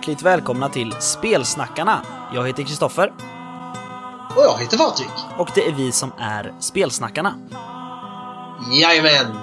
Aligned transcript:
Hjärtligt 0.00 0.22
välkomna 0.22 0.68
till 0.68 0.92
Spelsnackarna. 1.00 2.02
Jag 2.34 2.46
heter 2.46 2.62
Kristoffer 2.62 3.12
Och 4.36 4.42
jag 4.42 4.58
heter 4.58 4.78
Patrik. 4.78 5.08
och 5.38 5.50
det 5.54 5.66
är 5.66 5.72
vi 5.72 5.92
som 5.92 6.12
är 6.18 6.54
Spelsnackarna. 6.60 7.34
Jajamän! 8.80 9.36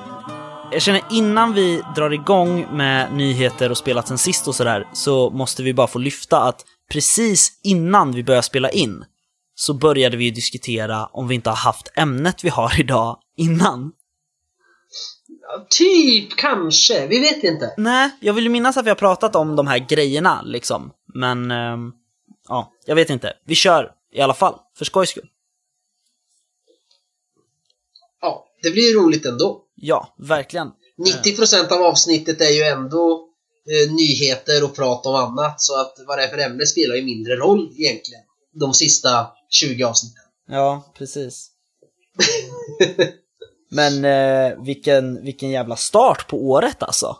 Jag 0.71 0.81
känner 0.81 1.01
innan 1.11 1.53
vi 1.53 1.81
drar 1.95 2.13
igång 2.13 2.67
med 2.71 3.13
nyheter 3.13 3.71
och 3.71 3.77
spelat 3.77 4.07
sen 4.07 4.17
sist 4.17 4.47
och 4.47 4.55
sådär, 4.55 4.87
så 4.93 5.29
måste 5.29 5.63
vi 5.63 5.73
bara 5.73 5.87
få 5.87 5.99
lyfta 5.99 6.39
att 6.39 6.65
precis 6.91 7.59
innan 7.63 8.11
vi 8.11 8.23
började 8.23 8.43
spela 8.43 8.69
in 8.69 9.05
så 9.55 9.73
började 9.73 10.17
vi 10.17 10.31
diskutera 10.31 11.05
om 11.05 11.27
vi 11.27 11.35
inte 11.35 11.49
har 11.49 11.57
haft 11.57 11.91
ämnet 11.95 12.43
vi 12.43 12.49
har 12.49 12.79
idag 12.79 13.17
innan. 13.37 13.91
Typ, 15.69 16.37
kanske. 16.37 17.07
Vi 17.07 17.19
vet 17.19 17.43
inte. 17.43 17.73
Nej, 17.77 18.09
jag 18.19 18.33
vill 18.33 18.43
ju 18.43 18.49
minnas 18.49 18.77
att 18.77 18.85
vi 18.85 18.89
har 18.89 18.95
pratat 18.95 19.35
om 19.35 19.55
de 19.55 19.67
här 19.67 19.85
grejerna 19.89 20.41
liksom, 20.45 20.91
men 21.13 21.51
ehm, 21.51 21.91
ja, 22.47 22.73
jag 22.85 22.95
vet 22.95 23.09
inte. 23.09 23.33
Vi 23.45 23.55
kör 23.55 23.91
i 24.11 24.21
alla 24.21 24.33
fall, 24.33 24.59
för 24.77 24.85
skojs 24.85 25.09
skull. 25.09 25.29
Ja, 28.21 28.47
det 28.61 28.71
blir 28.71 28.91
ju 28.91 28.99
roligt 28.99 29.25
ändå. 29.25 29.63
Ja, 29.75 30.15
verkligen. 30.17 30.71
90% 31.23 31.71
av 31.71 31.81
avsnittet 31.81 32.41
är 32.41 32.49
ju 32.49 32.61
ändå 32.61 33.29
eh, 33.69 33.93
nyheter 33.93 34.63
och 34.63 34.75
prat 34.75 35.05
om 35.05 35.15
annat, 35.15 35.61
så 35.61 35.81
att 35.81 35.95
vad 36.07 36.17
det 36.17 36.23
är 36.23 36.27
för 36.27 36.37
ämne 36.37 36.65
spelar 36.65 36.95
ju 36.95 37.03
mindre 37.03 37.35
roll 37.35 37.71
egentligen. 37.77 38.23
De 38.53 38.73
sista 38.73 39.27
20 39.49 39.83
avsnitten. 39.83 40.23
Ja, 40.47 40.93
precis. 40.97 41.51
Men 43.69 44.05
eh, 44.05 44.63
vilken, 44.63 45.23
vilken 45.23 45.49
jävla 45.49 45.75
start 45.75 46.27
på 46.27 46.37
året 46.49 46.83
alltså. 46.83 47.17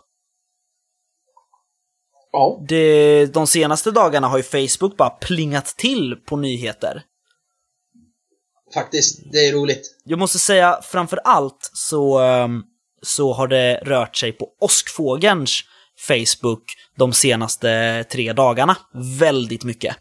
Ja, 2.32 2.64
Det, 2.68 3.26
de 3.26 3.46
senaste 3.46 3.90
dagarna 3.90 4.26
har 4.28 4.36
ju 4.36 4.42
Facebook 4.42 4.96
bara 4.96 5.10
plingat 5.10 5.66
till 5.66 6.16
på 6.16 6.36
nyheter. 6.36 7.02
faktiskt. 8.74 9.32
Det 9.32 9.38
är 9.38 9.52
roligt. 9.52 9.96
Jag 10.04 10.18
måste 10.18 10.38
säga, 10.38 10.80
framför 10.82 11.20
allt 11.24 11.70
så, 11.72 12.18
ehm, 12.18 12.62
så 13.02 13.32
har 13.32 13.48
det 13.48 13.80
rört 13.84 14.16
sig 14.16 14.32
på 14.32 14.48
Åskfågelns 14.60 15.60
Facebook 16.06 16.64
de 16.96 17.12
senaste 17.12 18.04
tre 18.10 18.32
dagarna. 18.32 18.76
Väldigt 19.20 19.64
mycket. 19.64 19.96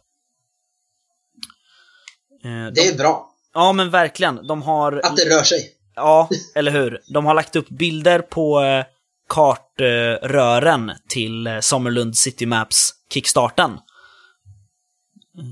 Eh, 2.44 2.50
Det 2.66 2.72
de, 2.72 2.82
är 2.90 2.98
bra 2.98 3.34
ja 3.54 3.74
men 3.74 3.90
verkligen, 3.90 4.48
de 4.48 4.62
har... 4.62 5.02
att 5.04 5.18
det 5.18 5.26
rör 5.26 5.44
sig. 5.44 5.77
Ja, 5.98 6.30
eller 6.56 6.72
hur? 6.72 7.02
De 7.14 7.26
har 7.26 7.34
lagt 7.34 7.56
upp 7.56 7.70
bilder 7.70 8.20
på 8.20 8.62
eh, 8.62 8.86
kartrören 9.30 10.92
till 11.10 11.48
eh, 11.48 11.60
Sommerlund 11.60 12.18
City 12.18 12.46
Maps 12.46 12.94
kickstarten. 13.14 13.80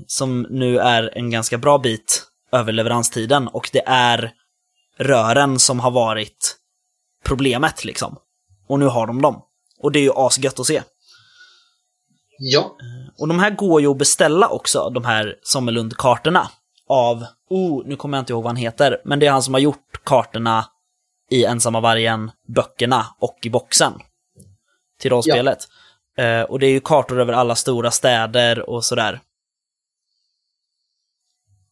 Som 0.06 0.46
nu 0.50 0.78
är 0.78 1.18
en 1.18 1.30
ganska 1.30 1.58
bra 1.58 1.78
bit 1.78 2.22
över 2.52 2.72
leveranstiden 2.72 3.48
och 3.48 3.70
det 3.72 3.82
är 3.86 4.32
rören 4.98 5.58
som 5.58 5.80
har 5.80 5.90
varit 5.90 6.56
problemet 7.24 7.84
liksom. 7.84 8.16
Och 8.68 8.78
nu 8.78 8.86
har 8.86 9.06
de 9.06 9.22
dem. 9.22 9.42
Och 9.78 9.92
det 9.92 9.98
är 9.98 10.02
ju 10.02 10.12
asgött 10.14 10.60
att 10.60 10.66
se. 10.66 10.82
Ja, 12.38 12.76
Och 13.18 13.28
de 13.28 13.38
här 13.38 13.50
går 13.50 13.80
ju 13.80 13.90
att 13.90 13.98
beställa 13.98 14.48
också, 14.48 14.90
de 14.90 15.04
här 15.04 15.38
Sommerlund-kartorna. 15.42 16.50
Av, 16.88 17.24
oh, 17.50 17.82
nu 17.86 17.96
kommer 17.96 18.18
jag 18.18 18.22
inte 18.22 18.32
ihåg 18.32 18.42
vad 18.42 18.50
han 18.50 18.56
heter, 18.56 19.00
men 19.04 19.18
det 19.18 19.26
är 19.26 19.30
han 19.30 19.42
som 19.42 19.54
har 19.54 19.60
gjort 19.60 20.04
kartorna 20.04 20.66
i 21.30 21.44
Ensamma 21.44 21.80
Vargen-böckerna 21.80 23.06
och 23.18 23.38
i 23.42 23.50
boxen. 23.50 23.92
Till 25.00 25.10
rollspelet. 25.10 25.58
Eh, 26.18 26.42
och 26.42 26.58
det 26.58 26.66
är 26.66 26.70
ju 26.70 26.80
kartor 26.80 27.20
över 27.20 27.32
alla 27.32 27.54
stora 27.54 27.90
städer 27.90 28.70
och 28.70 28.84
sådär. 28.84 29.20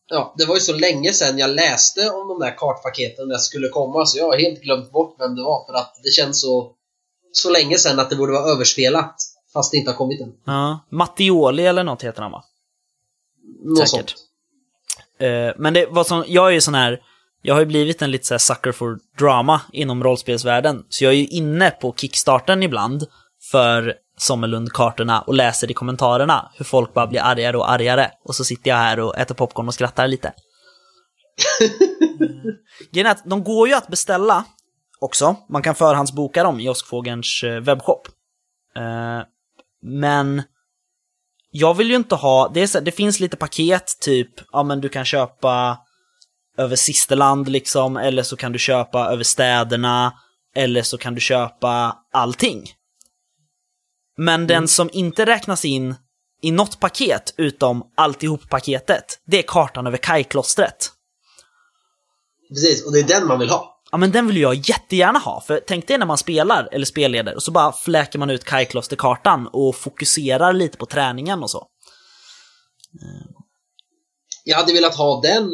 ja, 0.06 0.34
det 0.38 0.44
var 0.44 0.54
ju 0.54 0.60
så 0.60 0.72
länge 0.72 1.12
sedan 1.12 1.38
jag 1.38 1.50
läste 1.50 2.10
om 2.10 2.28
de 2.28 2.40
där 2.40 2.56
kartpaketen 2.56 3.28
när 3.28 3.34
jag 3.34 3.40
skulle 3.40 3.68
komma, 3.68 4.06
så 4.06 4.18
jag 4.18 4.24
har 4.24 4.38
helt 4.38 4.60
glömt 4.60 4.92
bort 4.92 5.16
vem 5.18 5.34
det 5.34 5.42
var, 5.42 5.66
för 5.66 5.74
att 5.74 6.00
det 6.02 6.10
känns 6.10 6.40
så, 6.40 6.72
så 7.32 7.50
länge 7.50 7.78
sedan 7.78 8.00
att 8.00 8.10
det 8.10 8.16
borde 8.16 8.32
vara 8.32 8.52
överspelat, 8.52 9.14
fast 9.52 9.70
det 9.70 9.76
inte 9.76 9.90
har 9.90 9.98
kommit 9.98 10.20
än. 10.20 10.32
Ja. 10.44 10.80
Mattioli 10.88 11.66
eller 11.66 11.84
något 11.84 12.02
heter 12.02 12.22
han 12.22 12.32
va? 12.32 12.44
Något 13.64 13.88
Säkert. 13.88 14.10
sånt. 14.10 14.14
Eh, 15.18 15.52
men 15.56 15.74
det 15.74 15.86
var 15.86 16.04
som, 16.04 16.24
jag 16.26 16.46
är 16.48 16.50
ju 16.50 16.60
sån 16.60 16.74
här, 16.74 17.00
jag 17.42 17.54
har 17.54 17.60
ju 17.60 17.66
blivit 17.66 18.02
en 18.02 18.10
lite 18.10 18.26
så 18.26 18.34
här 18.34 18.38
sucker 18.38 18.72
for 18.72 18.98
drama 19.18 19.60
inom 19.72 20.04
rollspelsvärlden. 20.04 20.84
Så 20.88 21.04
jag 21.04 21.12
är 21.12 21.16
ju 21.16 21.26
inne 21.26 21.70
på 21.70 21.94
Kickstarten 21.96 22.62
ibland 22.62 23.06
för 23.50 23.94
Sommerlund-kartorna 24.18 25.20
och 25.20 25.34
läser 25.34 25.70
i 25.70 25.74
kommentarerna 25.74 26.50
hur 26.56 26.64
folk 26.64 26.94
bara 26.94 27.06
blir 27.06 27.20
argare 27.20 27.56
och 27.56 27.70
argare. 27.70 28.10
Och 28.24 28.34
så 28.34 28.44
sitter 28.44 28.70
jag 28.70 28.76
här 28.76 29.00
och 29.00 29.18
äter 29.18 29.34
popcorn 29.34 29.68
och 29.68 29.74
skrattar 29.74 30.08
lite. 30.08 30.32
Eh, 31.60 31.70
grejen 32.92 33.06
är 33.06 33.10
att 33.10 33.24
de 33.24 33.44
går 33.44 33.68
ju 33.68 33.74
att 33.74 33.88
beställa 33.88 34.44
också. 34.98 35.36
Man 35.48 35.62
kan 35.62 35.74
förhandsboka 35.74 36.42
dem 36.42 36.60
i 36.60 36.68
Åskfågelns 36.68 37.42
eh, 37.44 37.60
webbshop. 37.60 38.08
Men 39.82 40.42
jag 41.56 41.74
vill 41.74 41.90
ju 41.90 41.96
inte 41.96 42.14
ha, 42.14 42.48
det, 42.48 42.60
är 42.60 42.66
så, 42.66 42.80
det 42.80 42.92
finns 42.92 43.20
lite 43.20 43.36
paket, 43.36 44.00
typ, 44.00 44.30
ja 44.52 44.62
men 44.62 44.80
du 44.80 44.88
kan 44.88 45.04
köpa 45.04 45.78
över 46.58 46.76
Sisterland 46.76 47.48
liksom, 47.48 47.96
eller 47.96 48.22
så 48.22 48.36
kan 48.36 48.52
du 48.52 48.58
köpa 48.58 49.06
över 49.06 49.24
städerna, 49.24 50.12
eller 50.56 50.82
så 50.82 50.98
kan 50.98 51.14
du 51.14 51.20
köpa 51.20 51.98
allting. 52.12 52.64
Men 54.16 54.46
den 54.46 54.68
som 54.68 54.90
inte 54.92 55.26
räknas 55.26 55.64
in 55.64 55.94
i 56.42 56.50
något 56.50 56.80
paket, 56.80 57.34
utom 57.36 57.82
alltihop-paketet, 57.96 59.04
det 59.26 59.38
är 59.38 59.42
kartan 59.42 59.86
över 59.86 59.98
Kajklostret. 59.98 60.90
Precis, 62.48 62.86
och 62.86 62.92
det 62.92 62.98
är 62.98 63.08
den 63.08 63.26
man 63.26 63.38
vill 63.38 63.50
ha. 63.50 63.73
Ja 63.94 63.98
men 63.98 64.12
den 64.12 64.26
vill 64.26 64.36
jag 64.36 64.54
jättegärna 64.54 65.18
ha, 65.18 65.40
för 65.40 65.60
tänk 65.66 65.88
dig 65.88 65.98
när 65.98 66.06
man 66.06 66.18
spelar 66.18 66.68
eller 66.72 66.86
spelleder 66.86 67.34
och 67.34 67.42
så 67.42 67.50
bara 67.50 67.72
fläker 67.72 68.18
man 68.18 68.30
ut 68.30 68.44
Kajkloster-kartan 68.44 69.48
och 69.52 69.76
fokuserar 69.76 70.52
lite 70.52 70.78
på 70.78 70.86
träningen 70.86 71.42
och 71.42 71.50
så. 71.50 71.66
Jag 74.44 74.56
hade 74.56 74.72
velat 74.72 74.96
ha 74.96 75.20
den 75.20 75.50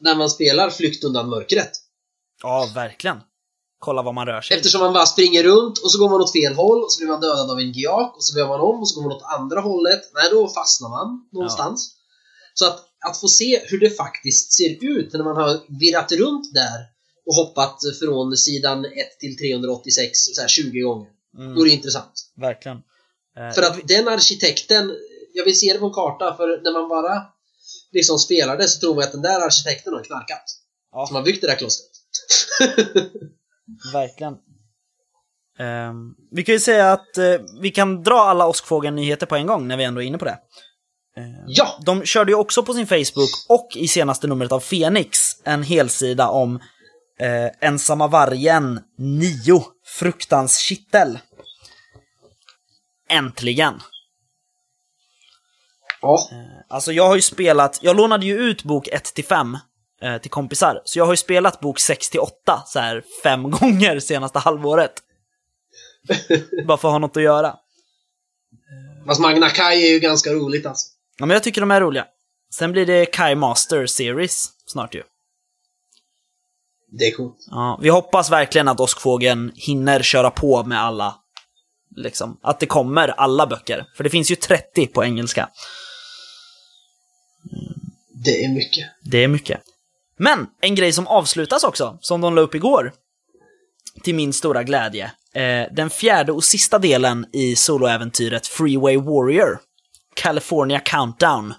när 0.00 0.14
man 0.14 0.30
spelar 0.30 0.70
Flykt 0.70 1.04
undan 1.04 1.28
mörkret. 1.28 1.70
Ja, 2.42 2.70
verkligen. 2.74 3.20
Kolla 3.78 4.02
var 4.02 4.12
man 4.12 4.26
rör 4.26 4.40
sig. 4.40 4.56
Eftersom 4.56 4.80
man 4.80 4.92
bara 4.92 5.06
springer 5.06 5.42
runt 5.42 5.78
och 5.78 5.92
så 5.92 5.98
går 5.98 6.08
man 6.08 6.20
åt 6.20 6.32
fel 6.32 6.54
håll 6.54 6.82
och 6.82 6.92
så 6.92 7.00
blir 7.00 7.08
man 7.08 7.20
dödad 7.20 7.50
av 7.50 7.58
en 7.58 7.72
giak 7.72 8.16
och 8.16 8.24
så 8.24 8.38
gör 8.38 8.48
man 8.48 8.60
om 8.60 8.80
och 8.80 8.88
så 8.88 9.00
går 9.00 9.08
man 9.08 9.16
åt 9.16 9.38
andra 9.38 9.60
hållet. 9.60 10.00
Nej, 10.14 10.30
då 10.30 10.48
fastnar 10.48 10.88
man 10.88 11.28
någonstans. 11.32 11.96
Så 12.54 12.66
att, 12.66 12.84
att 13.08 13.20
få 13.20 13.28
se 13.28 13.62
hur 13.64 13.80
det 13.80 13.90
faktiskt 13.90 14.52
ser 14.52 14.84
ut 14.84 15.12
när 15.12 15.24
man 15.24 15.36
har 15.36 15.80
virrat 15.80 16.12
runt 16.12 16.54
där 16.54 16.95
och 17.26 17.34
hoppat 17.34 17.78
från 18.00 18.36
sidan 18.36 18.84
1 18.84 18.92
till 19.20 19.36
386 19.38 20.10
så 20.34 20.40
här 20.40 20.48
20 20.48 20.80
gånger. 20.80 21.08
Mm, 21.38 21.64
det 21.64 21.70
intressant. 21.70 22.12
verkligen. 22.36 22.76
Eh, 23.38 23.50
För 23.54 23.62
att 23.62 23.88
den 23.88 24.08
arkitekten, 24.08 24.92
jag 25.34 25.44
vill 25.44 25.58
se 25.58 25.72
det 25.72 25.78
på 25.78 25.86
en 25.86 25.92
karta 25.92 26.36
för 26.36 26.48
när 26.62 26.72
man 26.72 26.88
bara 26.88 27.22
liksom 27.92 28.18
spelar 28.18 28.56
det 28.56 28.68
så 28.68 28.80
tror 28.80 28.94
man 28.94 29.04
att 29.04 29.12
den 29.12 29.22
där 29.22 29.40
arkitekten 29.40 29.92
har 29.92 30.04
knarkat. 30.04 30.44
ja, 30.92 31.06
Som 31.06 31.16
har 31.16 31.22
byggt 31.22 31.40
det 31.40 31.46
där 31.46 31.56
klostret. 31.56 31.90
verkligen. 33.92 34.34
Ehm, 35.58 36.14
vi 36.30 36.42
kan 36.44 36.52
ju 36.54 36.60
säga 36.60 36.92
att 36.92 37.18
eh, 37.18 37.24
vi 37.60 37.70
kan 37.70 38.02
dra 38.02 38.14
alla 38.20 38.46
Åskfågeln-nyheter 38.46 39.26
på 39.26 39.36
en 39.36 39.46
gång 39.46 39.68
när 39.68 39.76
vi 39.76 39.84
ändå 39.84 40.02
är 40.02 40.06
inne 40.06 40.18
på 40.18 40.24
det. 40.24 40.38
ja! 41.46 41.80
De 41.86 42.04
körde 42.04 42.32
ju 42.32 42.36
också 42.36 42.62
på 42.62 42.74
sin 42.74 42.86
Facebook 42.86 43.30
och 43.48 43.68
i 43.76 43.88
senaste 43.88 44.26
numret 44.26 44.52
av 44.52 44.60
Fenix 44.60 45.18
en 45.44 45.62
helsida 45.62 46.28
om 46.28 46.60
eh, 47.20 47.68
Ensamma 47.68 48.06
vargen 48.08 48.80
9, 48.98 49.62
Fruktans 49.84 50.58
kittel. 50.58 51.18
Äntligen! 53.08 53.80
Ja, 56.02 56.18
Alltså 56.68 56.92
jag 56.92 57.08
har 57.08 57.16
ju 57.16 57.22
spelat, 57.22 57.78
jag 57.82 57.96
lånade 57.96 58.26
ju 58.26 58.38
ut 58.38 58.62
bok 58.64 58.88
1 58.88 59.04
till 59.04 59.24
5 59.24 59.58
eh, 60.02 60.18
till 60.18 60.30
kompisar, 60.30 60.82
så 60.84 60.98
jag 60.98 61.04
har 61.04 61.12
ju 61.12 61.16
spelat 61.16 61.60
bok 61.60 61.78
6 61.78 62.10
till 62.10 62.20
8 62.20 62.62
så 62.66 62.78
här 62.78 63.04
fem 63.22 63.50
gånger 63.50 64.00
senaste 64.00 64.38
halvåret. 64.38 64.92
Bara 66.66 66.76
för 66.76 66.88
att 66.88 66.92
ha 66.92 66.98
något 66.98 67.16
att 67.16 67.22
göra. 67.22 67.56
fast 69.06 69.20
Magna 69.20 69.50
Kai 69.50 69.86
är 69.86 69.92
ju 69.92 69.98
ganska 69.98 70.30
roligt 70.32 70.66
alltså. 70.66 70.86
Ja, 71.18 71.26
men 71.26 71.34
jag 71.34 71.42
tycker 71.42 71.60
de 71.60 71.70
är 71.70 71.80
roliga. 71.80 72.06
Sen 72.54 72.72
blir 72.72 72.86
det 72.86 73.06
Kai 73.06 73.34
Master 73.34 73.86
Series 73.86 74.48
snart 74.66 74.94
ju. 74.94 75.02
Det 76.88 77.04
är 77.04 77.16
coolt. 77.16 77.36
Ja, 77.50 77.78
vi 77.82 77.88
hoppas 77.88 78.30
verkligen 78.30 78.68
att 78.68 78.80
Åskfågeln 78.80 79.52
hinner 79.54 80.02
köra 80.02 80.30
på 80.30 80.64
med 80.64 80.80
alla. 80.80 81.14
Liksom, 81.96 82.40
att 82.42 82.60
det 82.60 82.66
kommer 82.66 83.08
alla 83.08 83.46
böcker. 83.46 83.86
För 83.96 84.04
det 84.04 84.10
finns 84.10 84.30
ju 84.30 84.36
30 84.36 84.86
på 84.86 85.04
engelska. 85.04 85.48
Det 88.24 88.44
är 88.44 88.54
mycket. 88.54 88.86
Det 89.02 89.24
är 89.24 89.28
mycket. 89.28 89.60
Men 90.18 90.46
en 90.60 90.74
grej 90.74 90.92
som 90.92 91.06
avslutas 91.06 91.64
också, 91.64 91.98
som 92.00 92.20
de 92.20 92.34
la 92.34 92.40
upp 92.40 92.54
igår. 92.54 92.92
Till 94.04 94.14
min 94.14 94.32
stora 94.32 94.62
glädje, 94.62 95.10
eh, 95.34 95.72
den 95.72 95.90
fjärde 95.90 96.32
och 96.32 96.44
sista 96.44 96.78
delen 96.78 97.26
i 97.32 97.56
soloäventyret 97.56 98.46
Freeway 98.46 98.96
Warrior. 98.96 99.58
California 100.14 100.80
Countdown. 100.80 101.54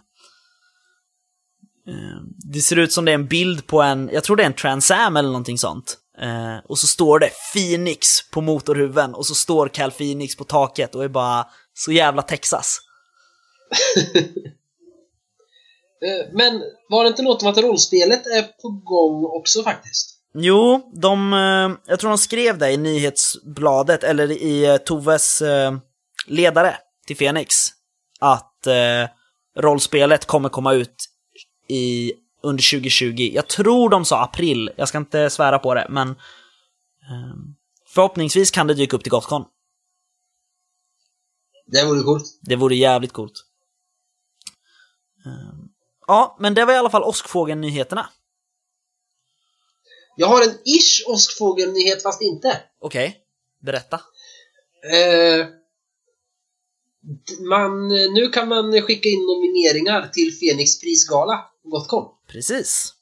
Eh, 1.88 2.22
det 2.54 2.62
ser 2.62 2.80
ut 2.80 2.94
som 2.94 3.06
det 3.06 3.12
är 3.12 3.16
en 3.16 3.28
bild 3.28 3.68
på 3.68 3.82
en, 3.82 4.10
jag 4.14 4.24
tror 4.24 4.36
det 4.36 4.44
är 4.44 4.48
en 4.48 4.54
Trans 4.54 4.92
Am 4.92 5.18
eller 5.18 5.30
någonting 5.30 5.58
sånt. 5.58 5.98
Eh, 6.22 6.58
och 6.70 6.80
så 6.80 6.88
står 6.88 7.20
det 7.20 7.30
Phoenix 7.54 8.30
på 8.32 8.42
motorhuven 8.42 9.14
och 9.14 9.26
så 9.26 9.36
står 9.36 9.68
Cal 9.68 9.92
Phoenix 9.92 10.36
på 10.36 10.44
taket 10.44 10.96
och 10.96 11.04
är 11.04 11.08
bara 11.08 11.48
så 11.74 11.92
jävla 11.92 12.22
Texas. 12.22 12.78
Eh, 16.02 16.34
Men 16.34 16.62
var 16.90 17.04
det 17.04 17.08
inte 17.08 17.22
något 17.22 17.42
om 17.42 17.48
att 17.48 17.58
rollspelet 17.58 18.26
är 18.26 18.42
på 18.62 18.70
gång 18.70 19.26
också 19.26 19.64
faktiskt? 19.64 20.20
Jo, 20.34 20.92
de, 21.02 21.32
jag 21.88 22.00
tror 22.00 22.10
de 22.10 22.18
skrev 22.18 22.58
det 22.58 22.72
i 22.72 22.78
nyhetsbladet, 22.78 24.04
eller 24.04 24.32
i 24.32 24.80
Toves 24.86 25.44
ledare 26.28 26.78
till 27.08 27.18
Fenix, 27.18 27.56
att 28.20 28.68
rollspelet 29.60 30.26
kommer 30.26 30.50
komma 30.50 30.74
ut 30.74 30.96
i, 31.70 32.14
under 32.44 32.80
2020. 32.80 33.32
Jag 33.34 33.48
tror 33.48 33.90
de 33.90 34.06
sa 34.06 34.24
april, 34.24 34.70
jag 34.76 34.88
ska 34.88 34.98
inte 34.98 35.30
svära 35.30 35.60
på 35.60 35.74
det, 35.74 35.88
men 35.90 36.10
eh, 36.10 37.36
förhoppningsvis 37.88 38.52
kan 38.52 38.68
det 38.68 38.74
dyka 38.74 38.96
upp 38.96 39.04
till 39.04 39.12
Gothcon. 39.12 39.46
Det 41.66 41.86
vore 41.86 42.04
coolt. 42.04 42.40
Det 42.42 42.56
vore 42.56 42.76
jävligt 42.76 43.14
coolt. 43.14 43.34
Eh, 45.26 45.56
ja, 46.08 46.38
men 46.40 46.54
det 46.54 46.66
var 46.66 46.74
i 46.74 46.78
alla 46.78 46.90
fall 46.90 47.04
Åskfågeln-nyheterna. 47.04 48.10
Jag 50.16 50.28
har 50.28 50.42
en 50.42 50.54
ish 50.66 51.04
åskfågelnyhet 51.08 52.04
fast 52.04 52.22
inte. 52.22 52.62
Okej, 52.80 53.18
berätta. 53.62 54.02
Eh, 54.94 55.48
man, 57.50 57.88
nu 57.88 58.30
kan 58.30 58.48
man 58.48 58.82
skicka 58.82 59.10
in 59.10 59.20
nomineringar 59.20 60.08
till 60.14 60.38
Fenix 60.40 60.80
prisgala 60.80 61.46
Gothcon. 61.70 62.06
Precis. 62.28 62.94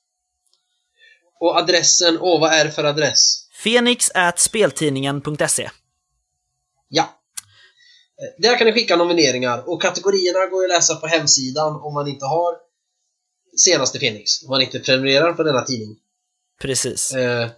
Och 1.39 1.57
adressen, 1.57 2.17
åh 2.21 2.41
vad 2.41 2.53
är 2.53 2.65
det 2.65 2.71
för 2.71 2.83
adress? 2.83 3.47
Fenix 3.63 4.11
at 4.13 4.39
speltidningen.se. 4.39 5.69
Ja. 6.87 7.03
Eh, 7.03 8.41
Där 8.41 8.57
kan 8.57 8.67
ni 8.67 8.73
skicka 8.73 8.95
nomineringar 8.95 9.69
och 9.69 9.81
kategorierna 9.81 10.45
går 10.45 10.63
ju 10.63 10.71
att 10.71 10.77
läsa 10.77 10.95
på 10.95 11.07
hemsidan 11.07 11.75
om 11.75 11.93
man 11.93 12.07
inte 12.07 12.25
har 12.25 12.55
senaste 13.57 13.99
Fenix, 13.99 14.43
om 14.43 14.49
man 14.49 14.61
inte 14.61 14.79
prenumererar 14.79 15.33
på 15.33 15.43
denna 15.43 15.61
tidning. 15.61 15.97
Precis. 16.61 17.13
Eh, 17.13 17.49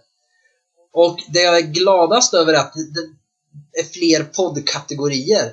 och 0.92 1.18
det 1.28 1.40
jag 1.40 1.56
är 1.58 1.62
gladast 1.62 2.34
över 2.34 2.52
är 2.52 2.58
att 2.58 2.72
det 2.74 3.80
är 3.80 3.84
fler 3.84 4.24
poddkategorier. 4.24 5.52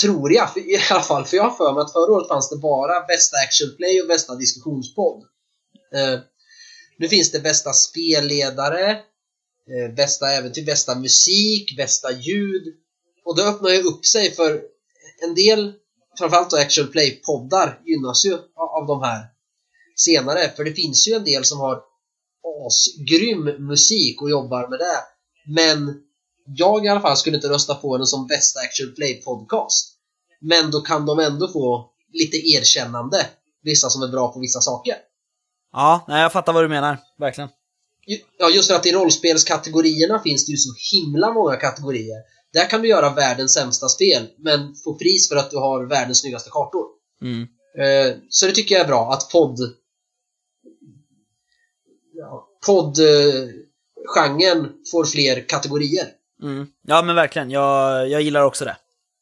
Tror 0.00 0.32
jag, 0.32 0.52
för, 0.52 0.60
i 0.60 0.80
alla 0.90 1.02
fall. 1.02 1.24
För 1.24 1.36
jag 1.36 1.44
har 1.44 1.56
för 1.56 1.72
mig 1.72 1.80
att 1.80 1.92
förra 1.92 2.12
året 2.12 2.28
fanns 2.28 2.50
det 2.50 2.56
bara 2.56 3.06
bästa 3.06 3.36
Actionplay 3.36 4.02
och 4.02 4.08
bästa 4.08 4.34
diskussionspodd. 4.34 5.22
Eh, 5.94 6.20
nu 6.98 7.08
finns 7.08 7.32
det 7.32 7.40
bästa 7.40 7.72
spelledare, 7.72 8.90
eh, 8.90 9.94
bästa 9.96 10.32
äventyr, 10.32 10.64
bästa 10.64 10.94
musik, 10.94 11.76
bästa 11.76 12.12
ljud. 12.12 12.62
Och 13.24 13.36
det 13.36 13.44
öppnar 13.44 13.70
ju 13.70 13.82
upp 13.82 14.06
sig 14.06 14.34
för 14.34 14.62
en 15.22 15.34
del, 15.34 15.72
framförallt 16.18 16.50
då 16.50 16.56
action 16.56 16.88
play-poddar 16.88 17.80
gynnas 17.84 18.24
ju 18.24 18.34
av 18.56 18.86
de 18.86 19.02
här 19.02 19.26
senare. 19.96 20.48
För 20.56 20.64
det 20.64 20.72
finns 20.72 21.08
ju 21.08 21.12
en 21.12 21.24
del 21.24 21.44
som 21.44 21.60
har 21.60 21.82
asgrym 22.66 23.66
musik 23.66 24.22
och 24.22 24.30
jobbar 24.30 24.68
med 24.68 24.78
det. 24.78 25.02
Men 25.54 26.05
jag 26.46 26.84
i 26.84 26.88
alla 26.88 27.00
fall 27.00 27.16
skulle 27.16 27.36
inte 27.36 27.48
rösta 27.48 27.74
på 27.74 27.96
den 27.96 28.06
som 28.06 28.26
bästa 28.26 28.60
action 28.60 28.94
play 28.94 29.22
podcast. 29.22 29.92
Men 30.40 30.70
då 30.70 30.80
kan 30.80 31.06
de 31.06 31.18
ändå 31.18 31.48
få 31.48 31.90
lite 32.12 32.36
erkännande. 32.36 33.26
Vissa 33.62 33.90
som 33.90 34.02
är 34.02 34.08
bra 34.08 34.32
på 34.32 34.40
vissa 34.40 34.60
saker. 34.60 34.94
Ja, 35.72 36.04
nej, 36.08 36.22
jag 36.22 36.32
fattar 36.32 36.52
vad 36.52 36.64
du 36.64 36.68
menar. 36.68 36.98
Verkligen. 37.18 37.50
Ja, 38.38 38.50
just 38.50 38.68
för 38.68 38.74
att 38.74 38.86
i 38.86 38.92
rollspelskategorierna 38.92 40.18
finns 40.18 40.46
det 40.46 40.52
ju 40.52 40.56
så 40.56 40.74
himla 40.92 41.32
många 41.32 41.56
kategorier. 41.56 42.22
Där 42.52 42.70
kan 42.70 42.82
du 42.82 42.88
göra 42.88 43.14
världens 43.14 43.54
sämsta 43.54 43.88
spel, 43.88 44.28
men 44.38 44.74
få 44.84 44.94
pris 44.94 45.28
för 45.28 45.36
att 45.36 45.50
du 45.50 45.56
har 45.56 45.86
världens 45.86 46.20
snyggaste 46.20 46.50
kartor. 46.50 46.86
Mm. 47.22 47.42
Eh, 47.78 48.16
Så 48.28 48.46
det 48.46 48.52
tycker 48.52 48.74
jag 48.74 48.84
är 48.84 48.88
bra, 48.88 49.12
att 49.12 49.30
podd... 49.30 49.58
Ja, 52.12 52.48
podd-genren 52.66 54.72
får 54.90 55.04
fler 55.04 55.48
kategorier. 55.48 56.12
Mm. 56.42 56.66
Ja, 56.82 57.02
men 57.02 57.16
verkligen. 57.16 57.50
Jag, 57.50 58.08
jag 58.08 58.22
gillar 58.22 58.42
också 58.42 58.64
det. 58.64 58.76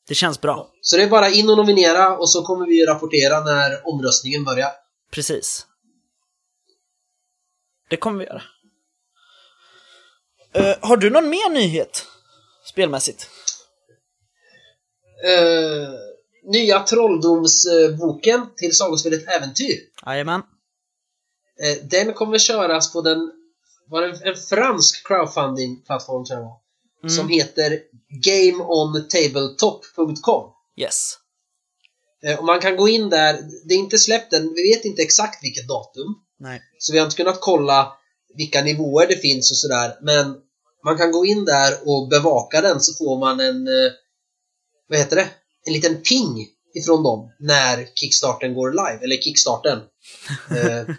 Det 0.08 0.14
känns 0.14 0.40
bra. 0.40 0.70
Så 0.80 0.96
det 0.96 1.02
är 1.02 1.08
bara 1.08 1.28
in 1.28 1.50
och 1.50 1.56
nominera 1.56 2.16
och 2.18 2.30
så 2.30 2.42
kommer 2.42 2.66
vi 2.66 2.86
rapportera 2.86 3.40
när 3.40 3.88
omröstningen 3.88 4.44
börjar. 4.44 4.70
Precis. 5.10 5.66
Det 7.90 7.96
kommer 7.96 8.18
vi 8.18 8.24
göra. 8.24 8.42
Eh, 10.52 10.76
har 10.80 10.96
du 10.96 11.10
någon 11.10 11.28
mer 11.28 11.50
nyhet? 11.50 12.06
Spelmässigt? 12.64 13.30
Eh, 15.24 15.88
nya 16.52 16.80
Trolldomsboken 16.80 18.46
till 18.56 18.76
sagospelet 18.76 19.28
Äventyr. 19.28 19.78
Jajamän. 20.06 20.42
Eh, 21.62 21.84
den 21.84 22.12
kommer 22.12 22.38
köras 22.38 22.92
på 22.92 23.00
den, 23.02 23.32
var 23.88 24.02
det 24.02 24.28
en 24.28 24.36
fransk 24.36 25.06
crowdfunding-plattform 25.06 26.24
tror 26.24 26.40
jag 26.40 26.63
Mm. 27.04 27.16
som 27.16 27.28
heter 27.28 27.80
gameontabletop.com. 28.24 30.50
Yes. 30.76 31.16
Eh, 32.26 32.38
och 32.38 32.44
man 32.44 32.60
kan 32.60 32.76
gå 32.76 32.88
in 32.88 33.10
där, 33.10 33.38
det 33.68 33.74
är 33.74 33.78
inte 33.78 33.98
släppt 33.98 34.32
än, 34.32 34.54
vi 34.54 34.62
vet 34.62 34.84
inte 34.84 35.02
exakt 35.02 35.44
vilket 35.44 35.68
datum, 35.68 36.14
Nej. 36.40 36.62
så 36.78 36.92
vi 36.92 36.98
har 36.98 37.06
inte 37.06 37.16
kunnat 37.16 37.40
kolla 37.40 37.92
vilka 38.36 38.62
nivåer 38.62 39.06
det 39.06 39.16
finns 39.16 39.50
och 39.50 39.56
sådär, 39.56 39.98
men 40.02 40.34
man 40.84 40.98
kan 40.98 41.12
gå 41.12 41.26
in 41.26 41.44
där 41.44 41.74
och 41.84 42.08
bevaka 42.08 42.60
den 42.60 42.80
så 42.80 43.04
får 43.04 43.18
man 43.18 43.40
en, 43.40 43.68
eh, 43.68 43.92
vad 44.88 44.98
heter 44.98 45.16
det, 45.16 45.28
en 45.66 45.72
liten 45.72 46.02
ping 46.02 46.46
ifrån 46.74 47.02
dem 47.02 47.32
när 47.38 47.86
Kickstarten 47.94 48.54
går 48.54 48.70
live, 48.70 49.04
eller 49.04 49.16
Kickstarten. 49.16 49.78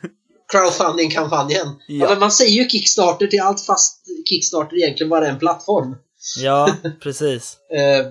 Crowdfunding-kampanjen. 0.51 1.67
Ja. 1.87 1.95
Ja. 1.95 2.09
men 2.09 2.19
man 2.19 2.31
säger 2.31 2.63
ju 2.63 2.69
Kickstarter 2.69 3.27
till 3.27 3.41
allt 3.41 3.65
fast 3.65 4.03
Kickstarter 4.29 4.77
egentligen 4.77 5.09
bara 5.09 5.27
är 5.27 5.31
en 5.31 5.39
plattform. 5.39 5.95
Ja, 6.37 6.75
precis. 7.03 7.57
Eh, 7.77 8.05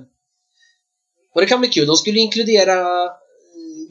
och 1.35 1.41
det 1.41 1.47
kan 1.47 1.61
bli 1.61 1.69
kul. 1.69 1.87
De 1.87 1.97
skulle 1.97 2.21
inkludera 2.21 2.81
eh, 2.81 3.11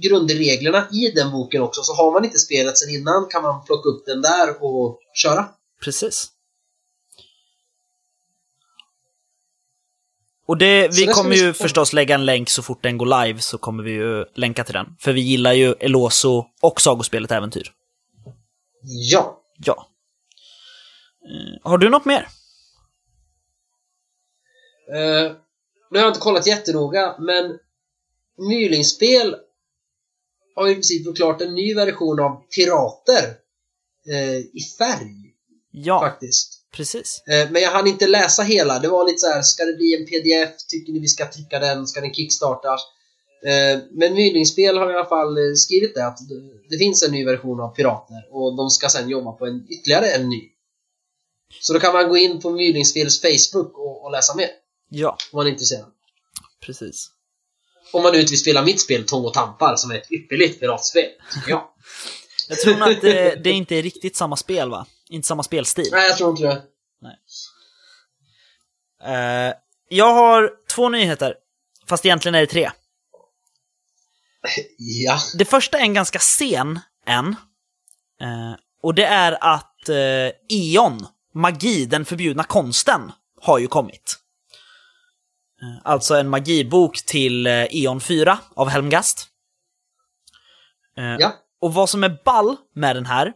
grundreglerna 0.01 0.87
i 0.91 1.11
den 1.15 1.31
boken 1.31 1.61
också, 1.61 1.81
så 1.81 1.93
har 1.93 2.11
man 2.11 2.25
inte 2.25 2.39
spelat 2.39 2.77
sen 2.77 2.89
innan 2.89 3.27
kan 3.29 3.43
man 3.43 3.65
plocka 3.65 3.89
upp 3.89 4.05
den 4.05 4.21
där 4.21 4.63
och 4.63 4.99
köra. 5.13 5.45
Precis. 5.83 6.29
Och 10.45 10.57
det, 10.57 10.87
vi 10.87 11.05
det 11.05 11.13
kommer 11.13 11.35
ju 11.35 11.53
förstås 11.53 11.93
lägga 11.93 12.15
en 12.15 12.25
länk 12.25 12.49
så 12.49 12.61
fort 12.61 12.83
den 12.83 12.97
går 12.97 13.25
live 13.25 13.39
så 13.39 13.57
kommer 13.57 13.83
vi 13.83 13.91
ju 13.91 14.25
länka 14.35 14.63
till 14.63 14.73
den. 14.73 14.85
För 14.99 15.13
vi 15.13 15.21
gillar 15.21 15.53
ju 15.53 15.73
Eloso 15.79 16.45
och 16.61 16.81
sagospelet 16.81 17.31
Äventyr. 17.31 17.71
Ja. 18.83 19.41
Ja. 19.65 19.87
Eh, 21.25 21.59
har 21.69 21.77
du 21.77 21.89
något 21.89 22.05
mer? 22.05 22.27
Eh, 24.93 25.31
nu 25.91 25.99
har 25.99 26.05
jag 26.05 26.09
inte 26.09 26.19
kollat 26.19 26.47
jättenoga, 26.47 27.15
men 27.19 27.59
Mylingspel 28.49 29.35
har 30.55 30.67
i 30.67 30.73
princip 30.73 31.05
gjort 31.05 31.15
klart 31.17 31.41
en 31.41 31.55
ny 31.55 31.73
version 31.75 32.19
av 32.19 32.43
Pirater 32.55 33.23
eh, 34.09 34.37
i 34.37 34.59
färg, 34.77 35.33
Ja, 35.71 35.99
faktiskt. 35.99 36.65
precis. 36.71 37.23
Eh, 37.27 37.51
Men 37.51 37.61
jag 37.61 37.71
hann 37.71 37.87
inte 37.87 38.07
läsa 38.07 38.43
hela. 38.43 38.79
Det 38.79 38.87
var 38.87 39.05
lite 39.05 39.17
så 39.17 39.27
här, 39.27 39.41
ska 39.41 39.65
det 39.65 39.73
bli 39.73 39.95
en 39.95 40.05
pdf? 40.05 40.57
Tycker 40.67 40.93
ni 40.93 40.99
vi 40.99 41.07
ska 41.07 41.31
trycka 41.31 41.59
den? 41.59 41.87
Ska 41.87 42.01
den 42.01 42.13
kickstartas? 42.13 42.81
Eh, 43.47 43.79
Men 43.91 44.13
Mylingspel 44.13 44.77
har 44.77 44.91
i 44.91 44.95
alla 44.95 45.05
fall 45.09 45.37
eh, 45.37 45.53
skrivit 45.55 45.95
det 45.95 46.05
att 46.07 46.17
det- 46.69 46.77
finns 46.77 47.03
en 47.03 47.11
ny 47.11 47.25
version 47.25 47.59
av 47.61 47.75
Pirater 47.75 48.27
och 48.31 48.57
de 48.57 48.69
ska 48.69 48.89
sen 48.89 49.09
jobba 49.09 49.31
på 49.31 49.45
en 49.45 49.67
ytterligare 49.69 50.07
en 50.11 50.29
ny. 50.29 50.41
Så 51.61 51.73
då 51.73 51.79
kan 51.79 51.93
man 51.93 52.09
gå 52.09 52.17
in 52.17 52.41
på 52.41 52.49
Mylingspels 52.49 53.21
Facebook 53.21 53.77
och, 53.77 54.05
och 54.05 54.11
läsa 54.11 54.35
mer 54.35 54.47
Ja, 54.89 55.17
om 55.31 55.37
man 55.37 55.47
är 55.47 55.51
intresserad. 55.51 55.85
precis. 56.65 57.09
Om 57.93 58.03
man 58.03 58.11
nu 58.11 58.19
inte 58.19 58.29
vill 58.31 58.39
spela 58.39 58.61
mitt 58.61 58.81
spel 58.81 59.05
Tång 59.05 59.25
och 59.25 59.33
Tampar 59.33 59.75
som 59.75 59.91
är 59.91 59.95
ett 59.95 60.11
ypperligt 60.11 60.59
piratspel, 60.59 61.05
tycker 61.33 61.49
jag. 61.51 61.63
Tror 62.63 62.75
nog 62.77 62.89
att 62.89 63.01
det, 63.01 63.43
det 63.43 63.51
inte 63.51 63.75
är 63.75 63.81
riktigt 63.83 64.15
samma 64.15 64.35
spel 64.35 64.69
va? 64.69 64.85
Inte 65.09 65.27
samma 65.27 65.43
spelstil. 65.43 65.89
Nej, 65.91 66.07
jag 66.07 66.17
tror 66.17 66.29
inte 66.29 66.43
det. 66.43 66.61
Eh, 69.05 69.53
jag 69.89 70.13
har 70.13 70.51
två 70.75 70.89
nyheter, 70.89 71.35
fast 71.87 72.05
egentligen 72.05 72.35
är 72.35 72.39
det 72.41 72.47
tre. 72.47 72.71
Ja. 74.77 75.19
Det 75.37 75.45
första 75.45 75.77
är 75.77 75.81
en 75.81 75.93
ganska 75.93 76.19
sen 76.19 76.79
än. 77.05 77.35
Eh, 78.21 78.53
och 78.83 78.95
det 78.95 79.05
är 79.05 79.37
att 79.41 79.89
eh, 79.89 79.95
E.ON, 80.49 81.07
magi, 81.33 81.85
den 81.85 82.05
förbjudna 82.05 82.43
konsten, 82.43 83.11
har 83.41 83.59
ju 83.59 83.67
kommit. 83.67 84.15
Eh, 85.61 85.81
Alltså 85.91 86.15
en 86.15 86.29
magibok 86.29 87.05
till 87.05 87.47
eh, 87.47 87.53
Eon 87.71 88.01
4 88.01 88.37
av 88.55 88.69
Helmgast. 88.69 89.27
Eh, 90.97 91.15
Ja. 91.19 91.33
Och 91.61 91.73
vad 91.73 91.89
som 91.89 92.03
är 92.03 92.17
ball 92.25 92.55
med 92.75 92.95
den 92.95 93.05
här, 93.05 93.33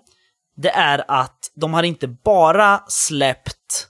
det 0.56 0.70
är 0.70 1.06
att 1.08 1.52
de 1.56 1.74
har 1.74 1.84
inte 1.84 2.08
bara 2.08 2.84
släppt 2.88 3.88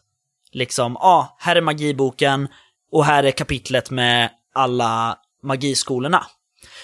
liksom, 0.51 0.97
ja, 0.99 1.07
ah, 1.07 1.35
här 1.39 1.55
är 1.55 1.61
magiboken 1.61 2.47
och 2.91 3.05
här 3.05 3.23
är 3.23 3.31
kapitlet 3.31 3.89
med 3.89 4.29
alla 4.53 5.17
magiskolorna. 5.43 6.25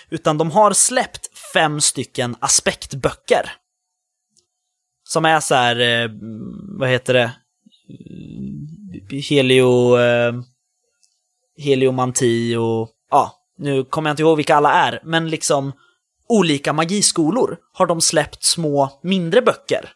Utan 0.10 0.38
de 0.38 0.52
har 0.52 0.74
släppt 0.74 1.38
fem 1.54 1.82
stycken 1.82 2.36
aspektböcker. 2.40 3.52
Som 5.04 5.26
är 5.26 5.40
så 5.40 5.56
här, 5.56 5.80
eh, 5.80 6.12
vad 6.80 6.90
heter 6.90 7.14
det? 7.14 7.32
Helio... 9.30 10.00
Eh, 10.00 10.34
heliomanti 11.58 12.56
och 12.56 12.90
ja, 13.12 13.32
nu 13.58 13.84
kommer 13.84 14.10
jag 14.10 14.14
inte 14.14 14.24
ihåg 14.24 14.38
vilka 14.38 14.56
alla 14.56 14.74
är, 14.74 15.02
men 15.04 15.30
liksom 15.30 15.72
olika 16.30 16.74
magiskolor 16.74 17.58
har 17.74 17.86
de 17.86 18.02
släppt 18.02 18.44
små 18.44 19.00
mindre 19.04 19.42
böcker. 19.42 19.94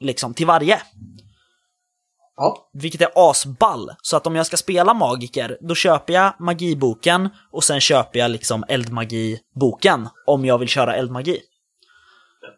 Liksom 0.00 0.34
till 0.34 0.46
varje. 0.46 0.82
Ja. 2.38 2.70
Vilket 2.72 3.00
är 3.00 3.10
asball. 3.14 3.90
Så 4.02 4.16
att 4.16 4.26
om 4.26 4.36
jag 4.36 4.46
ska 4.46 4.56
spela 4.56 4.94
magiker, 4.94 5.58
då 5.60 5.74
köper 5.74 6.12
jag 6.12 6.32
magiboken 6.38 7.28
och 7.52 7.64
sen 7.64 7.80
köper 7.80 8.18
jag 8.18 8.30
liksom 8.30 8.64
eldmagiboken 8.68 10.08
om 10.26 10.44
jag 10.44 10.58
vill 10.58 10.68
köra 10.68 10.96
eldmagi. 10.96 11.40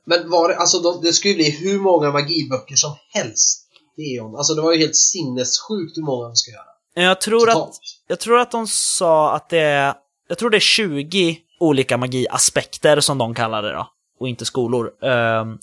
Men 0.06 0.30
var 0.30 0.48
det, 0.48 0.56
alltså 0.56 0.78
de, 0.78 1.00
det 1.02 1.12
skulle 1.12 1.34
bli 1.34 1.50
hur 1.50 1.78
många 1.78 2.10
magiböcker 2.10 2.76
som 2.76 2.96
helst. 3.12 3.66
Eon. 3.98 4.36
Alltså 4.36 4.54
det 4.54 4.62
var 4.62 4.72
ju 4.72 4.78
helt 4.78 4.96
sinnessjukt 4.96 5.96
hur 5.96 6.02
många 6.02 6.26
de 6.26 6.36
ska 6.36 6.50
göra. 6.50 7.06
Jag 7.08 7.20
tror 7.20 7.50
att, 7.50 7.70
jag 8.06 8.20
tror 8.20 8.38
att 8.38 8.50
de 8.50 8.66
sa 8.66 9.34
att 9.34 9.48
det 9.48 9.60
är, 9.60 9.94
jag 10.28 10.38
tror 10.38 10.50
det 10.50 10.58
är 10.58 10.60
20 10.60 11.38
olika 11.60 11.96
magiaspekter 11.96 13.00
som 13.00 13.18
de 13.18 13.34
kallar 13.34 13.62
det 13.62 13.72
då. 13.72 13.86
Och 14.20 14.28
inte 14.28 14.44
skolor. 14.44 15.04
Ehm, 15.04 15.58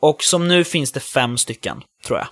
och 0.00 0.22
som 0.22 0.48
nu 0.48 0.64
finns 0.64 0.92
det 0.92 1.00
fem 1.00 1.38
stycken, 1.38 1.82
tror 2.06 2.18
jag. 2.18 2.28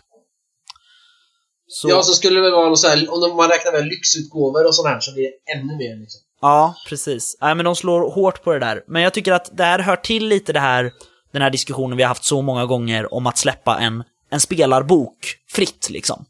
Så, 1.73 1.89
Ja, 1.89 2.03
så 2.03 2.13
skulle 2.13 2.37
det 2.37 2.43
väl 2.43 2.53
vara 2.53 2.69
något 2.69 2.79
så 2.79 2.89
här, 2.89 3.07
om 3.11 3.37
man 3.37 3.49
räknar 3.49 3.73
med 3.73 3.87
lyxutgåvor 3.87 4.67
och 4.67 4.75
sånt 4.75 4.89
här 4.89 5.01
så 5.01 5.13
blir 5.13 5.23
det 5.23 5.53
ännu 5.53 5.77
mer 5.77 6.01
liksom. 6.01 6.21
Ja, 6.41 6.75
precis. 6.89 7.37
Nej, 7.41 7.55
men 7.55 7.65
de 7.65 7.77
slår 7.77 8.11
hårt 8.11 8.43
på 8.43 8.53
det 8.53 8.59
där. 8.59 8.85
Men 8.87 9.03
jag 9.03 9.15
tycker 9.15 9.33
att 9.33 9.57
det 9.57 9.65
här 9.65 9.79
hör 9.79 9.97
till 9.97 10.29
lite 10.29 10.53
det 10.53 10.61
här, 10.61 10.93
den 11.33 11.43
här 11.43 11.51
diskussionen 11.51 11.97
vi 11.97 12.03
har 12.03 12.09
haft 12.09 12.25
så 12.25 12.43
många 12.43 12.67
gånger 12.67 13.15
om 13.15 13.27
att 13.27 13.39
släppa 13.39 13.79
en, 13.79 14.05
en 14.31 14.41
spelarbok 14.41 15.37
fritt, 15.49 15.91
liksom. 15.91 16.25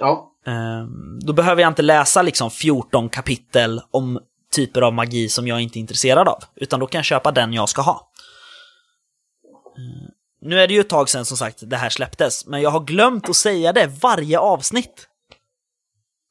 Ja. 0.00 0.32
Ehm, 0.46 1.18
då 1.20 1.32
behöver 1.32 1.62
jag 1.62 1.70
inte 1.70 1.82
läsa 1.82 2.22
liksom 2.22 2.50
14 2.50 3.08
kapitel 3.08 3.80
om 3.90 4.20
typer 4.52 4.82
av 4.82 4.92
magi 4.92 5.28
som 5.28 5.46
jag 5.46 5.60
inte 5.60 5.78
är 5.78 5.80
intresserad 5.80 6.28
av, 6.28 6.44
utan 6.56 6.80
då 6.80 6.86
kan 6.86 6.98
jag 6.98 7.04
köpa 7.04 7.32
den 7.32 7.52
jag 7.52 7.68
ska 7.68 7.82
ha. 7.82 8.10
Nu 10.40 10.60
är 10.60 10.68
det 10.68 10.74
ju 10.74 10.80
ett 10.80 10.88
tag 10.88 11.08
sedan 11.08 11.24
som 11.24 11.36
sagt 11.36 11.58
det 11.70 11.76
här 11.76 11.90
släpptes, 11.90 12.46
men 12.46 12.62
jag 12.62 12.70
har 12.70 12.84
glömt 12.84 13.28
att 13.28 13.36
säga 13.36 13.72
det 13.72 13.86
varje 14.02 14.38
avsnitt. 14.38 15.06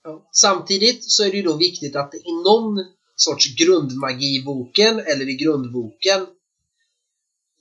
Ja. 0.04 0.30
Samtidigt 0.32 1.12
så 1.12 1.24
är 1.24 1.32
det 1.32 1.38
ju 1.38 1.44
då 1.44 1.54
viktigt 1.58 1.96
att 1.96 2.14
i 2.14 2.32
någon 2.46 2.86
sorts 3.16 3.56
grundmagiboken 3.56 5.00
eller 5.00 5.30
i 5.30 5.34
grundboken 5.34 6.28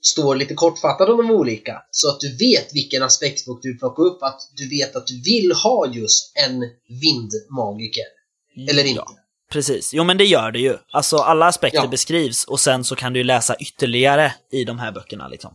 står 0.01 0.35
lite 0.35 0.53
kortfattat 0.53 1.09
om 1.09 1.17
de 1.17 1.31
olika. 1.31 1.81
Så 1.91 2.09
att 2.09 2.19
du 2.19 2.37
vet 2.37 2.75
vilken 2.75 3.03
aspektbok 3.03 3.59
du 3.61 3.77
plockar 3.77 4.03
upp. 4.03 4.23
Att 4.23 4.41
du 4.55 4.69
vet 4.69 4.95
att 4.95 5.07
du 5.07 5.21
vill 5.21 5.51
ha 5.51 5.87
just 5.93 6.31
en 6.47 6.59
vindmagiker. 7.01 8.05
Eller 8.69 8.85
inte. 8.85 9.03
Ja, 9.05 9.15
precis. 9.51 9.93
Jo, 9.93 10.03
men 10.03 10.17
det 10.17 10.25
gör 10.25 10.51
det 10.51 10.59
ju. 10.59 10.77
Alltså 10.91 11.17
alla 11.17 11.45
aspekter 11.45 11.79
Ja. 11.79 11.87
beskrivs 11.87 12.43
och 12.43 12.59
sen 12.59 12.83
så 12.83 12.95
kan 12.95 13.13
du 13.13 13.23
läsa 13.23 13.55
ytterligare 13.55 14.33
i 14.51 14.63
de 14.63 14.79
här 14.79 14.91
böckerna 14.91 15.27
liksom. 15.27 15.53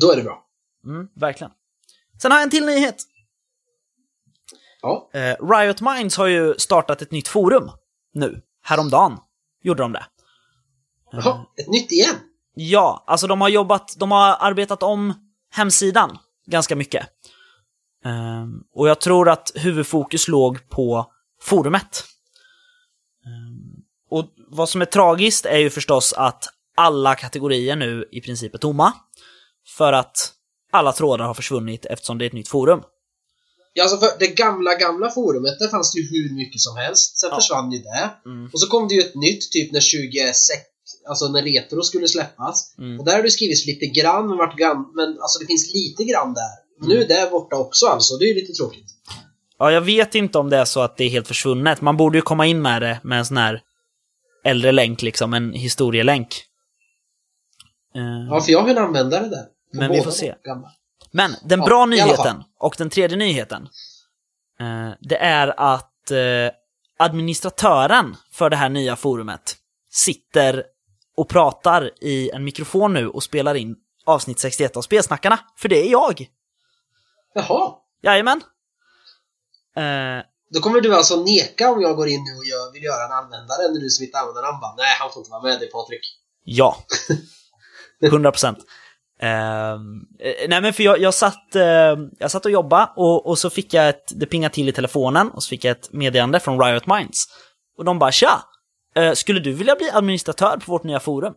Då 0.00 0.12
är 0.12 0.16
det 0.16 0.22
bra. 0.22 0.44
Mm, 0.86 1.08
verkligen. 1.14 1.50
Sen 2.22 2.30
har 2.30 2.38
jag 2.38 2.44
en 2.44 2.50
till 2.50 2.66
nyhet. 2.66 2.96
Ja. 4.82 5.10
Eh, 5.12 5.46
Riot 5.46 5.80
Minds 5.80 6.16
har 6.16 6.26
ju 6.26 6.54
startat 6.58 7.02
ett 7.02 7.10
nytt 7.10 7.28
forum 7.28 7.70
nu. 8.14 8.42
Häromdagen 8.62 9.18
gjorde 9.62 9.82
de 9.82 9.92
det. 9.92 10.04
Jaha, 11.12 11.46
ett 11.56 11.68
nytt 11.68 11.92
igen. 11.92 12.14
Ja, 12.54 13.04
alltså 13.06 13.26
de 13.26 13.40
har 13.40 13.48
jobbat, 13.48 13.94
de 13.98 14.10
har 14.10 14.36
arbetat 14.40 14.82
om 14.82 15.14
hemsidan 15.50 16.18
ganska 16.46 16.76
mycket. 16.76 17.06
Ehm, 18.04 18.64
och 18.74 18.88
jag 18.88 19.00
tror 19.00 19.28
att 19.28 19.52
huvudfokus 19.54 20.28
låg 20.28 20.68
på 20.68 21.12
forumet. 21.40 22.04
Ehm, 23.26 23.82
och 24.10 24.24
vad 24.48 24.68
som 24.68 24.80
är 24.82 24.86
tragiskt 24.86 25.46
är 25.46 25.58
ju 25.58 25.70
förstås 25.70 26.12
att 26.12 26.44
alla 26.76 27.14
kategorier 27.14 27.76
nu 27.76 28.08
i 28.12 28.20
princip 28.20 28.54
är 28.54 28.58
tomma. 28.58 28.92
För 29.66 29.92
att 29.92 30.32
alla 30.72 30.92
trådar 30.92 31.24
har 31.24 31.34
försvunnit 31.34 31.86
eftersom 31.86 32.18
det 32.18 32.24
är 32.24 32.26
ett 32.26 32.32
nytt 32.32 32.48
forum. 32.48 32.82
Ja, 33.72 33.82
alltså 33.82 33.96
för 33.98 34.08
det 34.18 34.26
gamla, 34.26 34.74
gamla 34.74 35.10
forumet, 35.10 35.58
där 35.58 35.68
fanns 35.68 35.92
det 35.92 36.00
ju 36.00 36.08
hur 36.10 36.36
mycket 36.36 36.60
som 36.60 36.76
helst. 36.76 37.18
Sen 37.18 37.28
Ja. 37.32 37.36
försvann 37.36 37.72
ju 37.72 37.78
det. 37.78 38.10
Mm. 38.26 38.50
Och 38.52 38.60
så 38.60 38.66
kom 38.68 38.88
det 38.88 38.94
ju 38.94 39.00
ett 39.00 39.14
nytt, 39.14 39.52
typ 39.52 39.72
när 39.72 39.80
26, 39.80 40.60
alltså 41.08 41.28
när 41.28 41.42
Retro 41.42 41.82
skulle 41.82 42.08
släppas. 42.08 42.74
Mm. 42.78 43.00
Och 43.00 43.06
där 43.06 43.16
har 43.16 43.22
det 43.22 43.30
skrivits 43.30 43.66
lite 43.66 43.86
grann, 43.86 44.28
men 44.28 44.36
vart 44.38 44.58
grann, 44.58 44.92
men 44.94 45.08
alltså 45.20 45.38
det 45.38 45.46
finns 45.46 45.74
lite 45.74 46.04
grann 46.04 46.34
där. 46.34 46.52
Mm. 46.84 46.88
Nu 46.88 47.02
är 47.04 47.08
det 47.08 47.30
borta 47.30 47.56
också 47.56 47.86
alltså, 47.86 48.16
det 48.16 48.24
är 48.24 48.28
ju 48.28 48.34
lite 48.34 48.52
tråkigt. 48.52 48.86
Ja, 49.58 49.72
jag 49.72 49.80
vet 49.80 50.14
inte 50.14 50.38
om 50.38 50.50
det 50.50 50.56
är 50.56 50.64
så 50.64 50.80
att 50.80 50.96
det 50.96 51.04
är 51.04 51.08
helt 51.08 51.28
försvunnet. 51.28 51.80
Man 51.80 51.96
borde 51.96 52.18
ju 52.18 52.22
komma 52.22 52.46
in 52.46 52.62
med 52.62 52.82
det 52.82 53.00
med 53.04 53.18
en 53.18 53.26
sån 53.26 53.36
här 53.36 53.60
äldre 54.44 54.72
länk, 54.72 55.02
liksom, 55.02 55.34
en 55.34 55.52
historielänk. 55.52 56.28
Eh, 57.94 58.02
Ja, 58.30 58.40
för 58.40 58.52
jag 58.52 58.60
har 58.62 58.68
en 58.68 58.78
användare 58.78 59.26
där. 59.28 59.44
Men 59.72 59.92
vi 59.92 60.02
får 60.02 60.10
se. 60.10 60.34
Men 61.10 61.34
den 61.44 61.58
Ja, 61.60 61.66
bra 61.66 61.86
nyheten, 61.86 62.42
och 62.58 62.74
den 62.78 62.90
tredje 62.90 63.16
nyheten, 63.16 63.68
eh, 64.60 64.90
det 65.00 65.16
är 65.16 65.60
att 65.60 66.10
eh, 66.10 66.50
administratören 66.98 68.16
för 68.32 68.50
det 68.50 68.56
här 68.56 68.68
nya 68.68 68.96
forumet 68.96 69.56
sitter 69.90 70.64
och 71.16 71.28
pratar 71.28 71.90
i 72.04 72.30
en 72.30 72.44
mikrofon 72.44 72.92
nu 72.94 73.08
och 73.08 73.22
spelar 73.22 73.54
in 73.54 73.76
avsnitt 74.04 74.38
61 74.38 74.76
av 74.76 74.82
Spelsnackarna, 74.82 75.38
för 75.56 75.68
det 75.68 75.86
är 75.86 75.90
jag! 75.90 76.26
Jaha. 77.34 77.72
Jajamän! 78.02 78.40
Eh, 79.76 80.24
Då 80.50 80.60
kommer 80.60 80.80
du 80.80 80.96
alltså 80.96 81.22
neka 81.22 81.70
om 81.70 81.82
jag 81.82 81.96
går 81.96 82.08
in 82.08 82.24
nu 82.24 82.38
och 82.38 82.44
gör, 82.44 82.72
vill 82.72 82.82
göra 82.82 83.04
en 83.06 83.12
användare 83.12 83.68
när 83.72 83.80
du 83.80 83.90
som 83.90 84.04
inte 84.04 84.18
använder 84.18 84.42
bara, 84.42 84.74
Nej, 84.76 84.96
han 85.00 85.10
får 85.12 85.20
inte 85.20 85.30
vara 85.30 85.42
med, 85.42 85.62
är 85.62 85.66
Patrik. 85.66 86.18
Ja. 86.44 86.76
100 88.02 88.30
procent. 88.32 88.58
Ehm, 89.22 90.00
eh, 90.18 90.48
nej 90.48 90.62
men 90.62 90.72
för 90.72 90.82
jag, 90.82 91.00
jag, 91.00 91.14
satt, 91.14 91.56
uh, 91.56 91.62
jag 92.18 92.30
satt 92.30 92.44
och 92.44 92.50
jobbade 92.50 92.88
och, 92.96 93.26
och 93.26 93.38
så 93.38 93.50
fick 93.50 93.74
jag 93.74 93.88
ett, 93.88 94.12
det 94.20 94.26
pingade 94.26 94.54
till 94.54 94.68
i 94.68 94.72
telefonen 94.72 95.30
och 95.30 95.42
så 95.42 95.48
fick 95.48 95.64
jag 95.64 95.70
ett 95.70 95.92
meddelande 95.92 96.40
från 96.40 96.60
Riot 96.60 96.86
Minds. 96.86 97.24
Och 97.78 97.84
de 97.84 97.98
bara 97.98 98.12
tja, 98.12 98.42
uh, 98.98 99.12
skulle 99.12 99.40
du 99.40 99.52
vilja 99.52 99.76
bli 99.76 99.90
administratör 99.90 100.56
på 100.56 100.72
vårt 100.72 100.84
nya 100.84 101.00
forum? 101.00 101.34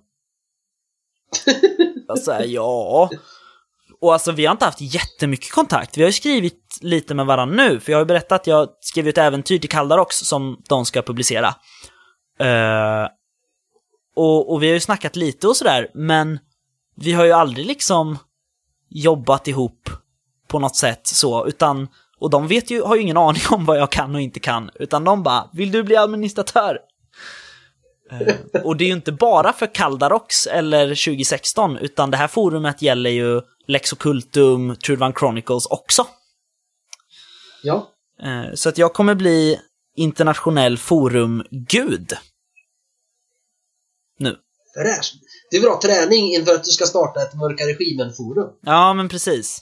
jag 2.07 2.19
sa 2.19 2.41
ja. 2.41 3.09
Och 4.01 4.13
alltså 4.13 4.31
vi 4.31 4.45
har 4.45 4.51
inte 4.51 4.65
haft 4.65 4.81
jättemycket 4.81 5.51
kontakt. 5.51 5.97
Vi 5.97 6.01
har 6.01 6.09
ju 6.09 6.13
skrivit 6.13 6.77
lite 6.81 7.13
med 7.13 7.25
varandra 7.25 7.55
nu, 7.55 7.79
för 7.79 7.91
jag 7.91 7.97
har 7.97 8.01
ju 8.01 8.07
berättat 8.07 8.41
att 8.41 8.47
jag 8.47 8.69
skrev 8.79 9.07
ett 9.07 9.17
äventyr 9.17 9.59
till 9.59 9.69
Kaldarox 9.69 10.15
som 10.15 10.61
de 10.69 10.85
ska 10.85 11.01
publicera. 11.01 11.55
Och, 14.15 14.53
och 14.53 14.63
vi 14.63 14.67
har 14.67 14.73
ju 14.73 14.79
snackat 14.79 15.15
lite 15.15 15.47
och 15.47 15.57
sådär, 15.57 15.91
men 15.93 16.39
vi 16.95 17.11
har 17.11 17.25
ju 17.25 17.31
aldrig 17.31 17.65
liksom 17.65 18.17
jobbat 18.89 19.47
ihop 19.47 19.89
på 20.47 20.59
något 20.59 20.75
sätt 20.75 21.07
så, 21.07 21.47
utan 21.47 21.87
och 22.19 22.29
de 22.29 22.47
vet 22.47 22.71
ju, 22.71 22.81
har 22.81 22.95
ju 22.95 23.01
ingen 23.01 23.17
aning 23.17 23.41
om 23.51 23.65
vad 23.65 23.77
jag 23.77 23.91
kan 23.91 24.15
och 24.15 24.21
inte 24.21 24.39
kan, 24.39 24.69
utan 24.75 25.03
de 25.03 25.23
bara 25.23 25.49
“Vill 25.53 25.71
du 25.71 25.83
bli 25.83 25.95
administratör?” 25.97 26.79
Eh, 28.11 28.61
Och 28.63 28.77
det 28.77 28.83
är 28.83 28.87
ju 28.87 28.93
inte 28.93 29.11
bara 29.11 29.53
för 29.53 29.73
Kaldarox 29.75 30.47
eller 30.47 30.87
2016, 30.87 31.77
utan 31.77 32.11
det 32.11 32.17
här 32.17 32.27
forumet 32.27 32.81
gäller 32.81 33.09
ju 33.09 33.41
Lex 33.67 33.93
Occultum, 33.93 34.75
Trudvan 34.75 35.13
Chronicles 35.13 35.65
också. 35.65 36.07
Ja. 37.63 37.89
Eh, 38.23 38.53
Så 38.53 38.69
att 38.69 38.77
jag 38.77 38.93
kommer 38.93 39.15
bli 39.15 39.59
internationell 39.95 40.77
forumgud. 40.77 42.13
Nu. 44.19 44.37
Fräscht. 44.73 45.15
Det 45.55 45.59
är 45.59 45.61
bra 45.61 45.79
träning 45.81 46.33
inför 46.33 46.55
att 46.55 46.63
du 46.63 46.71
ska 46.71 46.85
starta 46.85 47.21
ett 47.21 47.33
Mörka 47.33 47.63
Regimen-forum. 47.63 48.49
Ja, 48.61 48.93
men 48.93 49.09
precis. 49.09 49.61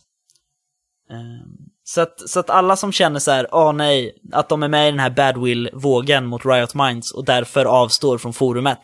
Ehm, 1.10 1.58
Så 1.84 2.02
att, 2.02 2.30
så 2.30 2.40
att 2.40 2.50
alla 2.50 2.76
som 2.76 2.92
känner 2.92 3.20
så 3.20 3.32
här, 3.32 3.48
åh 3.52 3.74
nej, 3.74 4.18
att 4.32 4.50
de 4.50 4.64
är 4.64 4.68
med 4.68 4.88
i 4.88 4.92
den 4.92 5.00
här 5.00 5.10
badwill-vågen 5.10 6.26
mot 6.26 6.46
Riot 6.46 6.74
Minds 6.74 7.12
och 7.12 7.26
därför 7.26 7.66
avstår 7.66 8.18
från 8.18 8.34
forumet. 8.34 8.80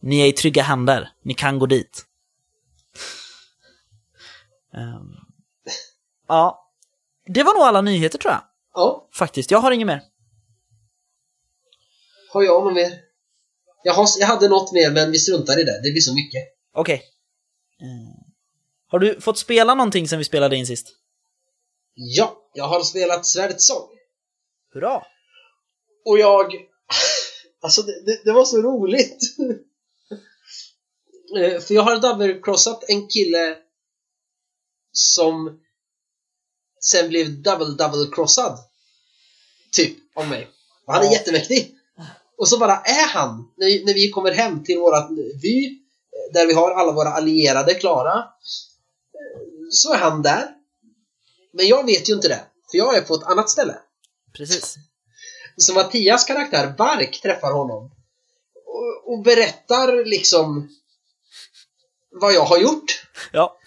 Ni 0.00 0.20
är 0.20 0.26
i 0.26 0.32
trygga 0.32 0.62
händer, 0.62 1.08
ni 1.22 1.34
kan 1.34 1.58
gå 1.58 1.66
dit. 1.66 2.04
Ehm, 4.74 5.16
Ja, 6.28 6.70
det 7.26 7.42
var 7.42 7.54
nog 7.54 7.62
alla 7.62 7.80
nyheter 7.80 8.18
tror 8.18 8.32
jag. 8.32 8.42
Ja, 8.74 9.08
faktiskt. 9.12 9.50
Jag 9.50 9.58
har 9.58 9.70
inget 9.70 9.86
mer. 9.86 10.02
har 12.32 12.42
jag 12.42 12.64
något 12.64 12.74
mer? 12.74 13.07
Jag, 13.88 13.94
har, 13.94 14.08
jag 14.18 14.26
hade 14.26 14.48
något 14.48 14.72
mer, 14.72 14.90
men 14.90 15.10
vi 15.12 15.18
struntar 15.18 15.60
i 15.60 15.64
det. 15.64 15.80
Det 15.82 15.90
blir 15.90 16.00
så 16.00 16.14
mycket. 16.14 16.42
Okej. 16.74 17.02
Eh, 17.80 18.24
Har 18.88 18.98
du 18.98 19.20
fått 19.20 19.38
spela 19.38 19.74
någonting 19.74 20.08
sen 20.08 20.18
vi 20.18 20.24
spelade 20.24 20.56
in 20.56 20.66
sist? 20.66 20.86
Ja, 21.94 22.36
jag 22.54 22.64
har 22.64 22.82
spelat 22.82 23.26
Svärdets 23.26 23.66
sång. 23.66 23.88
Hurra! 24.74 25.02
Och 26.04 26.18
jag... 26.18 26.52
Alltså, 27.60 27.82
det, 27.82 28.04
det, 28.06 28.20
det 28.24 28.32
var 28.32 28.44
så 28.44 28.62
roligt! 28.62 29.18
Eh, 31.38 31.60
För 31.60 31.74
jag 31.74 31.82
har 31.82 31.96
double-crossat 31.96 32.84
en 32.88 33.08
kille 33.08 33.56
som 34.92 35.60
sen 36.80 37.08
blev 37.08 37.26
double-double-crossad. 37.26 38.58
Typ, 39.72 39.96
av 40.16 40.28
mig. 40.28 40.48
Och 40.86 40.92
han 40.94 41.02
är 41.02 41.06
Ja. 41.06 41.12
jättemäktig! 41.12 41.74
Och 42.38 42.48
så 42.48 42.58
bara 42.58 42.76
är 42.76 43.08
han, 43.08 43.50
när 43.56 43.66
vi, 43.66 43.84
när 43.84 43.94
vi 43.94 44.10
kommer 44.10 44.32
hem 44.32 44.64
till 44.64 44.78
vårat 44.78 45.10
vy, 45.42 45.78
där 46.32 46.46
vi 46.46 46.52
har 46.52 46.70
alla 46.70 46.92
våra 46.92 47.08
allierade 47.08 47.74
klara, 47.74 48.24
så 49.70 49.92
är 49.92 49.98
han 49.98 50.22
där. 50.22 50.48
Men 51.52 51.66
jag 51.66 51.86
vet 51.86 52.08
ju 52.08 52.14
inte 52.14 52.28
det, 52.28 52.40
för 52.70 52.78
jag 52.78 52.96
är 52.96 53.00
på 53.00 53.14
ett 53.14 53.22
annat 53.22 53.50
ställe. 53.50 53.78
Precis. 54.36 54.76
Så 55.56 55.74
Mattias 55.74 56.24
karaktär, 56.24 56.74
Bark, 56.78 57.20
träffar 57.22 57.52
honom 57.52 57.90
och, 58.66 59.12
och 59.12 59.22
berättar 59.22 60.04
liksom 60.04 60.68
vad 62.10 62.32
jag 62.32 62.44
har 62.44 62.58
gjort. 62.58 63.06
Ja. 63.32 63.58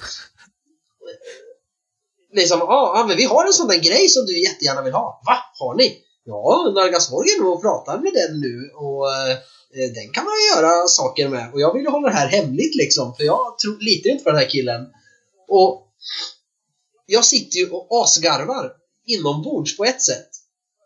Liksom, 2.34 2.60
ja, 2.60 2.94
ah, 2.96 3.06
men 3.08 3.18
vi 3.18 3.24
har 3.24 3.46
en 3.46 3.54
sån 3.54 3.68
där 3.68 3.80
grej 3.80 4.10
som 4.10 4.26
du 4.26 4.44
jättegärna 4.44 4.82
vill 4.82 4.94
ha. 4.94 5.22
Va? 5.26 5.38
Har 5.60 5.76
ni? 5.76 6.04
Ja, 6.32 6.72
Nargasvorg 6.76 7.30
är 7.30 7.42
nog 7.42 7.54
och 7.54 7.62
pratar 7.62 8.00
med 8.00 8.14
den 8.14 8.40
nu 8.40 8.72
och 8.76 9.14
eh, 9.14 9.38
den 9.74 10.12
kan 10.14 10.26
man 10.26 10.34
göra 10.56 10.88
saker 10.88 11.30
med. 11.30 11.54
Och 11.54 11.62
jag 11.62 11.74
vill 11.74 11.88
hålla 11.88 12.08
det 12.08 12.16
här 12.16 12.28
hemligt 12.28 12.76
liksom, 12.76 13.16
för 13.16 13.24
jag 13.24 13.58
tror, 13.60 13.78
litar 13.80 14.10
inte 14.10 14.24
på 14.24 14.30
den 14.30 14.40
här 14.40 14.50
killen. 14.50 14.88
Och 15.48 15.88
jag 17.06 17.26
sitter 17.26 17.58
ju 17.58 17.70
och 17.70 18.04
asgarvar 18.04 18.72
inombords 19.06 19.78
på 19.78 19.86
ett 19.86 20.02
sätt. 20.02 20.30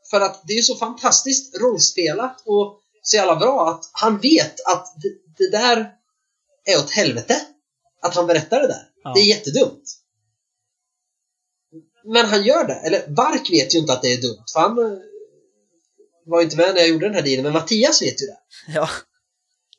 För 0.10 0.22
att 0.22 0.42
det 0.48 0.54
är 0.54 0.62
så 0.62 0.76
fantastiskt 0.76 1.58
rollspelat 1.62 2.42
och 2.46 2.80
så 3.02 3.16
jävla 3.16 3.36
bra 3.36 3.70
att 3.70 3.90
han 3.92 4.20
vet 4.20 4.68
att 4.68 4.96
det, 5.02 5.10
det 5.38 5.52
där 5.52 5.92
är 6.66 6.78
åt 6.80 6.90
helvete. 6.90 7.42
Att 8.02 8.16
han 8.16 8.28
berättar 8.28 8.62
det 8.62 8.68
där. 8.68 8.90
Ja. 9.04 9.14
Det 9.16 9.20
är 9.20 9.26
jättedumt. 9.26 9.84
Men 12.04 12.26
han 12.26 12.44
gör 12.44 12.68
det. 12.68 12.74
Eller 12.74 13.08
Bark 13.08 13.52
vet 13.52 13.76
ju 13.76 13.80
inte 13.80 13.94
att 13.94 14.02
det 14.02 14.14
är 14.14 14.22
dumt, 14.22 14.44
för 14.54 14.60
han 14.60 14.76
var 16.26 16.40
ju 16.40 16.44
inte 16.44 16.58
med 16.58 16.74
när 16.74 16.82
jag 16.82 16.90
gjorde 16.90 17.06
den 17.06 17.16
här 17.16 17.22
dealen, 17.22 17.44
men 17.44 17.54
Mattias 17.54 18.02
vet 18.02 18.22
ju 18.22 18.26
det. 18.26 18.38
Ja. 18.68 18.90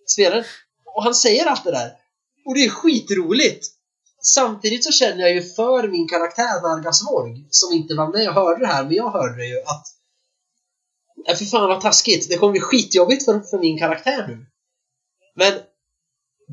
Spelaren. 0.07 0.45
Och 0.85 1.03
han 1.03 1.15
säger 1.15 1.47
allt 1.47 1.65
det 1.65 1.71
där. 1.71 1.93
Och 2.47 2.55
det 2.55 2.65
är 2.65 2.69
skitroligt! 2.69 3.67
Samtidigt 4.23 4.85
så 4.85 4.93
känner 4.93 5.21
jag 5.21 5.35
ju 5.35 5.43
för 5.43 5.89
min 5.89 6.09
karaktär 6.09 6.63
Nargasvorg, 6.63 7.47
som 7.51 7.73
inte 7.73 7.95
var 7.95 8.13
med 8.13 8.29
och 8.29 8.35
hörde 8.35 8.61
det 8.61 8.67
här, 8.67 8.85
men 8.85 8.95
jag 8.95 9.11
hörde 9.11 9.37
det 9.37 9.47
ju 9.47 9.59
att 9.59 9.97
Ja, 11.25 11.35
för 11.35 11.45
fan 11.45 11.69
vad 11.69 11.81
taskigt. 11.81 12.29
Det 12.29 12.37
kommer 12.37 12.53
bli 12.53 12.61
skitjobbigt 12.61 13.25
för, 13.25 13.41
för 13.41 13.59
min 13.59 13.79
karaktär 13.79 14.27
nu. 14.29 14.47
Men 15.35 15.53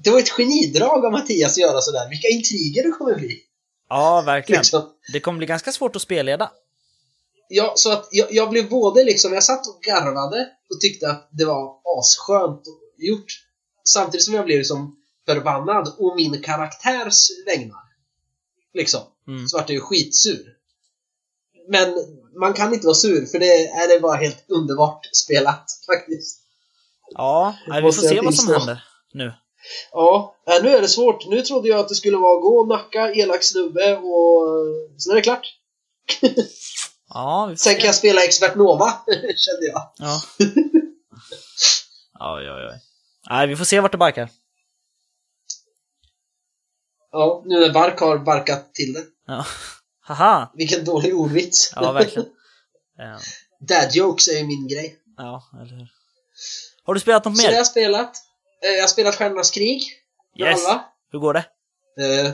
det 0.03 0.09
var 0.09 0.19
ett 0.19 0.29
genidrag 0.29 1.05
av 1.05 1.11
Mattias 1.11 1.51
att 1.51 1.57
göra 1.57 1.81
sådär. 1.81 2.09
Vilka 2.09 2.27
intriger 2.27 2.83
det 2.83 2.91
kommer 2.91 3.15
bli. 3.15 3.39
Ja, 3.89 4.23
verkligen. 4.25 4.59
Liksom. 4.59 4.89
Det 5.13 5.19
kommer 5.19 5.37
bli 5.37 5.47
ganska 5.47 5.71
svårt 5.71 5.95
att 5.95 6.01
spelleda. 6.01 6.51
Ja, 7.55 7.73
så 7.75 7.91
att 7.91 8.07
jag, 8.11 8.27
jag 8.31 8.49
blev 8.49 8.69
både 8.69 9.03
liksom, 9.03 9.33
jag 9.33 9.43
satt 9.43 9.67
och 9.67 9.81
garvade 9.81 10.49
och 10.69 10.81
tyckte 10.81 11.09
att 11.09 11.29
det 11.31 11.45
var 11.45 11.75
asskönt 11.99 12.61
gjort. 12.97 13.25
Samtidigt 13.83 14.23
som 14.25 14.33
jag 14.33 14.45
blev 14.45 14.57
liksom 14.57 14.95
förbannad 15.25 15.95
å 15.97 16.15
min 16.15 16.41
karaktärs 16.41 17.29
vägnar. 17.45 17.83
Liksom. 18.73 19.01
Mm. 19.27 19.47
Så 19.47 19.57
vart 19.57 19.69
jag 19.69 19.75
ju 19.75 19.81
skitsur. 19.81 20.45
Men 21.69 21.93
man 22.39 22.53
kan 22.53 22.73
inte 22.73 22.85
vara 22.85 22.95
sur 22.95 23.25
för 23.25 23.39
det 23.39 23.67
är 23.67 23.87
det 23.87 23.99
bara 23.99 24.15
helt 24.15 24.45
underbart 24.47 25.09
spelat 25.11 25.65
faktiskt. 25.85 26.39
Ja, 27.11 27.55
nej, 27.67 27.81
vi 27.81 27.91
får 27.91 28.01
se 28.01 28.21
vad 28.21 28.35
som 28.35 28.53
händer 28.53 28.83
nu. 29.13 29.33
Ja, 29.91 30.35
nu 30.45 30.69
är 30.69 30.81
det 30.81 30.87
svårt. 30.87 31.27
Nu 31.27 31.41
trodde 31.41 31.69
jag 31.69 31.79
att 31.79 31.89
det 31.89 31.95
skulle 31.95 32.17
vara 32.17 32.41
gå 32.41 32.59
och 32.59 32.67
nacka, 32.67 33.13
elak 33.13 33.43
snubbe 33.43 33.97
och 33.97 34.43
sen 34.97 35.11
är 35.11 35.15
det 35.15 35.21
klart. 35.21 35.47
Ja, 37.13 37.45
vi 37.49 37.55
får 37.55 37.59
Sen 37.59 37.73
se. 37.73 37.79
kan 37.79 37.85
jag 37.85 37.95
spela 37.95 38.23
expert 38.23 38.55
Nova, 38.55 38.93
kände 39.35 39.65
jag. 39.65 39.91
Ja. 39.97 40.21
Oj, 42.19 42.51
oj, 42.51 42.67
oj. 42.71 42.79
Nej, 43.29 43.47
vi 43.47 43.55
får 43.55 43.65
se 43.65 43.79
vart 43.79 43.91
det 43.91 43.97
barkar. 43.97 44.29
Ja, 47.11 47.41
nu 47.45 47.59
när 47.59 47.73
Bark 47.73 47.99
har 47.99 48.17
barkat 48.17 48.73
till 48.73 48.93
det. 48.93 49.03
Ja. 49.27 49.45
Haha! 50.01 50.51
Vilken 50.53 50.85
dålig 50.85 51.15
ordvits. 51.15 51.73
Ja, 51.75 51.91
verkligen. 51.91 52.29
Ja, 52.97 53.19
Dad 53.59 53.89
jokes 53.95 54.27
är 54.27 54.37
ju 54.37 54.45
min 54.45 54.67
grej. 54.67 54.95
ja 55.17 55.43
eller 55.61 55.75
hur. 55.77 55.87
Har 56.83 56.93
du 56.93 56.99
spelat 56.99 57.25
något 57.25 57.37
Så 57.37 57.41
det 57.41 57.47
har 57.47 57.51
mer? 57.51 57.57
jag 57.57 57.67
spelat. 57.67 58.17
Eh, 58.63 58.69
Jag 58.71 58.81
har 58.83 58.87
spelat 58.87 59.15
Stjärnornas 59.15 59.51
krig. 59.51 59.81
Yes! 60.39 60.65
Alva. 60.67 60.83
Hur 61.11 61.19
går 61.19 61.33
det? 61.33 61.45
Eh, 62.01 62.31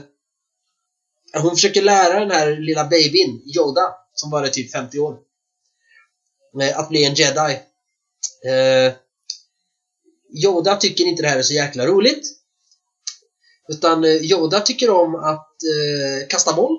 Hon 1.41 1.51
försöker 1.51 1.81
lära 1.81 2.19
den 2.19 2.31
här 2.31 2.55
lilla 2.57 2.83
babyn, 2.83 3.41
Yoda, 3.57 3.93
som 4.19 4.29
bara 4.29 4.47
är 4.47 4.51
typ 4.51 4.71
50 4.71 4.99
år, 4.99 5.17
eh, 6.61 6.79
att 6.79 6.89
bli 6.89 7.05
en 7.05 7.13
jedi. 7.13 7.59
Eh, 8.47 8.93
Yoda 10.45 10.75
tycker 10.75 11.03
inte 11.05 11.21
det 11.21 11.27
här 11.29 11.37
är 11.37 11.43
så 11.43 11.53
jäkla 11.53 11.85
roligt. 11.85 12.27
Utan 13.69 14.03
eh, 14.03 14.11
Yoda 14.11 14.59
tycker 14.59 14.89
om 14.89 15.15
att 15.15 15.47
eh, 15.63 16.27
kasta 16.27 16.53
boll. 16.53 16.77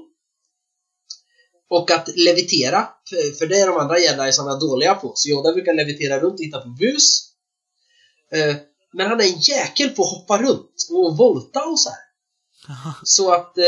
Och 1.70 1.90
att 1.90 2.09
levitera, 2.16 2.88
för- 3.11 3.38
för 3.38 3.46
det 3.46 3.61
är 3.61 3.66
de 3.66 3.76
andra 3.76 3.98
jedisarna 3.98 4.57
dåliga 4.57 4.94
på. 4.94 5.12
Så 5.16 5.29
Yoda 5.29 5.53
brukar 5.53 5.74
levitera 5.74 6.20
runt 6.20 6.33
och 6.40 6.44
hitta 6.44 6.61
på 6.61 6.68
bus. 6.68 7.31
Eh, 8.33 8.57
men 8.92 9.07
han 9.07 9.20
är 9.20 9.24
en 9.24 9.38
jäkel 9.40 9.90
på 9.90 10.03
att 10.03 10.11
hoppa 10.11 10.38
runt 10.42 10.74
och 10.90 11.16
volta 11.16 11.64
och 11.64 11.81
så 11.81 11.90
här. 11.90 11.98
Så 13.05 13.33
att 13.35 13.59
eh, 13.59 13.64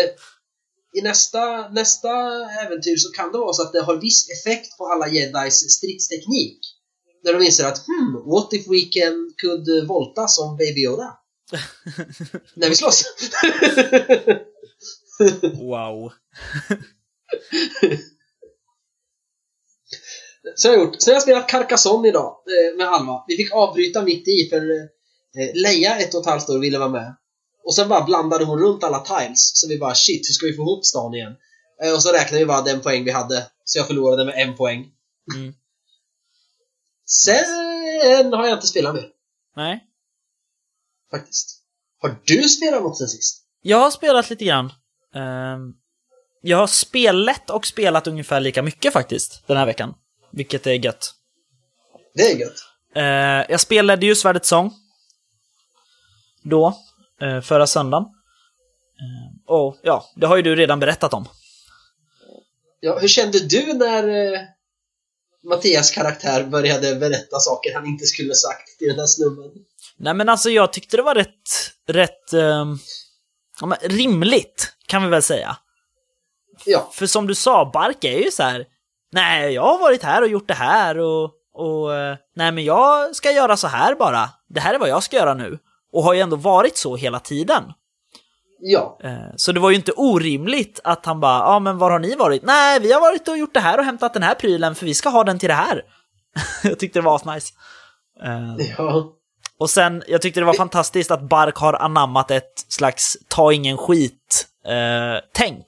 i 0.92 1.00
nästa, 1.02 1.68
nästa 1.68 2.08
äventyr 2.64 2.96
så 2.96 3.12
kan 3.12 3.32
det 3.32 3.38
vara 3.38 3.52
så 3.52 3.62
att 3.62 3.72
det 3.72 3.80
har 3.80 3.96
viss 3.96 4.28
effekt 4.30 4.78
på 4.78 4.86
alla 4.86 5.08
jedis 5.08 5.72
stridsteknik. 5.78 6.58
När 7.24 7.32
de 7.32 7.42
inser 7.42 7.64
att 7.64 7.86
hmm, 7.86 8.14
what 8.30 8.52
if 8.52 8.66
we 8.66 8.80
can, 8.80 9.32
could 9.42 9.88
volta 9.88 10.28
som 10.28 10.56
Baby 10.56 10.80
Yoda? 10.80 11.18
När 12.54 12.68
vi 12.68 12.74
slåss. 12.74 13.04
Wow. 15.42 16.12
Så 20.54 20.68
har 20.68 20.74
jag 20.74 20.84
gjort. 20.84 21.02
Sen 21.02 21.10
har 21.10 21.14
jag 21.14 21.22
spelat 21.22 21.48
Carcassonne 21.48 22.08
idag 22.08 22.36
eh, 22.46 22.76
med 22.76 22.88
Alma. 22.88 23.24
Vi 23.28 23.36
fick 23.36 23.52
avbryta 23.52 24.02
mitt 24.02 24.28
i 24.28 24.48
för 24.50 24.70
eh, 24.70 25.54
Leia, 25.54 25.98
ett 25.98 26.14
och 26.14 26.20
ett 26.20 26.26
halvt 26.26 26.50
år, 26.50 26.58
ville 26.58 26.78
vara 26.78 26.88
med. 26.88 27.16
Och 27.64 27.74
sen 27.74 27.88
bara 27.88 28.04
blandade 28.04 28.44
hon 28.44 28.58
runt 28.58 28.84
alla 28.84 29.00
tiles. 29.00 29.52
Så 29.54 29.68
vi 29.68 29.78
bara 29.78 29.94
shit, 29.94 30.28
hur 30.28 30.32
ska 30.32 30.46
vi 30.46 30.56
få 30.56 30.62
ihop 30.62 30.84
stan 30.84 31.14
igen? 31.14 31.32
Eh, 31.82 31.92
och 31.92 32.02
så 32.02 32.12
räknade 32.12 32.38
vi 32.38 32.46
bara 32.46 32.62
den 32.62 32.80
poäng 32.80 33.04
vi 33.04 33.10
hade. 33.10 33.46
Så 33.64 33.78
jag 33.78 33.86
förlorade 33.86 34.24
med 34.24 34.34
en 34.36 34.56
poäng. 34.56 34.86
Mm. 35.34 35.54
Sen 37.06 38.32
har 38.32 38.46
jag 38.46 38.56
inte 38.56 38.66
spelat 38.66 38.94
mer, 38.94 39.08
Nej. 39.56 39.84
faktiskt. 41.10 41.58
Har 41.98 42.20
du 42.24 42.48
spelat 42.48 42.82
något 42.82 42.98
sen 42.98 43.08
sist? 43.08 43.44
Jag 43.62 43.78
har 43.78 43.90
spelat 43.90 44.30
lite 44.30 44.44
grann. 44.44 44.72
Ehm, 45.14 45.72
jag 46.42 46.56
har 46.56 46.66
spelat 46.66 47.50
och 47.50 47.66
spelat 47.66 48.06
ungefär 48.06 48.40
lika 48.40 48.62
mycket 48.62 48.92
faktiskt, 48.92 49.46
den 49.46 49.56
här 49.56 49.66
veckan. 49.66 49.94
Vilket 50.30 50.66
är 50.66 50.72
gött. 50.72 51.14
Det 52.14 52.22
är 52.22 52.36
gött. 52.36 52.56
Eh, 52.94 53.50
jag 53.52 53.60
spelade 53.60 54.06
ju 54.06 54.14
Svärdets 54.14 54.48
sång. 54.48 54.74
Då, 56.42 56.78
eh, 57.20 57.40
förra 57.40 57.66
söndagen. 57.66 58.04
Eh, 58.04 59.54
och 59.54 59.76
ja, 59.82 60.04
det 60.16 60.26
har 60.26 60.36
ju 60.36 60.42
du 60.42 60.56
redan 60.56 60.80
berättat 60.80 61.14
om. 61.14 61.28
Ja, 62.80 62.98
hur 62.98 63.08
kände 63.08 63.38
du 63.38 63.72
när 63.72 64.08
eh, 64.08 64.40
Mattias 65.48 65.90
karaktär 65.90 66.44
började 66.44 66.94
berätta 66.94 67.38
saker 67.38 67.74
han 67.74 67.86
inte 67.86 68.06
skulle 68.06 68.34
sagt 68.34 68.78
till 68.78 68.88
den 68.88 68.98
här 68.98 69.06
snubben? 69.06 69.50
Nej 69.98 70.14
men 70.14 70.28
alltså 70.28 70.50
jag 70.50 70.72
tyckte 70.72 70.96
det 70.96 71.02
var 71.02 71.14
rätt, 71.14 71.72
rätt 71.88 72.32
men 73.60 73.78
rimligt, 73.82 74.72
kan 74.86 75.02
vi 75.02 75.08
väl 75.08 75.22
säga. 75.22 75.56
Ja, 76.64 76.90
För 76.92 77.06
som 77.06 77.26
du 77.26 77.34
sa, 77.34 77.70
Bark 77.74 78.04
är 78.04 78.18
ju 78.18 78.30
så 78.30 78.42
här. 78.42 78.66
Nej, 79.12 79.52
jag 79.52 79.62
har 79.62 79.78
varit 79.78 80.02
här 80.02 80.22
och 80.22 80.28
gjort 80.28 80.48
det 80.48 80.54
här 80.54 80.98
och, 80.98 81.30
och 81.54 81.94
eh, 81.94 82.16
nej 82.36 82.52
men 82.52 82.64
jag 82.64 83.16
ska 83.16 83.30
göra 83.30 83.56
så 83.56 83.66
här 83.66 83.94
bara. 83.94 84.30
Det 84.48 84.60
här 84.60 84.74
är 84.74 84.78
vad 84.78 84.88
jag 84.88 85.02
ska 85.02 85.16
göra 85.16 85.34
nu. 85.34 85.58
Och 85.92 86.02
har 86.02 86.14
ju 86.14 86.20
ändå 86.20 86.36
varit 86.36 86.76
så 86.76 86.96
hela 86.96 87.20
tiden. 87.20 87.62
Ja. 88.60 88.98
Eh, 89.04 89.16
Så 89.36 89.52
det 89.52 89.60
var 89.60 89.70
ju 89.70 89.76
inte 89.76 89.92
orimligt 89.92 90.80
att 90.84 91.06
han 91.06 91.20
bara, 91.20 91.38
ja 91.38 91.58
men 91.58 91.78
var 91.78 91.90
har 91.90 91.98
ni 91.98 92.14
varit? 92.16 92.42
Nej, 92.42 92.80
vi 92.80 92.92
har 92.92 93.00
varit 93.00 93.28
och 93.28 93.38
gjort 93.38 93.54
det 93.54 93.60
här 93.60 93.78
och 93.78 93.84
hämtat 93.84 94.14
den 94.14 94.22
här 94.22 94.34
prylen 94.34 94.74
för 94.74 94.86
vi 94.86 94.94
ska 94.94 95.08
ha 95.08 95.24
den 95.24 95.38
till 95.38 95.48
det 95.48 95.54
här. 95.54 95.82
jag 96.62 96.78
tyckte 96.78 96.98
det 96.98 97.04
var 97.04 97.16
asnice. 97.16 97.52
Eh, 98.24 98.56
Ja. 98.78 99.12
Och 99.58 99.70
sen, 99.70 100.02
jag 100.08 100.22
tyckte 100.22 100.40
det 100.40 100.46
var 100.46 100.54
fantastiskt 100.54 101.10
att 101.10 101.22
Bark 101.22 101.56
har 101.56 101.72
anammat 101.74 102.30
ett 102.30 102.52
slags 102.68 103.16
ta 103.28 103.52
ingen 103.52 103.76
skit-tänk. 103.78 105.66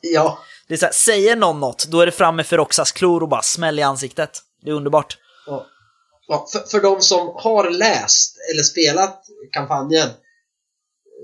Ja. 0.00 0.38
det 0.68 0.74
är 0.74 0.78
så 0.78 0.84
här, 0.86 0.92
säger 0.92 1.36
någon 1.36 1.60
något, 1.60 1.86
då 1.86 2.00
är 2.00 2.06
det 2.06 2.12
fram 2.12 2.36
med 2.36 2.46
Feroxas 2.46 2.92
klor 2.92 3.22
och 3.22 3.28
bara 3.28 3.42
smäll 3.42 3.78
i 3.78 3.82
ansiktet. 3.82 4.40
Det 4.62 4.70
är 4.70 4.74
underbart. 4.74 5.18
Ja. 5.46 5.66
Ja, 6.32 6.46
för, 6.52 6.58
för 6.58 6.80
de 6.80 7.02
som 7.02 7.32
har 7.34 7.70
läst 7.70 8.36
eller 8.52 8.62
spelat 8.62 9.24
kampanjen, 9.52 10.08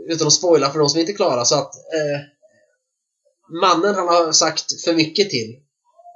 utan 0.09 0.27
att 0.27 0.33
spoila 0.33 0.71
för 0.71 0.79
de 0.79 0.89
som 0.89 1.01
inte 1.01 1.13
är 1.13 1.17
klara, 1.17 1.45
så 1.45 1.55
att 1.55 1.75
eh, 1.75 2.21
mannen 3.61 3.95
han 3.95 4.09
har 4.09 4.33
sagt 4.33 4.85
för 4.85 4.95
mycket 4.95 5.31
till, 5.31 5.57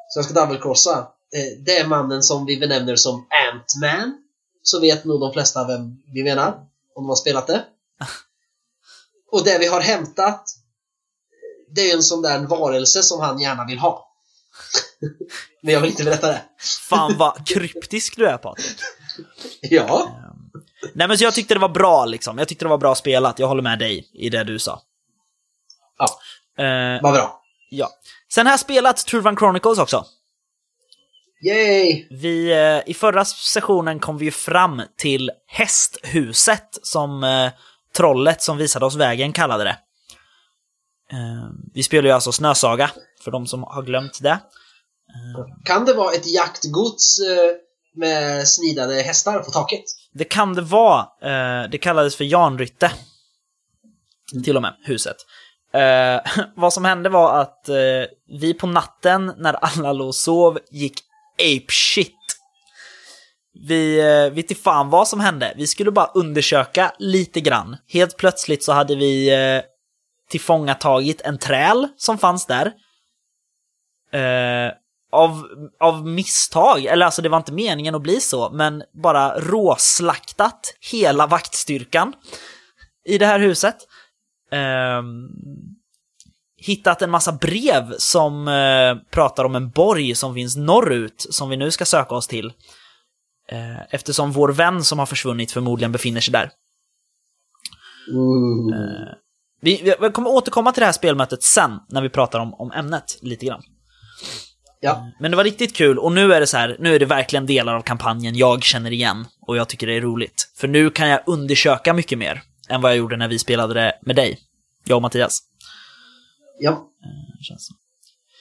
så 0.08 0.18
jag 0.18 0.24
ska 0.24 0.34
double-crossa, 0.34 0.98
eh, 1.36 1.58
det 1.64 1.78
är 1.78 1.86
mannen 1.86 2.22
som 2.22 2.46
vi 2.46 2.56
benämner 2.56 2.96
som 2.96 3.14
Ant-Man. 3.14 4.18
Så 4.62 4.80
vet 4.80 5.04
nog 5.04 5.20
de 5.20 5.32
flesta 5.32 5.66
vem 5.66 6.02
vi 6.14 6.24
menar, 6.24 6.48
om 6.94 7.02
de 7.04 7.08
har 7.08 7.16
spelat 7.16 7.46
det. 7.46 7.64
Och 9.32 9.44
det 9.44 9.58
vi 9.58 9.66
har 9.66 9.80
hämtat, 9.80 10.44
det 11.70 11.90
är 11.90 11.94
en 11.94 12.02
sån 12.02 12.22
där 12.22 12.38
varelse 12.38 13.02
som 13.02 13.20
han 13.20 13.40
gärna 13.40 13.64
vill 13.66 13.78
ha. 13.78 14.11
Men 15.62 15.74
jag 15.74 15.80
vill 15.80 15.90
inte 15.90 16.04
berätta 16.04 16.26
det. 16.28 16.42
Fan 16.88 17.18
vad 17.18 17.46
kryptisk 17.48 18.16
du 18.16 18.26
är 18.26 18.36
Patrik. 18.38 18.76
Ja. 19.60 20.18
Nej 20.94 21.08
men 21.08 21.18
så 21.18 21.24
jag 21.24 21.34
tyckte 21.34 21.54
det 21.54 21.60
var 21.60 21.68
bra 21.68 22.04
liksom. 22.04 22.38
Jag 22.38 22.48
tyckte 22.48 22.64
det 22.64 22.68
var 22.68 22.78
bra 22.78 22.94
spelat. 22.94 23.38
Jag 23.38 23.48
håller 23.48 23.62
med 23.62 23.78
dig 23.78 24.10
i 24.14 24.30
det 24.30 24.44
du 24.44 24.58
sa. 24.58 24.80
Ja, 25.98 26.06
Eh, 26.64 27.02
vad 27.02 27.12
bra. 27.12 27.40
ja. 27.70 27.88
Sen 28.34 28.46
har 28.46 28.52
jag 28.52 28.60
spelat 28.60 29.12
Run 29.12 29.36
Chronicles 29.36 29.78
också. 29.78 30.04
Yay! 31.46 32.06
Vi, 32.10 32.52
eh, 32.52 32.90
I 32.90 32.94
förra 32.94 33.24
sessionen 33.24 34.00
kom 34.00 34.18
vi 34.18 34.24
ju 34.24 34.30
fram 34.30 34.82
till 34.96 35.30
hästhuset 35.46 36.78
som 36.82 37.24
eh, 37.24 37.50
trollet 37.96 38.42
som 38.42 38.56
visade 38.56 38.86
oss 38.86 38.94
vägen 38.96 39.32
kallade 39.32 39.64
det. 39.64 39.78
Eh, 41.12 41.50
vi 41.74 41.82
spelar 41.82 42.08
ju 42.08 42.14
alltså 42.14 42.32
Snösaga, 42.32 42.90
för 43.24 43.30
de 43.30 43.46
som 43.46 43.62
har 43.62 43.82
glömt 43.82 44.18
det. 44.22 44.38
Kan 45.64 45.84
det 45.84 45.94
vara 45.94 46.14
ett 46.14 46.26
jaktgods 46.26 47.18
eh, 47.18 47.56
med 47.94 48.48
snidade 48.48 48.94
hästar 48.94 49.38
på 49.38 49.50
taket? 49.50 49.84
Det 50.12 50.24
kan 50.24 50.54
det 50.54 50.62
vara. 50.62 51.00
Eh, 51.00 51.70
det 51.70 51.78
kallades 51.78 52.16
för 52.16 52.24
Janrytte. 52.24 52.92
Till 54.44 54.56
och 54.56 54.62
med, 54.62 54.74
huset. 54.84 55.16
Eh, 55.74 56.44
vad 56.56 56.72
som 56.72 56.84
hände 56.84 57.08
var 57.08 57.40
att 57.40 57.68
eh, 57.68 57.74
vi 58.40 58.54
på 58.54 58.66
natten, 58.66 59.32
när 59.36 59.52
alla 59.52 59.92
låg 59.92 60.08
och 60.08 60.14
sov, 60.14 60.58
gick 60.70 61.00
ape 61.34 61.72
shit. 61.72 62.16
Vi 63.68 63.96
vet 64.34 64.50
inte 64.50 64.62
fan 64.62 64.90
vad 64.90 65.08
som 65.08 65.20
hände. 65.20 65.54
Vi 65.56 65.66
skulle 65.66 65.90
bara 65.90 66.10
undersöka 66.14 66.92
lite 66.98 67.40
grann. 67.40 67.76
Helt 67.88 68.16
plötsligt 68.16 68.64
så 68.64 68.72
hade 68.72 68.96
vi 68.96 69.30
tillfångatagit 70.32 71.20
en 71.20 71.38
träl 71.38 71.88
som 71.96 72.18
fanns 72.18 72.46
där. 72.46 72.72
Eh, 74.12 74.72
av, 75.12 75.46
av 75.80 76.06
misstag, 76.06 76.84
eller 76.84 77.06
alltså 77.06 77.22
det 77.22 77.28
var 77.28 77.36
inte 77.36 77.52
meningen 77.52 77.94
att 77.94 78.02
bli 78.02 78.20
så, 78.20 78.50
men 78.50 78.82
bara 79.02 79.40
råslaktat 79.40 80.74
hela 80.92 81.26
vaktstyrkan 81.26 82.12
i 83.08 83.18
det 83.18 83.26
här 83.26 83.38
huset. 83.38 83.76
Ehm, 84.50 85.28
hittat 86.56 87.02
en 87.02 87.10
massa 87.10 87.32
brev 87.32 87.94
som 87.98 88.48
eh, 88.48 88.96
pratar 89.10 89.44
om 89.44 89.54
en 89.54 89.70
borg 89.70 90.14
som 90.14 90.34
finns 90.34 90.56
norrut, 90.56 91.26
som 91.30 91.50
vi 91.50 91.56
nu 91.56 91.70
ska 91.70 91.84
söka 91.84 92.14
oss 92.14 92.28
till. 92.28 92.52
Eh, 93.48 93.80
eftersom 93.90 94.32
vår 94.32 94.48
vän 94.48 94.84
som 94.84 94.98
har 94.98 95.06
försvunnit 95.06 95.52
förmodligen 95.52 95.92
befinner 95.92 96.20
sig 96.20 96.32
där. 96.32 96.50
Ooh. 98.14 99.21
Vi, 99.62 99.96
vi- 100.00 100.10
kommer 100.10 100.30
återkomma 100.30 100.72
till 100.72 100.80
det 100.80 100.86
här 100.86 100.92
spelmötet 100.92 101.42
sen, 101.42 101.80
när 101.88 102.02
vi 102.02 102.08
pratar 102.08 102.38
om, 102.38 102.54
om 102.54 102.72
ämnet 102.72 103.18
lite 103.20 103.46
grann. 103.46 103.62
Ja. 104.80 105.10
Men 105.20 105.30
det 105.30 105.36
var 105.36 105.44
riktigt 105.44 105.76
kul 105.76 105.98
och 105.98 106.12
nu 106.12 106.32
är 106.34 106.40
det 106.40 106.46
så 106.46 106.56
här, 106.56 106.76
nu 106.78 106.94
är 106.94 106.98
det 106.98 107.06
verkligen 107.06 107.46
delar 107.46 107.74
av 107.74 107.82
kampanjen 107.82 108.36
jag 108.36 108.62
känner 108.62 108.90
igen 108.90 109.26
och 109.40 109.56
jag 109.56 109.68
tycker 109.68 109.86
det 109.86 109.96
är 109.96 110.00
roligt. 110.00 110.52
För 110.56 110.68
nu 110.68 110.90
kan 110.90 111.08
jag 111.08 111.20
undersöka 111.26 111.92
mycket 111.94 112.18
mer 112.18 112.42
än 112.68 112.80
vad 112.80 112.90
jag 112.90 112.98
gjorde 112.98 113.16
när 113.16 113.28
vi 113.28 113.38
spelade 113.38 113.74
det 113.74 113.98
med 114.02 114.16
dig, 114.16 114.38
jag 114.84 114.96
och 114.96 115.02
Mattias. 115.02 115.42
Ja. 116.58 116.88
som. 117.40 117.76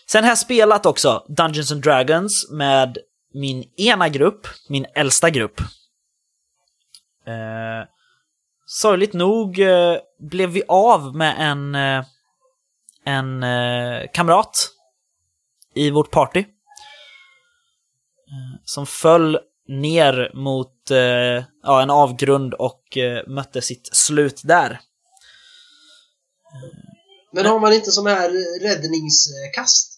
Sen 0.08 0.24
har 0.24 0.32
jag 0.32 0.38
spelat 0.38 0.86
också 0.86 1.26
Dungeons 1.28 1.72
and 1.72 1.84
Dragons 1.84 2.52
med 2.52 2.98
min 3.34 3.64
ena 3.78 4.10
grupp, 4.10 4.48
min 4.70 4.86
äldsta 4.96 5.30
grupp. 5.30 5.60
Eh, 7.28 7.88
sorgligt 8.72 9.14
nog 9.14 9.60
eh, 9.60 9.98
blev 10.20 10.50
vi 10.50 10.64
av 10.68 11.16
med 11.16 11.36
en, 11.40 11.76
eh, 11.76 12.06
en 13.06 13.44
eh, 13.44 14.08
kamrat 14.14 14.70
i 15.76 15.92
vårt 15.92 16.12
party. 16.12 16.46
Som 18.66 18.86
föll 18.86 19.40
ner 19.68 20.32
mot 20.34 20.74
ja, 21.64 21.82
en 21.82 21.90
avgrund 21.90 22.54
och 22.54 22.98
mötte 23.28 23.62
sitt 23.62 23.90
slut 23.96 24.42
där. 24.44 24.80
Men 27.34 27.46
har 27.46 27.60
man 27.60 27.74
inte 27.74 27.92
sån 27.92 28.08
här 28.08 28.30
räddningskast? 28.62 29.94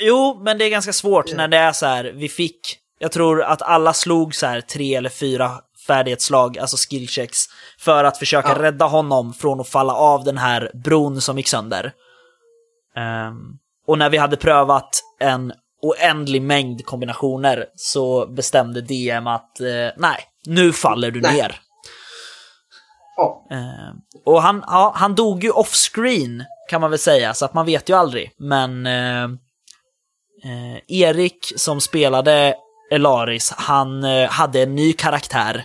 Jo, 0.00 0.40
men 0.44 0.58
det 0.58 0.64
är 0.64 0.70
ganska 0.70 0.92
svårt 0.92 1.32
när 1.32 1.48
det 1.48 1.56
är 1.56 1.72
så 1.72 1.86
här, 1.86 2.04
vi 2.04 2.28
fick, 2.28 2.78
jag 2.98 3.12
tror 3.12 3.42
att 3.42 3.62
alla 3.62 3.92
slog 3.92 4.34
så 4.34 4.46
här 4.46 4.60
tre 4.60 4.94
eller 4.94 5.10
fyra 5.10 5.60
färdighetsslag, 5.86 6.58
alltså 6.58 6.76
skillchecks, 6.76 7.38
för 7.78 8.04
att 8.04 8.18
försöka 8.18 8.48
Ja. 8.48 8.62
rädda 8.62 8.84
honom 8.86 9.34
från 9.34 9.60
att 9.60 9.68
falla 9.68 9.94
av 9.94 10.24
den 10.24 10.38
här 10.38 10.70
bron 10.74 11.20
som 11.20 11.36
gick 11.38 11.48
sönder. 11.48 11.92
Ehm, 12.96 13.36
och 13.86 13.98
när 13.98 14.10
vi 14.10 14.18
hade 14.18 14.36
prövat 14.36 15.02
en 15.20 15.52
oändlig 15.82 16.42
mängd 16.42 16.86
kombinationer 16.86 17.66
så 17.74 18.26
bestämde 18.26 18.80
DM 18.80 19.26
att 19.26 19.60
eh, 19.60 19.88
nej, 19.96 20.24
nu 20.46 20.72
faller 20.72 21.10
du 21.10 21.20
Nej. 21.20 21.34
ner. 21.36 21.60
Ja. 23.16 23.46
Eh, 23.50 23.94
och 24.24 24.42
han, 24.42 24.64
ja, 24.66 24.92
han 24.96 25.14
dog 25.14 25.44
ju 25.44 25.50
off-screen 25.50 26.44
kan 26.70 26.80
man 26.80 26.90
väl 26.90 26.98
säga, 26.98 27.34
så 27.34 27.44
att 27.44 27.54
man 27.54 27.66
vet 27.66 27.88
ju 27.88 27.94
aldrig. 27.96 28.30
Men 28.38 28.86
eh, 28.86 29.24
eh, 30.44 30.78
Erik 30.88 31.52
som 31.56 31.80
spelade 31.80 32.54
Elaris, 32.90 33.52
han 33.56 34.04
eh, 34.04 34.30
hade 34.30 34.62
en 34.62 34.74
ny 34.74 34.92
karaktär 34.92 35.64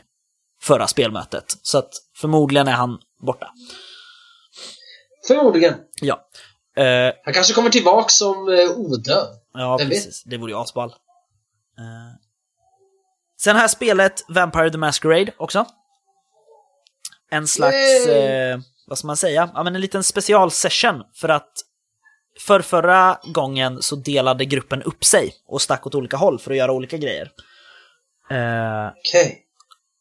förra 0.67 0.87
spelmötet. 0.87 1.45
Så 1.61 1.77
att 1.77 1.89
förmodligen 2.15 2.67
är 2.67 2.71
han 2.71 2.97
borta. 3.25 3.51
Förmodligen. 5.27 5.75
Ja. 6.01 6.27
Eh, 6.83 7.13
Han 7.25 7.33
kanske 7.33 7.53
kommer 7.53 7.69
tillbaka 7.69 8.09
som 8.09 8.49
eh, 8.49 8.69
odöd. 8.77 9.27
ja, 9.53 9.77
Vem 9.77 9.89
vet? 9.89 9.97
precis. 9.97 10.23
Det 10.23 10.37
vore 10.37 10.51
ju 10.51 10.57
asball. 10.57 10.89
Eh, 10.89 12.15
sen 13.41 13.55
har 13.55 13.63
jag 13.63 13.71
spelat 13.71 14.25
Vampire 14.29 14.69
the 14.69 14.77
Masquerade 14.77 15.31
också. 15.37 15.65
En 17.31 17.47
slags, 17.47 18.07
eh, 18.07 18.59
vad 18.87 18.97
ska 18.97 19.07
man 19.07 19.17
säga, 19.17 19.49
ja 19.55 19.63
men 19.63 19.75
en 19.75 19.81
liten 19.81 20.03
specialsession 20.03 21.03
för 21.13 21.29
att 21.29 21.51
för 22.39 22.61
förra 22.61 23.19
gången 23.23 23.81
så 23.81 23.95
delade 23.95 24.45
gruppen 24.45 24.83
upp 24.83 25.05
sig 25.05 25.33
och 25.47 25.61
stack 25.61 25.87
åt 25.87 25.95
olika 25.95 26.17
håll 26.17 26.39
för 26.39 26.51
att 26.51 26.57
göra 26.57 26.71
olika 26.71 26.97
grejer. 26.97 27.31
Eh, 28.31 28.91
Okej 28.97 29.43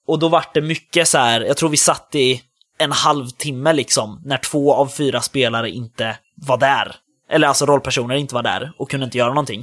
och 0.06 0.18
då 0.18 0.28
vart 0.28 0.54
det 0.54 0.60
mycket 0.60 1.08
så 1.08 1.18
här, 1.18 1.40
jag 1.40 1.56
tror 1.56 1.68
vi 1.68 1.76
satt 1.76 2.14
i 2.14 2.42
en 2.78 2.92
halvtimme 2.92 3.72
liksom, 3.72 4.22
när 4.24 4.38
två 4.38 4.74
av 4.74 4.86
fyra 4.86 5.20
spelare 5.20 5.70
inte 5.70 6.18
var 6.34 6.58
där. 6.58 6.96
Eller 7.30 7.48
alltså 7.48 7.66
rollpersoner 7.66 8.14
inte 8.14 8.34
var 8.34 8.42
där 8.42 8.72
och 8.78 8.90
kunde 8.90 9.04
inte 9.04 9.18
göra 9.18 9.28
någonting. 9.28 9.60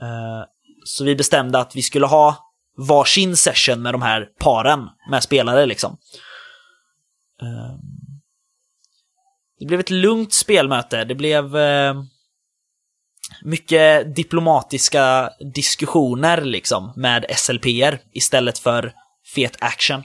Eh, 0.00 0.44
så 0.84 1.04
vi 1.04 1.16
bestämde 1.16 1.58
att 1.58 1.76
vi 1.76 1.82
skulle 1.82 2.06
ha 2.06 2.36
varsin 2.76 3.36
session 3.36 3.82
med 3.82 3.94
de 3.94 4.02
här 4.02 4.28
paren 4.38 4.88
med 5.10 5.22
spelare 5.22 5.66
liksom. 5.66 5.96
Eh, 7.42 7.76
det 9.58 9.66
blev 9.66 9.80
ett 9.80 9.90
lugnt 9.90 10.32
spelmöte. 10.32 11.04
Det 11.04 11.14
blev 11.14 11.56
eh, 11.56 11.94
mycket 13.42 14.16
diplomatiska 14.16 15.30
diskussioner 15.54 16.40
liksom 16.40 16.92
med 16.96 17.26
SLPR 17.36 17.98
istället 18.12 18.58
för 18.58 18.92
fet 19.34 19.56
action. 19.60 20.02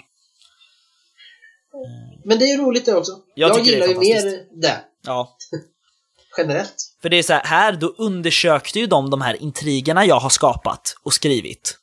Men 2.25 2.39
det 2.39 2.45
är 2.45 2.57
ju 2.57 2.63
roligt 2.63 2.85
det 2.85 2.95
också. 2.95 3.11
Jag, 3.35 3.49
jag 3.49 3.65
gillar 3.65 3.87
ju 3.87 3.99
mer 3.99 4.21
det. 4.61 4.81
Ja. 5.05 5.37
Generellt. 6.37 6.75
För 7.01 7.09
det 7.09 7.17
är 7.17 7.23
så 7.23 7.33
här, 7.33 7.43
här 7.43 7.71
då 7.71 7.87
undersökte 7.87 8.79
ju 8.79 8.87
de 8.87 9.09
de 9.09 9.21
här 9.21 9.41
intrigerna 9.41 10.05
jag 10.05 10.19
har 10.19 10.29
skapat 10.29 10.95
och 11.03 11.13
skrivit. 11.13 11.77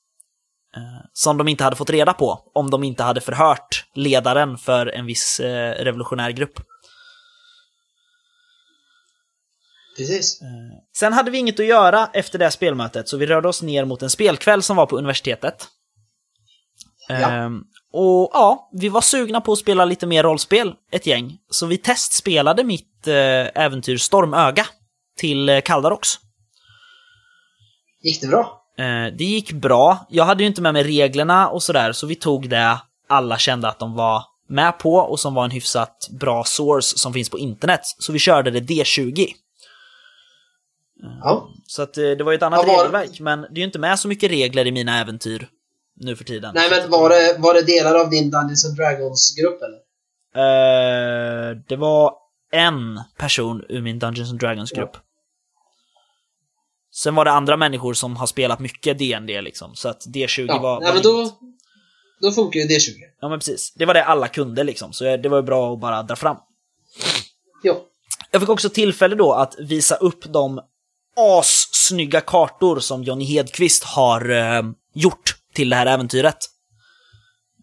Eh, 0.76 1.06
som 1.12 1.38
de 1.38 1.48
inte 1.48 1.64
hade 1.64 1.76
fått 1.76 1.90
reda 1.90 2.12
på 2.12 2.50
om 2.54 2.70
de 2.70 2.84
inte 2.84 3.02
hade 3.02 3.20
förhört 3.20 3.86
ledaren 3.94 4.58
för 4.58 4.86
en 4.86 5.06
viss 5.06 5.40
eh, 5.40 5.84
revolutionär 5.84 6.30
grupp. 6.30 6.60
Precis. 9.96 10.42
Eh, 10.42 10.48
sen 10.96 11.12
hade 11.12 11.30
vi 11.30 11.38
inget 11.38 11.60
att 11.60 11.66
göra 11.66 12.10
efter 12.12 12.38
det 12.38 12.44
här 12.44 12.50
spelmötet 12.50 13.08
så 13.08 13.16
vi 13.16 13.26
rörde 13.26 13.48
oss 13.48 13.62
ner 13.62 13.84
mot 13.84 14.02
en 14.02 14.10
spelkväll 14.10 14.62
som 14.62 14.76
var 14.76 14.86
på 14.86 14.98
universitetet. 14.98 15.68
Ja. 17.08 17.14
Ehm, 17.30 17.62
och 17.92 18.30
ja, 18.32 18.70
vi 18.72 18.88
var 18.88 19.00
sugna 19.00 19.40
på 19.40 19.52
att 19.52 19.58
spela 19.58 19.84
lite 19.84 20.06
mer 20.06 20.22
rollspel, 20.22 20.74
ett 20.92 21.06
gäng. 21.06 21.38
Så 21.50 21.66
vi 21.66 21.76
testspelade 21.78 22.64
mitt 22.64 23.06
eh, 23.06 23.14
äventyr 23.64 23.96
Stormöga 23.96 24.66
till 25.18 25.48
eh, 25.48 25.60
Kaldarox. 25.60 26.08
Gick 28.02 28.20
det 28.20 28.26
bra? 28.28 28.60
Eh, 28.78 29.14
det 29.18 29.24
gick 29.24 29.52
bra. 29.52 30.06
Jag 30.10 30.24
hade 30.24 30.42
ju 30.42 30.46
inte 30.46 30.62
med 30.62 30.72
mig 30.72 30.82
reglerna 30.82 31.48
och 31.48 31.62
sådär, 31.62 31.92
så 31.92 32.06
vi 32.06 32.14
tog 32.14 32.48
det 32.48 32.78
alla 33.08 33.38
kände 33.38 33.68
att 33.68 33.78
de 33.78 33.94
var 33.94 34.22
med 34.48 34.78
på 34.78 34.94
och 34.94 35.20
som 35.20 35.34
var 35.34 35.44
en 35.44 35.50
hyfsat 35.50 36.08
bra 36.20 36.44
source 36.44 36.98
som 36.98 37.12
finns 37.12 37.30
på 37.30 37.38
internet. 37.38 37.80
Så 37.98 38.12
vi 38.12 38.18
körde 38.18 38.50
det 38.50 38.60
D20. 38.60 39.26
Ja. 41.22 41.48
Så 41.66 41.82
att 41.82 41.94
det 41.94 42.22
var 42.22 42.32
ju 42.32 42.36
ett 42.36 42.42
annat 42.42 42.60
Ja, 42.66 42.72
var- 42.72 42.78
regelverk, 42.78 43.20
men 43.20 43.40
det 43.40 43.46
är 43.54 43.58
ju 43.58 43.64
inte 43.64 43.78
med 43.78 43.98
så 43.98 44.08
mycket 44.08 44.30
regler 44.30 44.66
i 44.66 44.72
mina 44.72 45.00
äventyr 45.00 45.48
nu 45.96 46.16
för 46.16 46.24
tiden. 46.24 46.52
Nej 46.54 46.70
men 46.70 46.90
var 46.90 47.08
det, 47.08 47.36
var 47.38 47.54
det 47.54 47.62
delar 47.62 47.94
av 47.94 48.10
din 48.10 48.30
Dungeons 48.30 48.64
and 48.64 48.76
Dragons-grupp 48.76 49.62
eller? 49.62 49.78
Eh, 50.36 51.56
det 51.68 51.76
var 51.76 52.14
en 52.52 53.00
person 53.16 53.64
ur 53.68 53.82
min 53.82 53.98
Dungeons 53.98 54.30
and 54.30 54.40
Dragons-grupp. 54.40 54.96
Sen 56.92 57.14
var 57.14 57.24
det 57.24 57.30
andra 57.30 57.56
människor 57.56 57.94
som 57.94 58.16
har 58.16 58.26
spelat 58.26 58.60
mycket 58.60 58.98
DND 58.98 59.30
liksom, 59.42 59.74
så 59.74 59.88
att 59.88 60.06
D20 60.06 60.44
Ja, 60.48 60.58
var... 60.58 60.80
nej, 60.80 60.86
var 60.88 60.94
men 60.94 61.02
då, 61.02 61.30
då 62.20 62.30
funkar 62.30 62.60
ju 62.60 62.66
D20. 62.66 62.92
Ja 63.20 63.28
men 63.28 63.38
precis. 63.38 63.74
Det 63.74 63.84
var 63.84 63.94
det 63.94 64.04
alla 64.04 64.28
kunde 64.28 64.64
liksom, 64.64 64.92
så 64.92 65.16
det 65.16 65.28
var 65.28 65.38
ju 65.38 65.42
bra 65.42 65.72
att 65.72 65.80
bara 65.80 66.02
dra 66.02 66.16
fram. 66.16 66.36
Jo. 67.62 67.74
Jag 68.30 68.40
fick 68.40 68.50
också 68.50 68.68
tillfälle 68.68 69.14
då 69.14 69.32
att 69.32 69.54
visa 69.58 69.94
upp 69.94 70.24
de 70.32 70.60
assnygga 71.16 72.20
kartor 72.20 72.80
som 72.80 73.02
Johnny 73.02 73.24
Hedqvist 73.24 73.84
har 73.84 74.30
eh, 74.30 74.62
gjort 74.94 75.33
till 75.54 75.70
det 75.70 75.76
här 75.76 75.86
äventyret. 75.86 76.38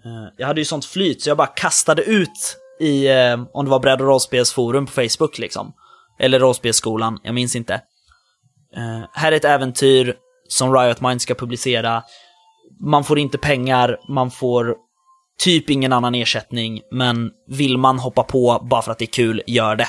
Eh, 0.06 0.34
jag 0.38 0.47
hade 0.47 0.62
ju 0.62 0.65
sånt 0.65 0.86
flyt 0.86 1.21
så 1.21 1.30
jag 1.30 1.38
bara 1.38 1.47
kastade 1.47 2.04
ut 2.04 2.58
i, 2.80 3.08
eh, 3.08 3.43
om 3.54 3.65
det 3.65 3.71
var 3.71 3.80
bräd 3.80 4.01
och 4.01 4.08
rollspelsforum 4.08 4.86
på 4.86 4.91
Facebook 4.91 5.38
liksom. 5.38 5.73
Eller 6.19 6.39
rollspelsskolan, 6.39 7.19
jag 7.23 7.36
minns 7.36 7.56
inte. 7.56 7.73
Eh, 8.75 9.10
här 9.13 9.32
är 9.32 9.36
ett 9.36 9.45
äventyr 9.45 10.15
som 10.47 10.73
Riot 10.73 11.01
Mind 11.01 11.21
ska 11.21 11.36
publicera. 11.36 12.04
Man 12.80 13.04
får 13.04 13.19
inte 13.19 13.38
pengar, 13.38 13.97
man 14.10 14.32
får 14.32 14.75
typ 15.39 15.69
ingen 15.69 15.93
annan 15.93 16.15
ersättning, 16.15 16.82
men 16.91 17.32
vill 17.47 17.77
man 17.77 17.99
hoppa 17.99 18.23
på 18.23 18.67
bara 18.69 18.82
för 18.82 18.91
att 18.91 18.99
det 18.99 19.06
är 19.06 19.13
kul, 19.13 19.41
gör 19.47 19.75
det. 19.75 19.88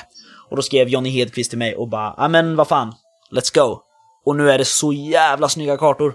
Och 0.49 0.55
då 0.55 0.61
skrev 0.61 0.89
Johnny 0.89 1.09
Hedqvist 1.09 1.49
till 1.49 1.59
mig 1.59 1.75
och 1.75 1.89
bara, 1.89 2.13
ja 2.17 2.27
men 2.27 2.55
vad 2.55 2.67
fan, 2.67 2.93
let's 3.31 3.55
go. 3.55 3.79
Och 4.25 4.35
nu 4.35 4.51
är 4.51 4.57
det 4.57 4.65
så 4.65 4.93
jävla 4.93 5.49
snygga 5.49 5.77
kartor. 5.77 6.13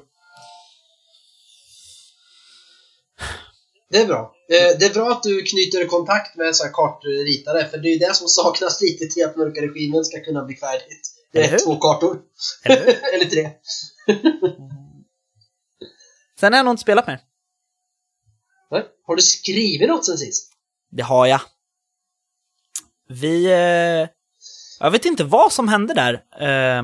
Det 3.90 3.98
är 3.98 4.06
bra. 4.06 4.34
Eh, 4.50 4.78
Det 4.78 4.86
är 4.86 4.94
bra 4.94 5.10
att 5.10 5.22
du 5.22 5.42
knyter 5.42 5.86
kontakt 5.86 6.36
med 6.36 6.56
så 6.56 6.64
här 6.64 6.72
kartritare, 6.72 7.68
för 7.68 7.78
det 7.78 7.88
är 7.88 7.92
ju 7.92 7.98
det 7.98 8.14
som 8.14 8.28
saknas 8.28 8.80
lite 8.86 9.06
till 9.06 9.24
att 9.24 9.36
Mörka 9.36 9.60
Regimen 9.60 10.04
ska 10.04 10.20
kunna 10.24 10.44
bli 10.44 10.56
färdigt. 10.56 11.14
Det 11.32 11.44
är 11.44 11.58
två 11.58 11.76
kartor. 11.76 12.20
Eller? 12.64 12.86
Eller 13.14 13.24
tre. 13.24 13.50
Sen 16.40 16.52
har 16.52 16.58
jag 16.58 16.64
nog 16.64 16.72
inte 16.72 16.82
spelat 16.82 17.06
mer. 17.06 17.20
Nej. 18.70 18.84
Har 19.06 19.16
du 19.16 19.22
skrivit 19.22 19.88
något 19.88 20.06
sen 20.06 20.18
sist? 20.18 20.52
Det 20.90 21.02
har 21.02 21.26
jag. 21.26 21.40
Vi... 23.08 23.44
Eh, 23.44 24.08
jag 24.80 24.90
vet 24.90 25.04
inte 25.04 25.24
vad 25.24 25.52
som 25.52 25.68
hände 25.68 25.94
där. 25.94 26.14
Eh, 26.40 26.82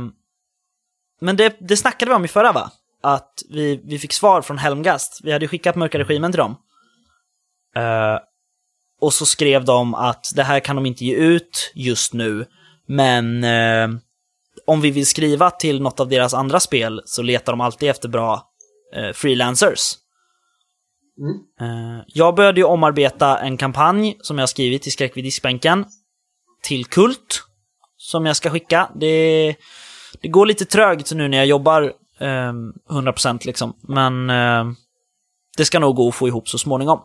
men 1.21 1.37
det, 1.37 1.57
det 1.61 1.77
snackade 1.77 2.11
vi 2.11 2.15
om 2.15 2.25
i 2.25 2.29
förra 2.29 2.53
va? 2.53 2.73
Att 3.01 3.43
vi, 3.49 3.81
vi 3.85 3.99
fick 3.99 4.13
svar 4.13 4.43
från 4.43 4.59
Helmgast. 4.59 5.21
Vi 5.25 5.33
hade 5.33 5.49
skickat 5.49 5.77
Mörka 5.77 5.99
Regimen 5.99 6.33
till 6.33 6.39
dem. 6.39 6.57
Eh, 7.77 8.19
och 9.01 9.13
så 9.13 9.27
skrev 9.27 9.65
de 9.65 9.95
att 9.95 10.27
det 10.35 10.43
här 10.43 10.61
kan 10.61 10.77
de 10.77 10.87
inte 10.87 11.05
ge 11.05 11.15
ut 11.15 11.73
just 11.75 12.13
nu. 12.13 12.47
Men 12.87 13.45
eh, 13.45 13.89
om 14.67 14.81
vi 14.81 14.91
vill 14.91 15.07
skriva 15.07 15.51
till 15.51 15.83
något 15.83 16.01
av 16.01 16.09
deras 16.09 16.35
andra 16.35 16.61
spel 16.61 17.03
så 17.05 17.23
letar 17.23 17.53
de 17.53 17.61
alltid 17.61 17.91
efter 17.91 18.09
bra 18.09 18.43
eh, 18.95 19.13
freelancers. 19.13 19.95
Mm. 21.61 22.03
Jag 22.07 22.35
började 22.35 22.61
ju 22.61 22.65
omarbeta 22.65 23.39
en 23.39 23.57
kampanj 23.57 24.17
som 24.21 24.39
jag 24.39 24.49
skrivit 24.49 24.87
i 24.87 24.91
Skräck 24.91 25.17
vid 25.17 25.25
diskbänken 25.25 25.85
till 26.63 26.85
Kult, 26.85 27.43
som 27.97 28.27
jag 28.27 28.37
ska 28.37 28.51
skicka. 28.51 28.91
Det, 28.95 29.57
det 30.23 30.29
går 30.29 30.47
lite 30.47 30.65
trögt 30.65 31.13
nu 31.13 31.29
när 31.29 31.39
jag 31.39 31.47
jobbar 31.47 31.83
eh, 32.21 32.53
100% 32.91 33.47
liksom, 33.47 33.77
men 33.83 34.27
det 35.57 35.65
ska 35.65 35.79
nog 35.79 35.97
gå 35.97 36.09
att 36.09 36.15
få 36.15 36.29
ihop 36.29 36.49
så 36.49 36.59
småningom. 36.59 37.01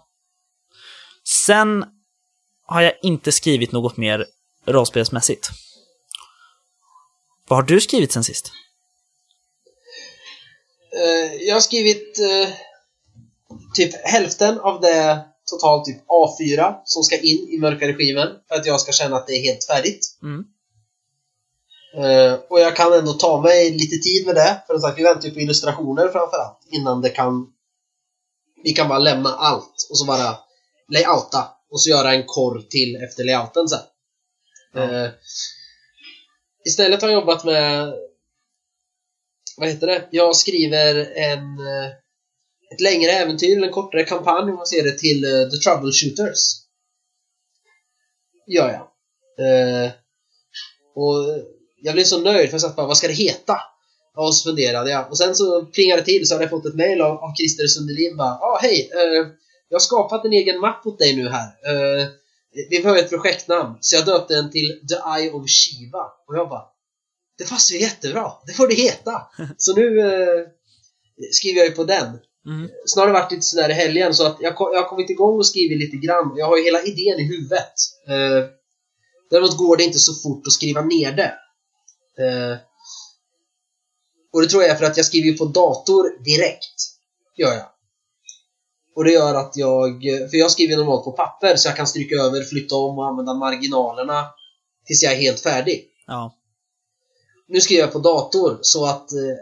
Sen 1.29 1.85
har 2.65 2.81
jag 2.81 2.93
inte 3.01 3.31
skrivit 3.31 3.71
något 3.71 3.97
mer 3.97 4.25
rollspelsmässigt. 4.65 5.49
Vad 7.47 7.57
har 7.57 7.63
du 7.63 7.81
skrivit 7.81 8.11
sen 8.11 8.23
sist? 8.23 8.51
Eh, 10.95 11.33
Jag 11.33 11.55
har 11.55 11.61
skrivit 11.61 12.19
eh, 12.19 12.49
typ 13.73 14.05
hälften 14.05 14.59
av 14.59 14.81
det 14.81 15.25
totalt 15.51 15.85
typ 15.85 15.97
A4 16.07 16.75
som 16.85 17.03
ska 17.03 17.17
in 17.19 17.49
i 17.49 17.57
Mörka 17.57 17.87
Regimen 17.87 18.27
för 18.47 18.55
att 18.55 18.65
jag 18.65 18.81
ska 18.81 18.91
känna 18.91 19.15
att 19.15 19.27
det 19.27 19.33
är 19.33 19.43
helt 19.43 19.65
färdigt. 19.65 20.17
Mm. 20.23 20.45
Eh, 21.95 22.39
och 22.49 22.59
jag 22.59 22.75
kan 22.75 22.93
ändå 22.93 23.13
ta 23.13 23.41
mig 23.41 23.71
lite 23.71 23.97
tid 23.97 24.25
med 24.25 24.35
det, 24.35 24.63
för 24.67 24.73
som 24.73 24.81
sagt, 24.81 24.99
vi 24.99 25.03
väntar 25.03 25.27
ju 25.27 25.33
på 25.33 25.39
illustrationer 25.39 26.07
framförallt 26.07 26.59
innan 26.71 27.01
det 27.01 27.09
kan... 27.09 27.53
Vi 28.63 28.71
kan 28.73 28.87
bara 28.87 28.99
lämna 28.99 29.29
allt 29.29 29.87
och 29.89 29.97
så 29.97 30.05
bara 30.05 30.37
layouta 30.89 31.47
och 31.69 31.81
så 31.81 31.89
göra 31.89 32.13
en 32.13 32.23
korr 32.25 32.61
till 32.69 32.95
efter 32.95 33.23
layouten 33.23 33.67
sen. 33.69 33.79
Ja. 34.73 35.03
Eh, 35.05 35.11
istället 36.65 37.01
har 37.01 37.09
jag 37.09 37.19
jobbat 37.21 37.45
med... 37.45 37.93
Vad 39.57 39.69
heter 39.69 39.87
det? 39.87 40.07
Jag 40.11 40.35
skriver 40.35 40.95
en... 41.15 41.59
eh, 41.59 41.91
Ett 42.73 42.81
längre 42.81 43.11
äventyr, 43.11 43.57
eller 43.57 43.67
en 43.67 43.73
kortare 43.73 44.03
kampanj 44.03 44.51
om 44.51 44.55
man 44.55 44.65
ser 44.67 44.83
det, 44.83 44.97
till 44.97 45.23
eh, 45.23 45.49
The 45.49 45.57
Troubleshooters. 45.57 46.39
Gör 48.47 48.69
jag. 48.69 48.85
Eh, 49.45 49.91
och 50.95 51.43
jag 51.81 51.93
blev 51.93 52.03
så 52.03 52.19
nöjd 52.19 52.49
för 52.49 52.53
jag 52.53 52.61
satt 52.61 52.75
bara, 52.75 52.87
vad 52.87 52.97
ska 52.97 53.07
det 53.07 53.13
heta? 53.13 53.61
Och 54.15 54.35
så 54.35 54.49
funderade 54.49 54.89
jag. 54.89 55.09
Och 55.09 55.17
sen 55.17 55.35
så 55.35 55.65
plingade 55.65 56.01
det 56.01 56.05
till 56.05 56.27
så 56.27 56.33
hade 56.33 56.43
jag 56.43 56.49
fått 56.49 56.65
ett 56.65 56.75
mail 56.75 57.01
av, 57.01 57.17
av 57.17 57.35
Christer 57.35 57.67
Sundelin 57.67 58.17
bara, 58.17 58.29
ah, 58.29 58.59
hej, 58.61 58.89
eh, 58.93 59.27
jag 59.69 59.75
har 59.75 59.79
skapat 59.79 60.25
en 60.25 60.33
egen 60.33 60.59
mapp 60.59 60.85
åt 60.85 60.99
dig 60.99 61.15
nu 61.15 61.29
här. 61.29 61.47
Eh, 61.47 62.07
vi 62.69 62.79
behöver 62.79 62.99
ett 62.99 63.09
projektnamn. 63.09 63.77
Så 63.81 63.95
jag 63.95 64.05
döpte 64.05 64.35
den 64.35 64.51
till 64.51 64.81
The 64.89 64.95
Eye 64.95 65.31
of 65.31 65.49
Shiva. 65.49 66.03
Och 66.27 66.35
jag 66.35 66.49
bara, 66.49 66.63
det 67.37 67.49
passar 67.49 67.75
ju 67.75 67.81
jättebra, 67.81 68.31
det 68.47 68.53
får 68.53 68.67
det 68.67 68.73
heta. 68.73 69.21
så 69.57 69.75
nu 69.75 69.99
eh, 69.99 70.47
skriver 71.31 71.57
jag 71.59 71.67
ju 71.67 71.75
på 71.75 71.83
den. 71.83 72.19
Mm. 72.45 72.69
Det 72.95 73.11
varit 73.11 73.31
lite 73.31 73.43
sådär 73.43 73.69
i 73.69 73.73
helgen 73.73 74.13
så 74.13 74.25
att 74.25 74.37
jag, 74.39 74.53
jag 74.57 74.81
har 74.81 74.89
kommit 74.89 75.09
igång 75.09 75.37
och 75.37 75.47
skrivit 75.47 75.79
lite 75.79 75.97
grann. 75.97 76.33
Jag 76.37 76.45
har 76.45 76.57
ju 76.57 76.63
hela 76.63 76.81
idén 76.81 77.19
i 77.19 77.23
huvudet. 77.23 77.73
Eh, 78.07 78.49
däremot 79.29 79.57
går 79.57 79.77
det 79.77 79.83
inte 79.83 79.99
så 79.99 80.13
fort 80.13 80.47
att 80.47 80.53
skriva 80.53 80.81
ner 80.81 81.11
det. 81.11 81.33
Eh, 82.23 82.57
och 84.33 84.41
det 84.41 84.47
tror 84.47 84.63
jag 84.63 84.71
är 84.71 84.75
för 84.75 84.85
att 84.85 84.97
jag 84.97 85.05
skriver 85.05 85.37
på 85.37 85.45
dator 85.45 86.23
direkt. 86.23 86.75
Gör 87.37 87.53
jag. 87.53 87.65
Och 88.95 89.03
det 89.03 89.11
gör 89.11 89.35
att 89.35 89.51
jag... 89.55 90.01
För 90.31 90.37
jag 90.37 90.51
skriver 90.51 90.77
normalt 90.77 91.03
på 91.03 91.11
papper 91.11 91.55
så 91.55 91.67
jag 91.67 91.75
kan 91.75 91.87
stryka 91.87 92.15
över, 92.15 92.43
flytta 92.43 92.75
om 92.75 92.99
och 92.99 93.07
använda 93.07 93.33
marginalerna 93.33 94.27
tills 94.85 95.03
jag 95.03 95.13
är 95.13 95.17
helt 95.17 95.39
färdig. 95.39 95.87
Ja. 96.07 96.35
Nu 97.47 97.61
skriver 97.61 97.81
jag 97.81 97.91
på 97.91 97.99
dator 97.99 98.59
så 98.61 98.85
att 98.85 99.11
eh, 99.11 99.37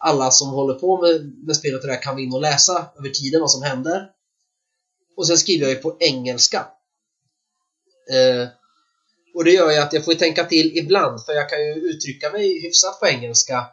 alla 0.00 0.30
som 0.30 0.48
håller 0.48 0.74
på 0.74 1.00
med, 1.02 1.32
med 1.46 1.56
spelet 1.56 1.80
och 1.80 1.86
det 1.86 1.92
här 1.92 2.02
kan 2.02 2.14
gå 2.14 2.20
in 2.20 2.34
och 2.34 2.40
läsa 2.40 2.86
över 2.98 3.08
tiden 3.08 3.40
vad 3.40 3.50
som 3.50 3.62
händer. 3.62 4.06
Och 5.16 5.26
sen 5.26 5.38
skriver 5.38 5.66
jag 5.66 5.74
ju 5.74 5.82
på 5.82 5.96
engelska. 6.00 6.66
Eh, 8.12 8.48
och 9.34 9.44
det 9.44 9.50
gör 9.50 9.70
ju 9.70 9.78
att 9.78 9.92
jag 9.92 10.04
får 10.04 10.14
tänka 10.14 10.44
till 10.44 10.76
ibland 10.78 11.24
för 11.24 11.32
jag 11.32 11.50
kan 11.50 11.66
ju 11.66 11.72
uttrycka 11.72 12.30
mig 12.30 12.62
hyfsat 12.62 13.00
på 13.00 13.06
engelska. 13.06 13.66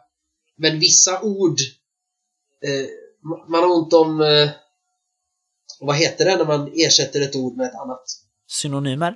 Men 0.56 0.78
vissa 0.78 1.20
ord 1.22 1.58
eh, 2.66 2.86
ma- 3.30 3.48
man 3.48 3.62
har 3.62 3.76
ont 3.76 3.92
om 3.92 4.20
eh, 4.20 4.48
vad 5.80 5.96
heter 5.96 6.24
det 6.24 6.36
när 6.36 6.44
man 6.44 6.72
ersätter 6.74 7.20
ett 7.20 7.36
ord 7.36 7.56
med 7.56 7.66
ett 7.66 7.74
annat? 7.74 8.04
Synonymer? 8.46 9.14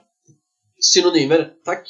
synonymer, 0.80 1.50
tack. 1.64 1.88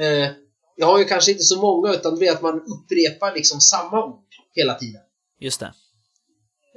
Eh, 0.00 0.30
jag 0.76 0.86
har 0.86 0.98
ju 0.98 1.04
kanske 1.04 1.30
inte 1.30 1.44
så 1.44 1.60
många 1.60 1.94
utan 1.94 2.18
det 2.18 2.26
är 2.26 2.32
att 2.32 2.42
man 2.42 2.54
upprepar 2.60 3.34
liksom 3.34 3.60
samma 3.60 4.04
ord 4.04 4.24
hela 4.54 4.74
tiden. 4.74 5.00
Just 5.40 5.60
det. 5.60 5.72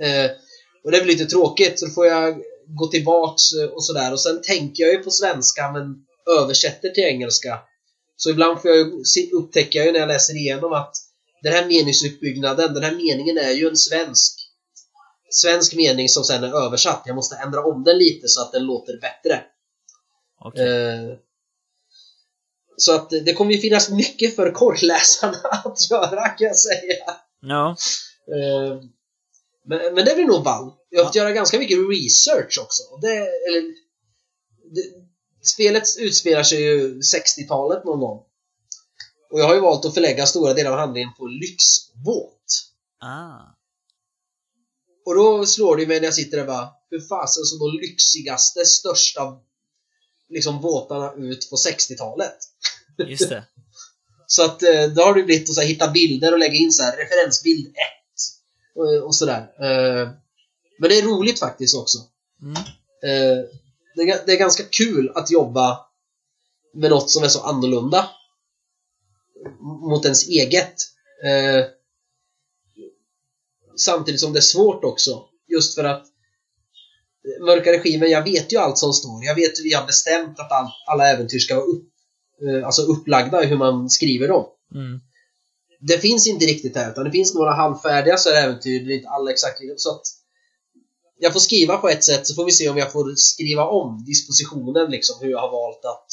Eh, 0.02 0.32
och 0.84 0.92
det 0.92 0.98
är 0.98 1.02
väl 1.02 1.08
lite 1.08 1.26
tråkigt 1.26 1.80
så 1.80 1.86
då 1.86 1.92
får 1.92 2.06
jag 2.08 2.42
gå 2.80 2.88
tillbaks 2.88 3.42
eh, 3.54 3.70
och 3.70 3.86
sådär 3.86 4.12
och 4.12 4.22
sen 4.22 4.42
tänker 4.42 4.84
jag 4.84 4.94
ju 4.94 5.00
på 5.00 5.12
svenska 5.12 5.72
men 5.72 5.96
översätter 6.40 6.90
till 6.90 7.04
engelska. 7.04 7.60
Så 8.16 8.30
ibland 8.30 8.62
får 8.62 8.72
jag 8.72 8.78
ju 8.78 9.04
se- 9.04 9.32
upptäcka 9.32 9.86
ju 9.86 9.92
när 9.92 10.00
jag 10.00 10.08
läser 10.08 10.36
igenom 10.36 10.74
att 10.74 10.96
den 11.44 11.54
här 11.54 11.66
meningsuppbyggnaden, 11.68 12.74
den 12.74 12.84
här 12.84 12.96
meningen 12.96 13.38
är 13.38 13.52
ju 13.52 13.68
en 13.68 13.78
svensk 13.78 14.47
svensk 15.30 15.76
mening 15.76 16.10
som 16.10 16.24
sen 16.24 16.44
är 16.44 16.66
översatt. 16.66 17.04
Jag 17.06 17.16
måste 17.16 17.36
ändra 17.36 17.63
om 17.66 17.84
den 17.84 17.98
lite 17.98 18.28
så 18.28 18.42
att 18.42 18.52
den 18.52 18.63
låter 18.66 19.00
bättre. 19.02 19.44
Okej. 20.40 20.68
Eh, 20.68 21.18
så 22.78 22.96
att 22.96 23.10
det 23.10 23.34
kommer 23.34 23.52
ju 23.52 23.58
finnas 23.58 23.90
mycket 23.90 24.36
för 24.36 24.52
korrläsarna 24.52 25.38
att 25.66 25.90
göra 25.92 26.30
kan 26.30 26.48
jag 26.48 26.58
säga. 26.58 27.16
Ja. 27.42 27.76
Eh, 28.36 28.82
men, 29.66 29.94
men 29.94 30.06
det 30.06 30.16
blir 30.16 30.26
nog 30.26 30.44
ball. 30.44 30.72
Jag 30.90 31.00
har 31.00 31.06
fått 31.06 31.16
Ja. 31.16 31.22
göra 31.22 31.32
ganska 31.32 31.60
mycket 31.60 31.78
research 31.78 32.60
också. 32.63 32.84
Det, 33.02 33.16
eller, 33.18 33.62
det, 34.76 34.84
spelet 35.48 35.84
utspelar 36.00 36.44
sig 36.44 36.62
ju 36.62 37.00
60-talet 37.00 37.86
någon 37.86 38.00
gång. 38.00 38.24
Och 39.32 39.40
jag 39.40 39.46
har 39.46 39.56
ju 39.56 39.62
valt 39.62 39.86
att 39.86 39.94
förlägga 39.94 40.26
stora 40.26 40.54
delar 40.54 40.72
av 40.72 40.78
handlingen 40.78 41.13
på 41.18 41.28
lyxbåt. 41.28 42.44
Ah. 43.00 43.57
Och 45.08 45.15
då 45.15 45.46
slår 45.46 45.78
det 45.78 45.88
mig 45.88 46.00
när 46.00 46.08
jag 46.08 46.13
sitter 46.13 46.38
där 46.38 46.46
bara, 46.46 46.70
hur 46.89 47.00
fasen 47.00 47.43
som 47.43 47.60
de 47.60 47.78
lyxigaste, 47.78 48.65
största 48.65 49.38
liksom 50.30 50.62
båtarna 50.62 51.13
ut 51.17 51.50
på 51.50 51.56
60-talet. 51.56 52.38
Just 52.98 53.30
det. 53.30 53.43
Så 54.28 54.46
att 54.46 54.63
eh, 54.63 54.88
då 54.88 55.02
har 55.02 55.13
det 55.13 55.24
blivit 55.24 55.50
att 55.50 55.56
så 55.56 55.62
här, 55.62 55.67
hitta 55.67 55.91
bilder 55.91 56.34
och 56.34 56.39
lägga 56.39 56.54
in 56.54 56.72
så 56.72 56.84
här, 56.84 56.98
referensbild 56.98 57.67
1 57.67 57.74
och, 58.76 59.06
och 59.06 59.15
sådär. 59.15 59.39
Eh, 59.39 60.10
men 60.80 60.89
det 60.89 61.00
är 61.00 61.04
roligt 61.04 61.39
faktiskt 61.39 61.76
också. 61.76 61.98
Mm. 62.41 62.56
Eh, 63.04 63.46
det, 63.96 64.02
är, 64.02 64.26
det 64.26 64.32
är 64.32 64.38
ganska 64.38 64.63
kul 64.63 65.12
att 65.15 65.32
jobba 65.32 65.80
med 66.74 66.89
något 66.89 67.10
som 67.10 67.24
är 67.24 67.28
så 67.28 67.41
annorlunda 67.41 68.10
mot 69.60 70.06
ens 70.06 70.28
eget. 70.28 70.76
Samtidigt 73.78 74.22
som 74.22 74.34
det 74.34 74.40
är 74.40 74.42
svårt 74.42 74.84
också. 74.84 75.24
Just 75.48 75.76
för 75.76 75.84
att 75.84 76.02
eh, 76.02 77.46
Mörka 77.46 77.72
regimen, 77.72 78.10
jag 78.10 78.24
vet 78.24 78.54
ju 78.54 78.58
allt 78.58 78.78
som 78.78 78.94
står. 78.94 79.24
Jag 79.24 79.36
vet 79.36 79.60
hur 79.60 79.63
vi 79.63 79.74
har 79.74 79.86
bestämt 79.86 80.40
att 80.40 80.52
all, 80.52 80.68
alla 80.88 81.08
äventyr 81.08 81.40
ska 81.40 81.56
vara 81.56 81.66
upp, 81.66 81.90
eh, 82.42 82.66
alltså 82.66 82.82
upplagda 82.82 83.42
hur 83.42 83.58
man 83.58 83.90
skriver 83.90 84.28
dem. 84.28 84.46
Mm. 84.76 85.00
Det 85.80 85.98
finns 85.98 86.28
inte 86.28 86.46
riktigt 86.46 86.76
här, 86.76 86.92
utan 86.92 87.04
det 87.04 87.12
finns 87.12 87.34
några 87.34 87.54
halvfärdiga 87.54 88.18
så 88.18 88.30
äventyr, 88.30 88.86
det 88.86 88.94
är 88.94 88.98
inte 88.98 89.10
alla 89.10 89.32
exakt. 89.32 89.60
Så 89.78 89.92
att 89.92 90.02
jag 91.20 91.34
får 91.34 91.40
skriva 91.40 91.78
på 91.78 91.90
ett 91.90 92.04
sätt, 92.04 92.28
så 92.28 92.36
får 92.36 92.46
vi 92.46 92.52
se 92.52 92.70
om 92.70 92.78
jag 92.78 92.92
får 92.92 93.13
skriva 93.16 93.66
om 93.66 94.04
dispositionen, 94.06 94.92
liksom, 94.92 95.16
hur 95.22 95.30
jag 95.30 95.40
har 95.40 95.52
valt 95.52 95.86
att, 95.86 96.08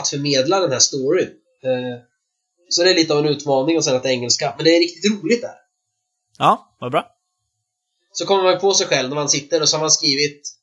att 0.00 0.08
förmedla 0.08 0.60
den 0.60 0.72
här 0.72 0.78
storyn. 0.78 1.30
Eh, 1.64 2.02
så 2.68 2.84
det 2.84 2.90
är 2.90 2.94
lite 2.94 3.14
av 3.14 3.18
en 3.18 3.32
utmaning 3.32 3.76
och 3.76 3.84
sen 3.84 3.96
att 3.96 4.02
det 4.02 4.08
är 4.08 4.12
engelska, 4.12 4.54
men 4.56 4.64
det 4.64 4.76
är 4.76 4.80
riktigt 4.80 5.12
roligt 5.12 5.42
där. 5.42 5.54
Ja, 6.38 6.67
vad 6.78 6.92
bra. 6.92 7.14
Så 8.12 8.26
kommer 8.26 8.42
man 8.42 8.60
på 8.60 8.74
sig 8.74 8.86
själv 8.86 9.08
när 9.08 9.16
man 9.16 9.28
sitter 9.28 9.62
och 9.62 9.68
så 9.68 9.76
har 9.76 9.80
man 9.80 9.90
skrivit 9.90 10.54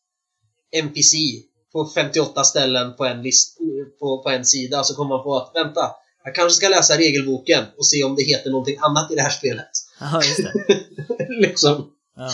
NPC 0.72 1.18
på 1.72 1.92
58 1.96 2.44
ställen 2.44 2.96
på 2.96 3.06
en, 3.06 3.22
list, 3.22 3.58
på, 4.00 4.24
på 4.24 4.30
en 4.30 4.46
sida, 4.46 4.84
så 4.84 4.96
kommer 4.96 5.16
man 5.16 5.24
på 5.24 5.38
att 5.38 5.52
vänta, 5.56 5.92
jag 6.24 6.36
kanske 6.36 6.58
ska 6.58 6.70
läsa 6.70 6.98
regelboken 6.98 7.66
och 7.78 7.88
se 7.88 8.04
om 8.04 8.16
det 8.16 8.24
heter 8.24 8.50
någonting 8.50 8.78
annat 8.82 9.12
i 9.12 9.16
det 9.16 9.22
här 9.22 9.30
spelet. 9.30 9.70
Ja, 10.00 10.24
just 10.24 10.38
det. 10.38 10.54
liksom. 11.42 11.92
Ja. 12.16 12.30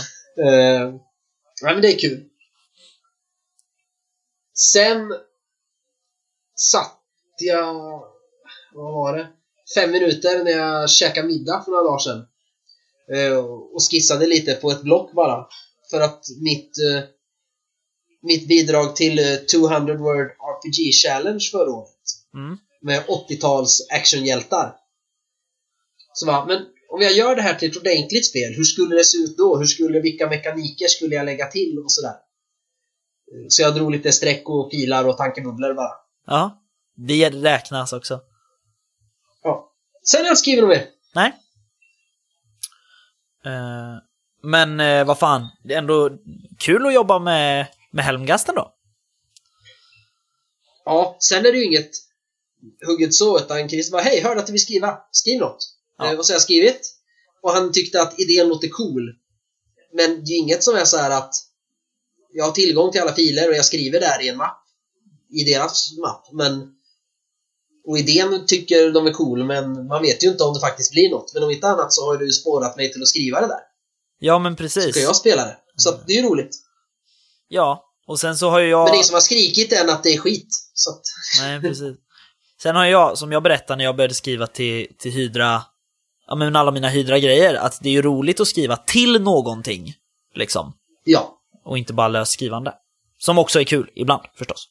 Ja, 1.61 1.73
men 1.73 1.81
det 1.81 1.93
är 1.93 1.99
kul. 1.99 2.23
Sen 4.53 5.13
satt 6.55 6.99
jag, 7.39 8.03
vad 8.73 8.93
var 8.93 9.17
det? 9.17 9.27
Fem 9.75 9.91
minuter 9.91 10.43
när 10.43 10.51
jag 10.51 10.89
käkade 10.89 11.27
middag 11.27 11.61
för 11.65 11.71
några 11.71 11.83
dagar 11.83 11.99
sedan. 11.99 12.27
Eh, 13.15 13.37
och 13.37 13.81
skissade 13.91 14.27
lite 14.27 14.53
på 14.53 14.71
ett 14.71 14.81
block 14.81 15.13
bara. 15.13 15.47
För 15.91 16.01
att 16.01 16.23
mitt, 16.41 16.77
eh, 16.77 17.03
mitt 18.21 18.47
bidrag 18.47 18.95
till 18.95 19.19
eh, 19.19 19.35
200 19.35 19.93
Word 19.97 20.27
RPG 20.27 20.91
Challenge 21.03 21.49
förra 21.51 21.71
året 21.71 21.87
Mm. 22.33 22.57
med 22.81 23.03
80-tals 23.07 23.87
actionhjältar. 23.91 24.75
Så 26.13 26.25
va, 26.25 26.45
men 26.47 26.57
om 26.89 27.01
jag 27.01 27.13
gör 27.13 27.35
det 27.35 27.41
här 27.41 27.53
till 27.55 27.71
ett 27.71 27.77
ordentligt 27.77 28.27
spel, 28.29 28.53
hur 28.55 28.63
skulle 28.63 28.95
det 28.95 29.03
se 29.03 29.17
ut 29.17 29.37
då? 29.37 29.57
Hur 29.57 29.65
skulle, 29.65 29.99
vilka 29.99 30.27
mekaniker 30.27 30.87
skulle 30.87 31.15
jag 31.15 31.25
lägga 31.25 31.45
till 31.47 31.79
och 31.85 31.91
sådär? 31.91 32.15
Så 33.49 33.61
jag 33.61 33.75
drog 33.75 33.91
lite 33.91 34.11
streck 34.11 34.49
och 34.49 34.71
pilar 34.71 35.07
och 35.07 35.17
tankebubblor 35.17 35.73
bara. 35.73 35.91
Ja. 36.27 36.63
Det 37.07 37.29
räknas 37.29 37.93
också. 37.93 38.19
Ja. 39.43 39.71
Sen 40.03 40.19
har 40.19 40.25
jag 40.25 40.31
inte 40.31 40.39
skrivit 40.39 40.67
mer. 40.67 40.85
Nej. 41.15 41.31
Eh, 43.45 43.97
men 44.43 44.79
eh, 44.79 45.05
vad 45.05 45.19
fan, 45.19 45.47
det 45.63 45.73
är 45.73 45.77
ändå 45.77 46.09
kul 46.59 46.85
att 46.85 46.93
jobba 46.93 47.19
med, 47.19 47.67
med 47.91 48.05
Helmgasten 48.05 48.55
då. 48.55 48.73
Ja, 50.85 51.17
sen 51.19 51.45
är 51.45 51.51
det 51.51 51.57
ju 51.57 51.65
inget 51.65 51.91
hugget 52.85 53.13
så, 53.13 53.39
utan 53.39 53.69
Chris 53.69 53.91
bara 53.91 54.01
Hej, 54.01 54.21
hörde 54.21 54.39
att 54.39 54.45
du 54.45 54.51
vill 54.51 54.61
skriva. 54.61 54.97
Skriv 55.11 55.39
något. 55.39 55.67
Ja. 55.97 56.17
Och 56.17 56.25
så 56.25 56.33
har 56.33 56.35
jag 56.35 56.41
skrivit. 56.41 56.95
Och 57.41 57.51
han 57.51 57.71
tyckte 57.71 58.01
att 58.01 58.19
idén 58.19 58.47
låter 58.47 58.67
cool. 58.67 59.15
Men 59.93 60.25
det 60.25 60.31
är 60.31 60.37
inget 60.37 60.63
som 60.63 60.75
är 60.75 60.85
så 60.85 60.97
här 60.97 61.11
att 61.11 61.35
jag 62.33 62.45
har 62.45 62.51
tillgång 62.51 62.91
till 62.91 63.01
alla 63.01 63.13
filer 63.13 63.49
och 63.49 63.55
jag 63.55 63.65
skriver 63.65 63.99
där 63.99 64.21
i 64.21 64.29
en 64.29 64.37
mapp. 64.37 64.63
I 65.29 65.43
deras 65.43 65.97
mapp. 65.97 66.27
Men 66.31 66.75
och 67.87 67.97
idén 67.97 68.45
tycker 68.47 68.91
de 68.91 69.07
är 69.07 69.11
cool, 69.11 69.43
men 69.43 69.87
man 69.87 70.01
vet 70.01 70.23
ju 70.23 70.27
inte 70.27 70.43
om 70.43 70.53
det 70.53 70.59
faktiskt 70.59 70.91
blir 70.91 71.09
något. 71.09 71.33
Men 71.33 71.43
om 71.43 71.51
inte 71.51 71.67
annat 71.67 71.93
så 71.93 72.05
har 72.05 72.17
du 72.17 72.31
spårat 72.31 72.75
mig 72.77 72.93
till 72.93 73.01
att 73.01 73.07
skriva 73.07 73.41
det 73.41 73.47
där. 73.47 73.59
Ja, 74.19 74.39
men 74.39 74.55
precis. 74.55 74.95
Ska 74.95 74.99
jag 74.99 75.15
spela 75.15 75.45
det? 75.45 75.57
Så 75.75 75.91
det 76.07 76.13
är 76.13 76.21
ju 76.21 76.29
roligt. 76.29 76.57
Ja, 77.47 77.85
och 78.07 78.19
sen 78.19 78.37
så 78.37 78.49
har 78.49 78.59
ju 78.59 78.69
jag... 78.69 78.83
Men 78.83 78.91
det 78.91 78.99
är 78.99 79.03
som 79.03 79.13
har 79.13 79.21
skrikit 79.21 79.73
än 79.73 79.89
att 79.89 80.03
det 80.03 80.09
är 80.13 80.17
skit. 80.17 80.49
Så 80.73 80.89
att, 80.89 81.01
Nej, 81.41 81.61
precis. 81.61 81.97
Sen 82.61 82.75
har 82.75 82.85
jag, 82.85 83.17
som 83.17 83.31
jag 83.31 83.43
berättade 83.43 83.77
när 83.77 83.83
jag 83.83 83.95
började 83.95 84.13
skriva 84.13 84.47
till, 84.47 84.87
till 84.99 85.11
Hydra, 85.11 85.61
ja 86.27 86.35
men 86.35 86.55
alla 86.55 86.71
mina 86.71 86.89
Hydra-grejer, 86.89 87.53
att 87.53 87.79
det 87.81 87.89
är 87.89 87.93
ju 87.93 88.01
roligt 88.01 88.39
att 88.39 88.47
skriva 88.47 88.77
till 88.77 89.21
någonting, 89.21 89.93
liksom. 90.35 90.73
ja. 91.03 91.37
Och 91.65 91.77
inte 91.77 91.93
bara 91.93 92.07
lösskrivande. 92.07 92.73
Som 93.17 93.39
också 93.39 93.59
är 93.59 93.63
kul, 93.63 93.89
ibland 93.95 94.21
förstås. 94.35 94.69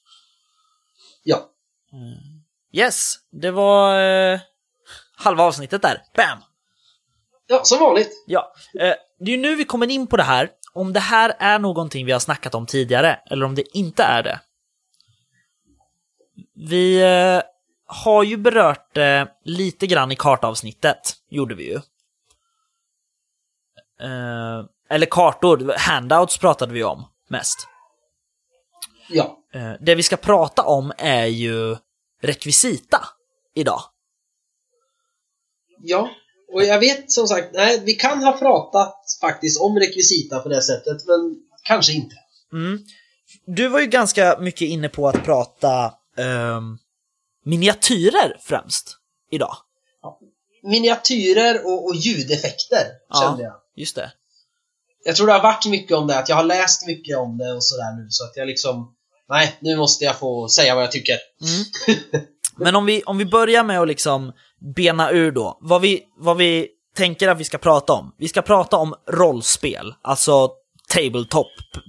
Ja. 1.22 1.50
Yes, 2.72 3.14
det 3.32 3.50
var 3.50 4.00
eh, 4.00 4.40
halva 5.16 5.44
avsnittet 5.44 5.82
där. 5.82 6.02
Bam! 6.16 6.38
Ja, 7.46 7.64
som 7.64 7.78
vanligt. 7.78 8.24
Ja, 8.26 8.52
eh, 8.80 8.94
det 9.18 9.32
är 9.32 9.36
ju 9.36 9.42
nu 9.42 9.54
vi 9.54 9.64
kommer 9.64 9.90
in 9.90 10.06
på 10.06 10.16
det 10.16 10.22
här, 10.22 10.50
om 10.72 10.92
det 10.92 11.00
här 11.00 11.36
är 11.38 11.58
någonting 11.58 12.06
vi 12.06 12.12
har 12.12 12.20
snackat 12.20 12.54
om 12.54 12.66
tidigare, 12.66 13.20
eller 13.26 13.46
om 13.46 13.54
det 13.54 13.76
inte 13.76 14.02
är 14.02 14.22
det. 14.22 14.40
Vi 16.54 17.02
eh, 17.02 17.42
har 17.86 18.22
ju 18.22 18.36
berört 18.36 18.94
det 18.94 19.28
lite 19.44 19.86
grann 19.86 20.12
i 20.12 20.16
kartavsnittet, 20.16 21.14
gjorde 21.30 21.54
vi 21.54 21.64
ju. 21.64 21.80
Eh, 24.00 24.64
eller 24.90 25.06
kartor, 25.06 25.74
handouts 25.78 26.38
pratade 26.38 26.72
vi 26.72 26.84
om 26.84 27.04
mest. 27.28 27.68
Ja. 29.08 29.38
Eh, 29.54 29.72
det 29.80 29.94
vi 29.94 30.02
ska 30.02 30.16
prata 30.16 30.62
om 30.62 30.92
är 30.98 31.26
ju 31.26 31.76
rekvisita 32.20 33.04
idag. 33.54 33.80
Ja. 35.82 36.10
Och 36.52 36.64
jag 36.64 36.78
vet 36.80 37.12
som 37.12 37.28
sagt, 37.28 37.48
nej, 37.52 37.80
vi 37.84 37.92
kan 37.92 38.22
ha 38.22 38.38
pratat 38.38 38.94
faktiskt 39.20 39.60
om 39.60 39.78
rekvisita 39.78 40.38
på 40.38 40.48
det 40.48 40.62
sättet, 40.62 41.06
men 41.06 41.36
kanske 41.62 41.92
inte. 41.92 42.16
Mm. 42.52 42.78
Du 43.46 43.68
var 43.68 43.80
ju 43.80 43.86
ganska 43.86 44.38
mycket 44.40 44.68
inne 44.68 44.88
på 44.88 45.08
att 45.08 45.24
prata 45.24 45.94
ehm, 46.16 46.78
miniatyrer 47.44 48.36
främst 48.40 48.96
idag. 49.30 49.56
Miniatyrer 50.62 51.66
och, 51.66 51.84
och 51.86 51.94
ljudeffekter, 51.94 52.86
Ja. 53.08 53.20
kände 53.20 53.42
jag. 53.42 53.54
Just 53.76 53.96
det. 53.96 54.12
Jag 55.04 55.16
tror 55.16 55.26
det 55.26 55.32
har 55.32 55.42
varit 55.42 55.66
mycket 55.66 55.96
om 55.96 56.06
det, 56.06 56.18
att 56.18 56.28
jag 56.28 56.36
har 56.36 56.44
läst 56.44 56.86
mycket 56.86 57.18
om 57.18 57.38
det 57.38 57.52
och 57.52 57.64
sådär 57.64 57.96
nu, 58.02 58.06
så 58.10 58.24
att 58.24 58.36
jag 58.36 58.46
liksom... 58.48 58.94
Nej, 59.30 59.56
nu 59.60 59.76
måste 59.76 60.04
jag 60.04 60.18
få 60.18 60.48
säga 60.48 60.74
vad 60.74 60.84
jag 60.84 60.92
tycker. 60.92 61.16
Mm. 61.42 62.24
Men 62.56 62.76
om 62.76 62.86
vi, 62.86 63.02
om 63.02 63.18
vi 63.18 63.24
börjar 63.24 63.64
med 63.64 63.80
att 63.80 63.88
liksom 63.88 64.32
bena 64.76 65.10
ur 65.10 65.32
då, 65.32 65.58
vad 65.60 65.80
vi, 65.80 66.02
vad 66.18 66.36
vi 66.36 66.68
tänker 66.96 67.28
att 67.28 67.38
vi 67.38 67.44
ska 67.44 67.58
prata 67.58 67.92
om. 67.92 68.14
Vi 68.18 68.28
ska 68.28 68.42
prata 68.42 68.76
om 68.76 68.94
rollspel, 69.08 69.94
alltså 70.02 70.50
tabletop, 70.88 71.46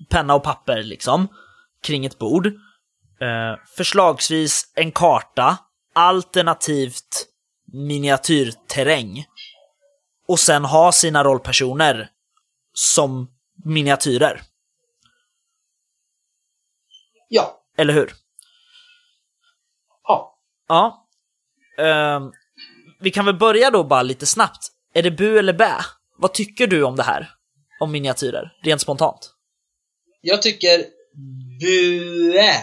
penna 0.09 0.35
och 0.35 0.43
papper 0.43 0.83
liksom, 0.83 1.27
kring 1.83 2.05
ett 2.05 2.17
bord. 2.17 2.47
Eh, 2.47 3.59
förslagsvis 3.77 4.71
en 4.75 4.91
karta, 4.91 5.57
alternativt 5.93 7.27
miniatyrterräng. 7.73 9.25
Och 10.27 10.39
sen 10.39 10.65
ha 10.65 10.91
sina 10.91 11.23
rollpersoner 11.23 12.09
som 12.73 13.27
miniatyrer, 13.65 14.41
Ja. 17.33 17.63
eller 17.77 17.93
hur? 17.93 18.13
Ja. 20.03 20.39
Ja. 20.67 21.07
ehm, 21.77 22.31
vi 22.99 23.11
kan 23.11 23.25
väl 23.25 23.37
börja 23.37 23.69
då 23.69 23.83
bara 23.83 24.03
lite 24.03 24.25
snabbt. 24.25 24.67
Är 24.93 25.03
det 25.03 25.11
bu 25.11 25.39
eller 25.39 25.53
bä? 25.53 25.77
Vad 26.17 26.33
tycker 26.33 26.67
du 26.67 26.83
om 26.83 26.95
det 26.95 27.03
här? 27.03 27.29
Om 27.79 27.91
miniatyrer, 27.91 28.57
rent 28.63 28.81
spontant. 28.81 29.33
Jag 30.21 30.41
tycker 30.41 30.85
buä. 31.59 32.53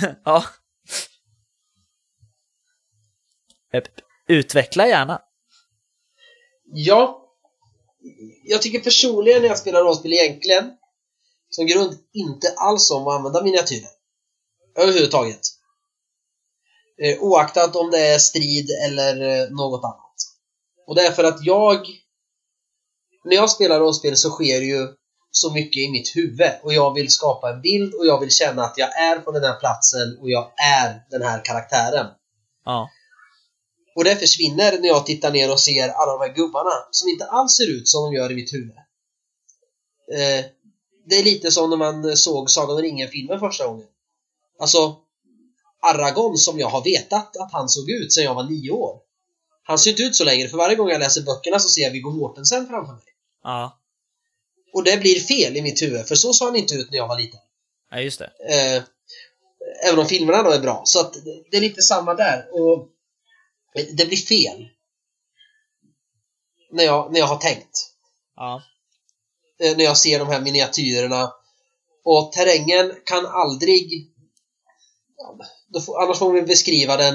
ja. 0.24 0.44
Utveckla 4.28 4.86
gärna. 4.86 5.22
Ja. 6.64 7.22
Jag 8.44 8.62
tycker 8.62 8.80
personligen 8.80 9.42
när 9.42 9.48
jag 9.48 9.58
spelar 9.58 9.80
rollspel 9.80 10.12
egentligen 10.12 10.72
som 11.50 11.66
grund 11.66 11.98
inte 12.12 12.54
alls 12.56 12.90
om 12.90 13.08
att 13.08 13.14
använda 13.14 13.42
miniatyrer. 13.42 13.90
Överhuvudtaget. 14.78 15.40
Eh, 17.02 17.22
oaktat 17.22 17.76
om 17.76 17.90
det 17.90 18.06
är 18.06 18.18
strid 18.18 18.70
eller 18.86 19.20
eh, 19.20 19.50
något 19.50 19.84
annat. 19.84 20.14
Och 20.86 20.94
det 20.94 21.06
är 21.06 21.12
för 21.12 21.24
att 21.24 21.44
jag... 21.44 21.86
När 23.24 23.36
jag 23.36 23.50
spelar 23.50 23.80
rollspel 23.80 24.16
så 24.16 24.30
sker 24.30 24.60
ju 24.60 24.88
så 25.30 25.52
mycket 25.52 25.76
i 25.76 25.90
mitt 25.90 26.16
huvud 26.16 26.50
och 26.62 26.72
jag 26.72 26.94
vill 26.94 27.10
skapa 27.10 27.50
en 27.50 27.60
bild 27.60 27.94
och 27.94 28.06
jag 28.06 28.20
vill 28.20 28.30
känna 28.30 28.64
att 28.64 28.78
jag 28.78 29.00
är 29.00 29.18
på 29.18 29.32
den 29.32 29.44
här 29.44 29.60
platsen 29.60 30.18
och 30.20 30.30
jag 30.30 30.52
är 30.56 31.02
den 31.10 31.22
här 31.22 31.44
karaktären. 31.44 32.06
Ja. 32.64 32.88
Och 33.96 34.04
det 34.04 34.16
försvinner 34.16 34.78
när 34.78 34.88
jag 34.88 35.06
tittar 35.06 35.32
ner 35.32 35.52
och 35.52 35.60
ser 35.60 35.88
alla 35.88 36.12
de 36.12 36.20
här 36.20 36.34
gubbarna 36.34 36.70
som 36.90 37.08
inte 37.08 37.24
alls 37.24 37.56
ser 37.56 37.70
ut 37.70 37.88
som 37.88 38.04
de 38.04 38.16
gör 38.16 38.32
i 38.32 38.34
mitt 38.34 38.52
huvud. 38.52 38.76
Eh, 40.14 40.44
det 41.08 41.16
är 41.16 41.24
lite 41.24 41.50
som 41.50 41.70
när 41.70 41.76
man 41.76 42.16
såg 42.16 42.50
Sagan 42.50 42.76
om 42.76 42.82
ringen-filmen 42.82 43.40
första 43.40 43.66
gången. 43.66 43.86
Alltså, 44.58 44.96
Aragorn 45.82 46.36
som 46.36 46.58
jag 46.58 46.68
har 46.68 46.84
vetat 46.84 47.36
att 47.36 47.52
han 47.52 47.68
såg 47.68 47.90
ut 47.90 48.12
sedan 48.12 48.24
jag 48.24 48.34
var 48.34 48.44
nio 48.44 48.70
år. 48.70 49.00
Han 49.62 49.78
ser 49.78 49.90
inte 49.90 50.02
ut 50.02 50.16
så 50.16 50.24
längre, 50.24 50.48
för 50.48 50.56
varje 50.56 50.76
gång 50.76 50.88
jag 50.88 50.98
läser 50.98 51.22
böckerna 51.22 51.58
så 51.58 51.68
ser 51.68 51.82
jag 51.82 51.90
Viggo 51.90 52.10
Mortensen 52.10 52.66
framför 52.68 52.92
mig. 52.92 53.02
Ja. 53.42 53.80
Och 54.72 54.84
det 54.84 54.96
blir 55.00 55.20
fel 55.20 55.56
i 55.56 55.62
mitt 55.62 55.82
huvud, 55.82 56.08
för 56.08 56.14
så 56.14 56.32
såg 56.32 56.48
han 56.48 56.56
inte 56.56 56.74
ut 56.74 56.90
när 56.90 56.96
jag 56.96 57.08
var 57.08 57.18
liten. 57.18 57.40
Ja, 57.90 58.00
just 58.00 58.18
det. 58.18 58.30
Eh, 58.48 58.82
även 59.88 59.98
om 59.98 60.06
filmerna 60.06 60.42
då 60.42 60.50
är 60.50 60.60
bra. 60.60 60.82
Så 60.84 61.00
att 61.00 61.14
det 61.50 61.56
är 61.56 61.60
lite 61.60 61.82
samma 61.82 62.14
där. 62.14 62.46
Och 62.52 62.88
det 63.92 64.06
blir 64.06 64.16
fel. 64.16 64.68
När 66.72 66.84
jag, 66.84 67.12
när 67.12 67.20
jag 67.20 67.26
har 67.26 67.36
tänkt. 67.36 67.92
Ja. 68.36 68.62
Eh, 69.62 69.76
när 69.76 69.84
jag 69.84 69.96
ser 69.96 70.18
de 70.18 70.28
här 70.28 70.40
miniatyrerna. 70.40 71.32
Och 72.04 72.32
terrängen 72.32 72.92
kan 73.04 73.26
aldrig... 73.26 74.12
Annars 76.02 76.18
får 76.18 76.32
vi 76.32 76.42
beskriva 76.42 76.96
den 76.96 77.14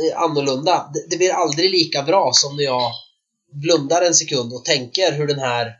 eh, 0.00 0.20
annorlunda. 0.20 0.92
Det, 1.10 1.16
blir 1.16 1.32
aldrig 1.32 1.70
lika 1.70 2.02
bra 2.02 2.30
som 2.34 2.56
när 2.56 2.64
jag 2.64 2.92
blundar 3.52 4.02
en 4.02 4.14
sekund 4.14 4.52
och 4.52 4.64
tänker 4.64 5.12
hur 5.12 5.26
den 5.26 5.38
här 5.38 5.72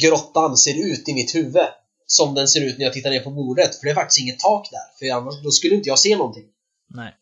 grottan 0.00 0.56
ser 0.56 0.92
ut 0.92 1.08
i 1.08 1.14
mitt 1.14 1.34
huvud. 1.34 1.66
Som 2.06 2.34
den 2.34 2.48
ser 2.48 2.60
ut 2.60 2.78
när 2.78 2.84
jag 2.84 2.94
tittar 2.94 3.10
ner 3.10 3.20
på 3.20 3.30
bordet. 3.30 3.76
För 3.76 3.84
det 3.84 3.90
är 3.90 3.94
faktiskt 3.94 4.20
inget 4.20 4.38
tak 4.38 4.68
där. 4.70 4.98
För 4.98 5.16
annars, 5.16 5.42
då 5.44 5.50
skulle 5.50 5.74
inte 5.74 5.88
jag 5.88 5.98
se 5.98 6.16
någonting. 6.16 6.44
Nej. 6.94 7.14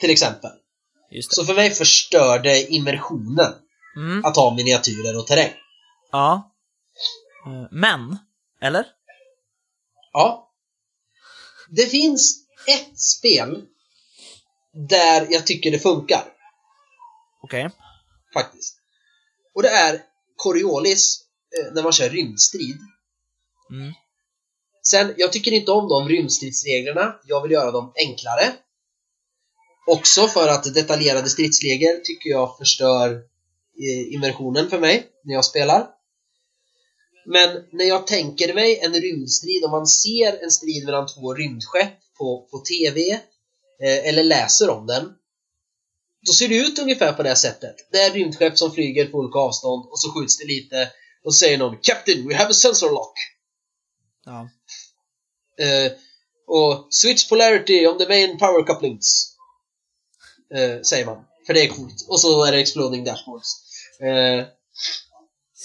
Till 0.00 0.10
exempel. 0.10 0.50
Så 1.30 1.44
för 1.44 1.54
mig 1.54 1.70
förstör 1.70 2.38
det 2.38 2.72
immersionen 2.72 3.52
Mm. 3.96 4.24
att 4.24 4.36
ha 4.36 4.54
miniatyrer 4.54 5.18
och 5.18 5.26
terräng. 5.26 5.52
Ja. 6.10 6.54
Eh, 7.46 7.68
Men, 7.70 8.18
eller? 8.60 8.86
Ja. 10.12 10.52
Det 11.68 11.86
finns 11.86 12.46
ett 12.68 13.00
spel 13.00 13.66
där 14.88 15.26
jag 15.30 15.46
tycker 15.46 15.70
det 15.70 15.78
funkar, 15.78 16.24
Okej. 17.42 17.70
faktiskt. 18.34 18.78
Och 19.54 19.62
det 19.62 19.68
är 19.68 20.02
Coriolis 20.36 21.24
eh, 21.58 21.72
när 21.72 21.82
man 21.82 21.92
kör 21.92 22.08
rymdstrid. 22.10 22.78
Mm. 23.70 23.92
Sen, 24.82 25.14
jag 25.16 25.32
tycker 25.32 25.52
inte 25.52 25.70
om 25.72 25.88
de 25.88 26.08
rymdstridsreglerna. 26.08 27.14
Jag 27.24 27.42
vill 27.42 27.50
göra 27.50 27.70
dem 27.70 27.92
enklare. 27.96 28.52
Också 29.86 30.28
för 30.28 30.48
att 30.48 30.74
detaljerade 30.74 31.28
stridsregler 31.28 32.00
tycker 32.04 32.30
jag 32.30 32.58
förstör 32.58 33.10
eh, 33.80 34.14
immersionen 34.14 34.70
för 34.70 34.78
mig 34.78 35.06
när 35.24 35.34
jag 35.34 35.44
spelar. 35.44 35.95
Men 37.26 37.64
när 37.72 37.84
jag 37.84 38.06
tänker 38.06 38.54
mig 38.54 38.78
en 38.78 38.94
rymdstrid, 38.94 39.64
om 39.64 39.70
man 39.70 39.86
ser 39.86 40.44
en 40.44 40.50
strid 40.50 40.84
mellan 40.84 41.06
två 41.06 41.34
rymdskepp 41.34 41.92
på, 42.18 42.48
på 42.50 42.58
TV 42.58 43.12
eh, 43.82 44.08
eller 44.08 44.24
läser 44.24 44.70
om 44.70 44.86
den 44.86 45.12
då 46.26 46.32
ser 46.32 46.48
det 46.48 46.56
ut 46.56 46.78
ungefär 46.78 47.12
på 47.12 47.22
det 47.22 47.28
här 47.28 47.36
sättet. 47.36 47.76
Det 47.92 47.98
är 47.98 48.10
rymdskepp 48.10 48.58
som 48.58 48.72
flyger 48.72 49.06
på 49.06 49.18
olika 49.18 49.38
avstånd 49.38 49.86
och 49.90 50.00
så 50.00 50.12
skjuts 50.12 50.38
det 50.38 50.44
lite 50.44 50.92
och 51.24 51.34
så 51.34 51.38
säger 51.38 51.58
någon 51.58 51.78
Captain, 51.82 52.28
we 52.28 52.34
have 52.34 52.50
a 52.50 52.54
sensor 52.54 52.90
lock. 52.90 53.18
Ja. 54.24 54.48
Eh, 55.64 55.92
och 56.46 56.86
switch 56.90 57.28
polarity 57.28 57.86
on 57.86 57.98
the 57.98 58.08
main 58.08 58.38
power 58.38 58.66
couplings. 58.66 59.36
Eh, 60.54 60.82
säger 60.82 61.06
man. 61.06 61.24
För 61.46 61.54
det 61.54 61.60
är 61.60 61.68
coolt. 61.68 62.06
Och 62.08 62.20
så 62.20 62.44
är 62.44 62.52
det 62.52 62.60
exploding 62.60 63.04
dashboards. 63.04 63.48
Eh, 64.00 64.46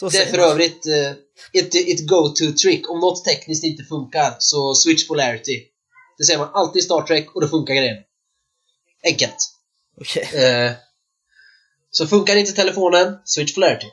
Så 0.02 0.10
det 0.10 0.18
är 0.18 0.26
för 0.26 0.38
man. 0.38 0.49
övrigt 0.49 0.86
eh, 0.86 1.12
ett, 1.54 1.76
ett 1.76 2.08
go-to 2.08 2.52
trick. 2.62 2.89
Om 2.89 2.99
något 2.99 3.26
tekniskt 3.26 3.64
inte 3.64 3.84
funkar, 3.84 4.36
så 4.39 4.76
switch 4.76 5.08
polarity. 5.08 5.64
Det 6.18 6.24
säger 6.24 6.39
man 6.39 6.49
alltid 6.54 6.80
i 6.80 6.86
Star 6.86 7.02
Trek 7.02 7.36
och 7.36 7.41
då 7.41 7.47
funkar 7.47 7.74
grejen. 7.74 8.04
Enkelt. 9.04 9.36
Okej. 10.02 10.43
Eh, 10.43 10.72
så 11.91 12.08
funkar 12.08 12.36
inte 12.36 12.52
telefonen, 12.52 13.18
switch 13.26 13.54
polarity. 13.54 13.88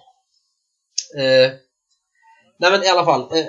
Eh, 1.17 1.53
nej 2.59 2.71
men 2.71 2.85
i 2.85 2.89
alla 2.89 3.05
fall. 3.05 3.21
Eh, 3.21 3.47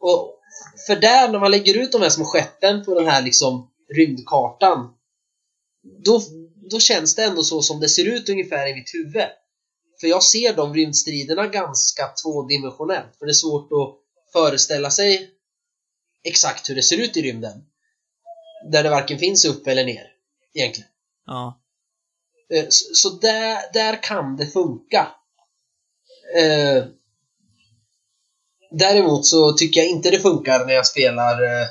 och 0.00 0.40
för 0.86 0.96
där, 0.96 1.28
när 1.28 1.38
man 1.38 1.50
lägger 1.50 1.76
ut 1.76 1.92
de 1.92 2.02
här 2.02 2.10
små 2.10 2.24
skeppen 2.24 2.84
på 2.84 2.94
den 2.94 3.06
här 3.06 3.22
liksom 3.22 3.70
rymdkartan 3.96 4.94
då, 6.04 6.22
då 6.70 6.80
känns 6.80 7.14
det 7.14 7.24
ändå 7.24 7.42
så 7.42 7.62
som 7.62 7.80
det 7.80 7.88
ser 7.88 8.04
ut 8.04 8.28
ungefär 8.28 8.68
i 8.68 8.74
mitt 8.74 8.94
huvud. 8.94 9.28
För 10.00 10.06
jag 10.06 10.22
ser 10.22 10.56
de 10.56 10.74
rymdstriderna 10.74 11.46
ganska 11.46 12.08
tvådimensionellt. 12.22 13.16
För 13.18 13.26
det 13.26 13.32
är 13.32 13.34
svårt 13.34 13.72
att 13.72 13.98
föreställa 14.32 14.90
sig 14.90 15.30
exakt 16.24 16.70
hur 16.70 16.74
det 16.74 16.82
ser 16.82 17.00
ut 17.00 17.16
i 17.16 17.22
rymden. 17.22 17.64
Där 18.70 18.82
det 18.82 18.90
varken 18.90 19.18
finns 19.18 19.44
upp 19.44 19.66
eller 19.66 19.84
ner, 19.84 20.12
egentligen. 20.54 20.90
Ja. 21.26 21.60
Eh, 22.54 22.66
Så, 22.68 23.10
där, 23.10 23.72
där 23.72 24.02
kan 24.02 24.36
det 24.36 24.46
funka. 24.46 25.08
Eh, 26.38 26.84
däremot 28.70 29.26
så 29.26 29.52
tycker 29.52 29.80
jag 29.80 29.88
inte 29.90 30.10
det 30.10 30.20
funkar 30.20 30.66
när 30.66 30.74
jag 30.74 30.86
spelar 30.86 31.42
eh, 31.42 31.66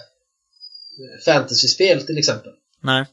fantasyspel 1.26 2.05
till 2.05 2.17
exempel. 2.17 2.51
Nej. 2.82 3.05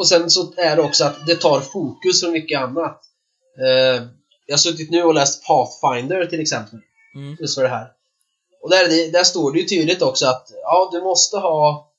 Och 0.00 0.08
sen 0.08 0.30
så 0.30 0.52
är 0.56 0.76
det 0.76 0.82
också 0.82 1.04
att 1.04 1.26
det 1.26 1.36
tar 1.36 1.60
fokus 1.60 2.20
från 2.20 2.32
mycket 2.32 2.60
annat. 2.60 3.02
Eh, 3.58 4.02
jag 4.46 4.52
har 4.52 4.58
suttit 4.58 4.90
nu 4.90 5.02
och 5.02 5.14
läst 5.14 5.46
Pathfinder 5.46 6.26
till 6.26 6.40
exempel. 6.40 6.78
Mm. 7.14 7.36
Just 7.40 7.54
för 7.54 7.62
det 7.62 7.68
här. 7.68 7.92
Och 8.62 8.70
där, 8.70 9.12
där 9.12 9.24
står 9.24 9.52
det 9.52 9.58
ju 9.58 9.66
tydligt 9.66 10.02
också 10.02 10.26
att 10.26 10.50
ja, 10.62 10.88
du 10.92 11.00
måste 11.00 11.36
ha 11.36 11.92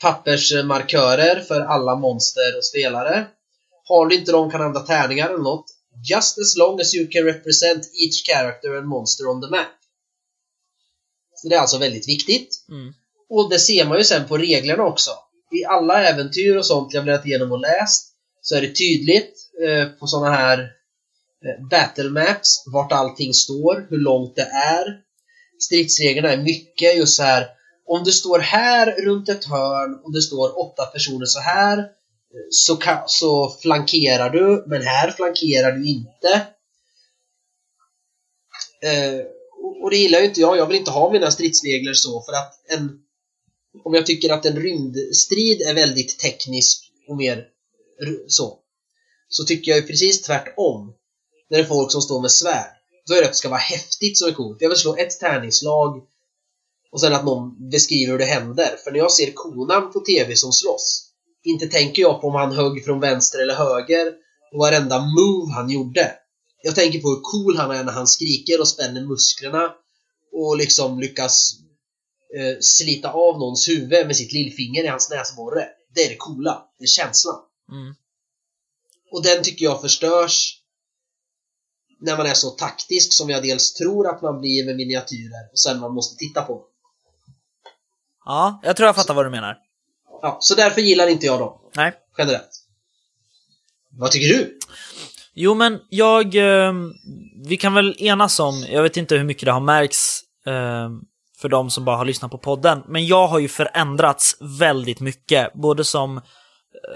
pappersmarkörer 0.00 1.40
för 1.40 1.60
alla 1.60 1.94
monster 1.94 2.56
och 2.56 2.64
spelare. 2.64 3.26
Har 3.84 4.06
du 4.06 4.16
inte 4.16 4.32
dem 4.32 4.50
kan 4.50 4.60
använda 4.60 4.86
tärningar 4.86 5.28
eller 5.28 5.38
något. 5.38 5.66
Just 6.10 6.38
as 6.38 6.56
long 6.56 6.80
as 6.80 6.94
you 6.94 7.06
can 7.06 7.24
represent 7.24 7.84
each 7.84 8.26
character 8.26 8.76
and 8.76 8.86
monster 8.86 9.26
on 9.26 9.42
the 9.42 9.48
map. 9.48 9.66
Så 11.34 11.48
det 11.48 11.54
är 11.54 11.60
alltså 11.60 11.78
väldigt 11.78 12.08
viktigt. 12.08 12.64
Mm. 12.68 12.94
Och 13.28 13.50
det 13.50 13.58
ser 13.58 13.84
man 13.84 13.98
ju 13.98 14.04
sen 14.04 14.28
på 14.28 14.38
reglerna 14.38 14.82
också. 14.82 15.10
I 15.54 15.64
alla 15.64 16.04
äventyr 16.04 16.56
och 16.56 16.66
sånt 16.66 16.94
jag 16.94 17.04
bläddrat 17.04 17.26
igenom 17.26 17.52
och 17.52 17.60
läst 17.60 18.08
så 18.40 18.56
är 18.56 18.60
det 18.60 18.74
tydligt 18.74 19.34
eh, 19.66 19.88
på 19.88 20.06
sådana 20.06 20.36
här 20.36 20.58
eh, 20.58 21.68
battle 21.70 22.10
maps 22.10 22.62
vart 22.72 22.92
allting 22.92 23.34
står, 23.34 23.86
hur 23.90 23.98
långt 23.98 24.36
det 24.36 24.42
är. 24.52 25.00
Stridsreglerna 25.58 26.32
är 26.32 26.36
mycket 26.42 26.96
just 26.96 27.16
så 27.16 27.22
här. 27.22 27.46
Om 27.86 28.04
du 28.04 28.12
står 28.12 28.38
här 28.38 28.92
runt 28.92 29.28
ett 29.28 29.44
hörn 29.44 30.00
och 30.04 30.12
det 30.12 30.22
står 30.22 30.58
åtta 30.58 30.86
personer 30.86 31.26
så 31.26 31.40
här 31.40 31.78
eh, 31.78 31.84
så, 32.50 32.78
så 33.06 33.56
flankerar 33.62 34.30
du, 34.30 34.64
men 34.66 34.82
här 34.82 35.10
flankerar 35.10 35.72
du 35.72 35.88
inte. 35.88 36.46
Eh, 38.82 39.20
och- 39.62 39.82
och 39.82 39.90
det 39.90 39.96
gillar 39.96 40.18
ju 40.18 40.24
inte 40.24 40.40
jag. 40.40 40.56
Jag 40.56 40.66
vill 40.66 40.76
inte 40.76 40.90
ha 40.90 41.12
mina 41.12 41.30
stridsregler 41.30 41.92
så 41.94 42.22
för 42.22 42.32
att 42.32 42.52
en 42.78 42.98
om 43.84 43.94
jag 43.94 44.06
tycker 44.06 44.32
att 44.32 44.46
en 44.46 44.56
rymdstrid 44.56 45.60
är 45.60 45.74
väldigt 45.74 46.18
teknisk 46.18 46.92
och 47.08 47.16
mer 47.16 47.46
så 48.28 48.58
så 49.28 49.44
tycker 49.44 49.70
jag 49.70 49.80
ju 49.80 49.86
precis 49.86 50.22
tvärtom 50.22 50.94
när 51.50 51.58
det 51.58 51.64
är 51.64 51.68
folk 51.68 51.92
som 51.92 52.02
står 52.02 52.20
med 52.20 52.30
svärd 52.30 52.74
då 53.06 53.14
är 53.14 53.20
det 53.20 53.26
att 53.26 53.32
det 53.32 53.38
ska 53.38 53.48
vara 53.48 53.60
häftigt 53.60 54.18
som 54.18 54.28
är 54.28 54.32
coolt. 54.32 54.60
Jag 54.60 54.68
vill 54.68 54.78
slå 54.78 54.96
ett 54.96 55.20
tärningsslag 55.20 56.02
och 56.92 57.00
sen 57.00 57.12
att 57.12 57.24
någon 57.24 57.70
beskriver 57.70 58.12
hur 58.12 58.18
det 58.18 58.24
händer. 58.24 58.76
För 58.84 58.90
när 58.90 58.98
jag 58.98 59.12
ser 59.12 59.32
konan 59.34 59.92
på 59.92 60.00
TV 60.00 60.36
som 60.36 60.52
slåss, 60.52 61.10
inte 61.44 61.66
tänker 61.66 62.02
jag 62.02 62.20
på 62.20 62.26
om 62.26 62.34
han 62.34 62.52
högg 62.52 62.84
från 62.84 63.00
vänster 63.00 63.38
eller 63.42 63.54
höger 63.54 64.12
och 64.52 64.58
varenda 64.58 64.98
move 64.98 65.52
han 65.52 65.70
gjorde. 65.70 66.12
Jag 66.62 66.74
tänker 66.74 67.00
på 67.00 67.08
hur 67.08 67.20
cool 67.22 67.56
han 67.56 67.70
är 67.70 67.84
när 67.84 67.92
han 67.92 68.06
skriker 68.06 68.60
och 68.60 68.68
spänner 68.68 69.06
musklerna 69.06 69.72
och 70.32 70.56
liksom 70.56 71.00
lyckas 71.00 71.52
eh, 72.38 72.56
slita 72.60 73.10
av 73.10 73.38
någons 73.38 73.68
huvud 73.68 74.06
med 74.06 74.16
sitt 74.16 74.32
lillfinger 74.32 74.84
i 74.84 74.86
hans 74.86 75.10
näsborre. 75.10 75.68
Det 75.94 76.00
är 76.00 76.08
det 76.08 76.16
coola. 76.16 76.64
Det 76.78 76.84
är 76.84 76.88
känslan. 76.88 77.40
Mm. 77.70 77.94
Och 79.10 79.22
den 79.22 79.42
tycker 79.42 79.64
jag 79.64 79.80
förstörs 79.80 80.60
när 82.00 82.16
man 82.16 82.26
är 82.26 82.34
så 82.34 82.50
taktisk 82.50 83.12
som 83.12 83.30
jag 83.30 83.42
dels 83.42 83.74
tror 83.74 84.08
att 84.08 84.22
man 84.22 84.40
blir 84.40 84.66
med 84.66 84.76
miniatyrer 84.76 85.50
och 85.52 85.58
sen 85.58 85.80
man 85.80 85.94
måste 85.94 86.16
titta 86.16 86.42
på. 86.42 86.64
Ja, 88.24 88.60
jag 88.62 88.76
tror 88.76 88.86
jag 88.86 88.96
fattar 88.96 89.14
vad 89.14 89.26
du 89.26 89.30
menar. 89.30 89.58
Ja, 90.22 90.38
så 90.40 90.54
därför 90.54 90.80
gillar 90.80 91.06
inte 91.06 91.26
jag 91.26 91.40
dem. 91.40 91.60
Nej. 91.76 91.92
Generellt. 92.18 92.50
Vad 93.90 94.10
tycker 94.10 94.28
du? 94.28 94.58
Jo, 95.34 95.54
men 95.54 95.80
jag... 95.88 96.34
Eh, 96.34 96.72
vi 97.46 97.56
kan 97.56 97.74
väl 97.74 97.96
enas 97.98 98.40
om, 98.40 98.66
jag 98.68 98.82
vet 98.82 98.96
inte 98.96 99.16
hur 99.16 99.24
mycket 99.24 99.44
det 99.44 99.52
har 99.52 99.60
märks 99.60 100.20
eh, 100.46 100.88
för 101.40 101.48
de 101.48 101.70
som 101.70 101.84
bara 101.84 101.96
har 101.96 102.04
lyssnat 102.04 102.30
på 102.30 102.38
podden, 102.38 102.82
men 102.88 103.06
jag 103.06 103.26
har 103.26 103.38
ju 103.38 103.48
förändrats 103.48 104.36
väldigt 104.40 105.00
mycket, 105.00 105.52
både 105.52 105.84
som 105.84 106.20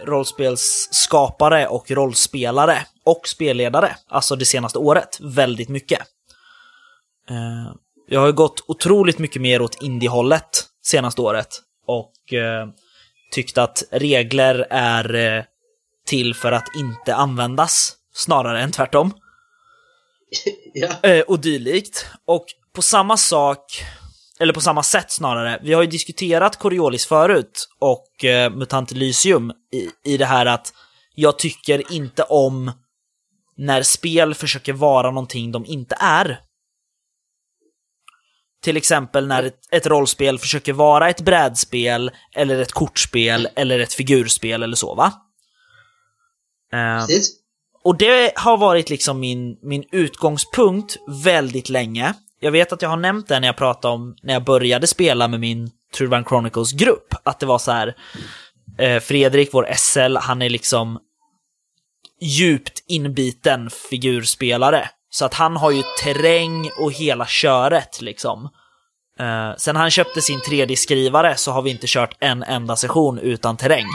rollspelsskapare 0.05 1.67
och 1.67 1.91
rollspelare 1.91 2.87
och 3.05 3.29
spelledare, 3.29 3.97
alltså 4.09 4.37
det 4.37 4.45
senaste 4.45 4.79
året, 4.79 5.19
väldigt 5.21 5.69
mycket. 5.69 6.01
Eh, 7.31 7.75
jag 8.09 8.21
har 8.21 8.27
ju 8.27 8.33
gått 8.33 8.65
otroligt 8.69 9.19
mycket 9.19 9.43
mer 9.43 9.63
åt 9.63 9.83
indie-hållet 9.83 10.65
senaste 10.83 11.21
året 11.21 11.49
och 11.87 12.33
eh, 12.33 12.69
tyckt 13.33 13.59
att 13.59 13.83
regler 13.91 14.67
är 14.71 15.15
eh, 15.15 15.45
till 16.07 16.35
för 16.35 16.53
att 16.53 16.77
inte 16.77 17.15
användas, 17.15 17.97
snarare 18.13 18.61
än 18.61 18.73
tvärtom. 18.73 19.13
ja. 20.75 21.09
Eh, 21.09 21.21
och 21.21 21.41
dylikt. 21.41 22.07
Och 22.27 22.47
på 22.73 22.83
samma 22.83 23.17
sak, 23.17 23.85
eller 24.41 24.53
på 24.53 24.61
samma 24.61 24.83
sätt 24.83 25.11
snarare, 25.11 25.61
vi 25.63 25.73
har 25.73 25.83
ju 25.83 25.89
diskuterat 25.89 26.59
Coriolis 26.59 27.07
förut 27.07 27.69
och 27.79 28.25
eh, 28.25 28.51
Mutant 28.51 28.93
Elysium 28.93 29.53
i, 29.73 30.13
i 30.13 30.17
det 30.17 30.27
här 30.27 30.47
att 30.47 30.73
jag 31.15 31.39
tycker 31.39 31.93
inte 31.93 32.23
om 32.23 32.73
när 33.57 33.83
spel 33.83 34.35
försöker 34.35 34.73
vara 34.73 35.11
någonting 35.11 35.53
de 35.53 35.67
inte 35.67 35.97
är. 36.01 36.41
Till 38.63 38.77
exempel 38.77 39.27
när 39.27 39.43
ett, 39.43 39.61
ett 39.71 39.87
rollspel 39.87 40.39
försöker 40.39 40.73
vara 40.73 41.11
ett 41.11 41.21
brädspel, 41.21 42.11
eller 42.35 42.59
ett 42.59 42.73
kortspel, 42.73 43.49
eller 43.55 43.79
ett 43.79 43.93
figurspel 43.93 44.63
eller 44.63 44.77
så, 44.77 44.95
va? 44.95 45.13
Eh, 46.73 47.07
Precis. 47.07 47.33
och 47.85 47.99
det 47.99 48.33
har 48.37 48.57
varit 48.57 48.91
liksom 48.91 49.21
min, 49.21 49.59
min 49.63 49.85
utgångspunkt 49.93 50.97
väldigt 51.25 51.69
länge. 51.69 52.15
Jag 52.41 52.51
vet 52.51 52.73
att 52.73 52.83
jag 52.83 52.89
har 52.89 52.97
nämnt 52.97 53.29
det 53.29 53.41
när 53.41 53.49
jag 53.49 53.57
pratade 53.57 53.95
om 53.95 54.17
när 54.23 54.33
jag 54.33 54.45
började 54.45 54.87
spela 54.87 55.29
med 55.29 55.41
min 55.41 55.71
True 55.97 56.25
Chronicles-grupp, 56.29 57.15
att 57.23 57.41
det 57.41 57.47
var 57.47 57.59
så 57.59 57.73
här, 57.73 57.95
eh, 58.79 59.01
Fredrik, 59.01 59.49
vår 59.53 59.69
SL, 59.77 60.17
han 60.17 60.43
är 60.43 60.51
liksom 60.51 60.99
djupt 62.21 62.85
inbiten 62.89 63.71
figurspelare. 63.71 64.91
Så 65.11 65.25
att 65.25 65.35
han 65.35 65.57
har 65.57 65.71
ju 65.71 65.83
terräng 66.03 66.71
och 66.81 66.93
hela 66.93 67.27
köret 67.27 68.01
liksom. 68.01 68.49
Eh, 69.19 69.57
sen 69.57 69.77
han 69.77 69.91
köpte 69.91 70.23
sin 70.23 70.41
3D-skrivare 70.41 71.37
så 71.37 71.53
har 71.53 71.63
vi 71.63 71.71
inte 71.71 71.87
kört 71.87 72.17
en 72.21 72.43
enda 72.43 72.77
session 72.77 73.19
utan 73.19 73.57
terräng. 73.57 73.87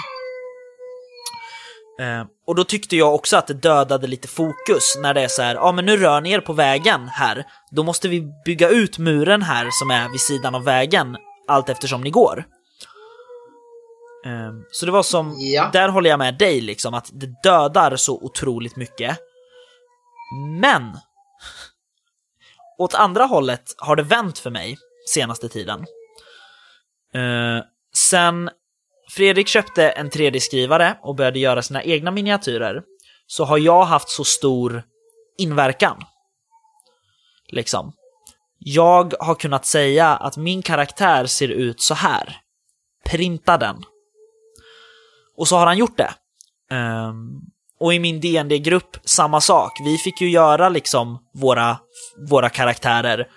Eh, 2.03 2.25
och 2.47 2.55
då 2.55 2.63
tyckte 2.63 2.95
jag 2.95 3.15
också 3.15 3.37
att 3.37 3.47
det 3.47 3.53
dödade 3.53 4.07
lite 4.07 4.27
fokus 4.27 4.97
när 5.01 5.13
det 5.13 5.21
är 5.21 5.27
så 5.27 5.41
här, 5.41 5.55
ja 5.55 5.71
men 5.71 5.85
nu 5.85 5.97
rör 5.97 6.21
ni 6.21 6.31
er 6.31 6.39
på 6.39 6.53
vägen 6.53 7.07
här, 7.07 7.45
då 7.71 7.83
måste 7.83 8.07
vi 8.07 8.27
bygga 8.45 8.69
ut 8.69 8.97
muren 8.97 9.41
här 9.41 9.67
som 9.71 9.91
är 9.91 10.09
vid 10.09 10.21
sidan 10.21 10.55
av 10.55 10.63
vägen 10.63 11.17
allt 11.47 11.69
eftersom 11.69 12.01
ni 12.01 12.09
går. 12.09 12.45
Eh, 14.25 14.51
så 14.71 14.85
det 14.85 14.91
var 14.91 15.03
som, 15.03 15.35
Ja. 15.39 15.69
där 15.73 15.89
håller 15.89 16.09
jag 16.09 16.19
med 16.19 16.37
dig 16.37 16.61
liksom, 16.61 16.93
att 16.93 17.09
det 17.13 17.29
dödar 17.43 17.95
så 17.95 18.13
otroligt 18.21 18.75
mycket. 18.75 19.17
Men, 20.61 20.97
åt 22.77 22.93
andra 22.93 23.23
hållet 23.23 23.63
har 23.77 23.95
det 23.95 24.03
vänt 24.03 24.39
för 24.39 24.49
mig 24.49 24.77
senaste 25.13 25.49
tiden. 25.49 25.79
Eh, 27.13 27.63
sen 27.95 28.49
Fredrik 29.16 29.47
köpte 29.47 29.89
en 29.89 30.09
3D-skrivare 30.09 30.97
och 31.01 31.16
började 31.16 31.39
göra 31.39 31.61
sina 31.61 31.84
egna 31.84 32.11
miniatyrer, 32.11 32.84
så 33.28 33.45
har 33.45 33.57
jag 33.57 33.84
haft 33.84 34.09
så 34.09 34.24
stor 34.24 34.84
inverkan. 35.38 36.03
Liksom. 37.49 37.93
Jag 38.59 39.14
har 39.20 39.36
kunnat 39.36 39.66
säga 39.66 40.07
att 40.16 40.38
min 40.38 40.61
karaktär 40.61 41.26
ser 41.26 41.47
ut 41.47 41.82
så 41.82 41.93
här. 41.93 42.38
Printa 43.05 43.57
den. 43.57 43.84
Och 45.38 45.47
så 45.47 45.57
har 45.57 45.66
han 45.66 45.78
gjort 45.78 45.97
det. 45.97 46.14
Um, 46.76 47.41
och 47.80 47.93
i 47.93 47.99
min 47.99 48.20
dd 48.20 48.57
grupp 48.64 48.97
samma 49.03 49.41
sak. 49.41 49.72
Vi 49.86 49.97
fick 49.97 50.22
ju 50.22 50.30
göra 50.30 50.70
liksom 50.70 51.18
våra, 51.34 51.78
våra 52.30 52.49
karaktärer 52.49 53.28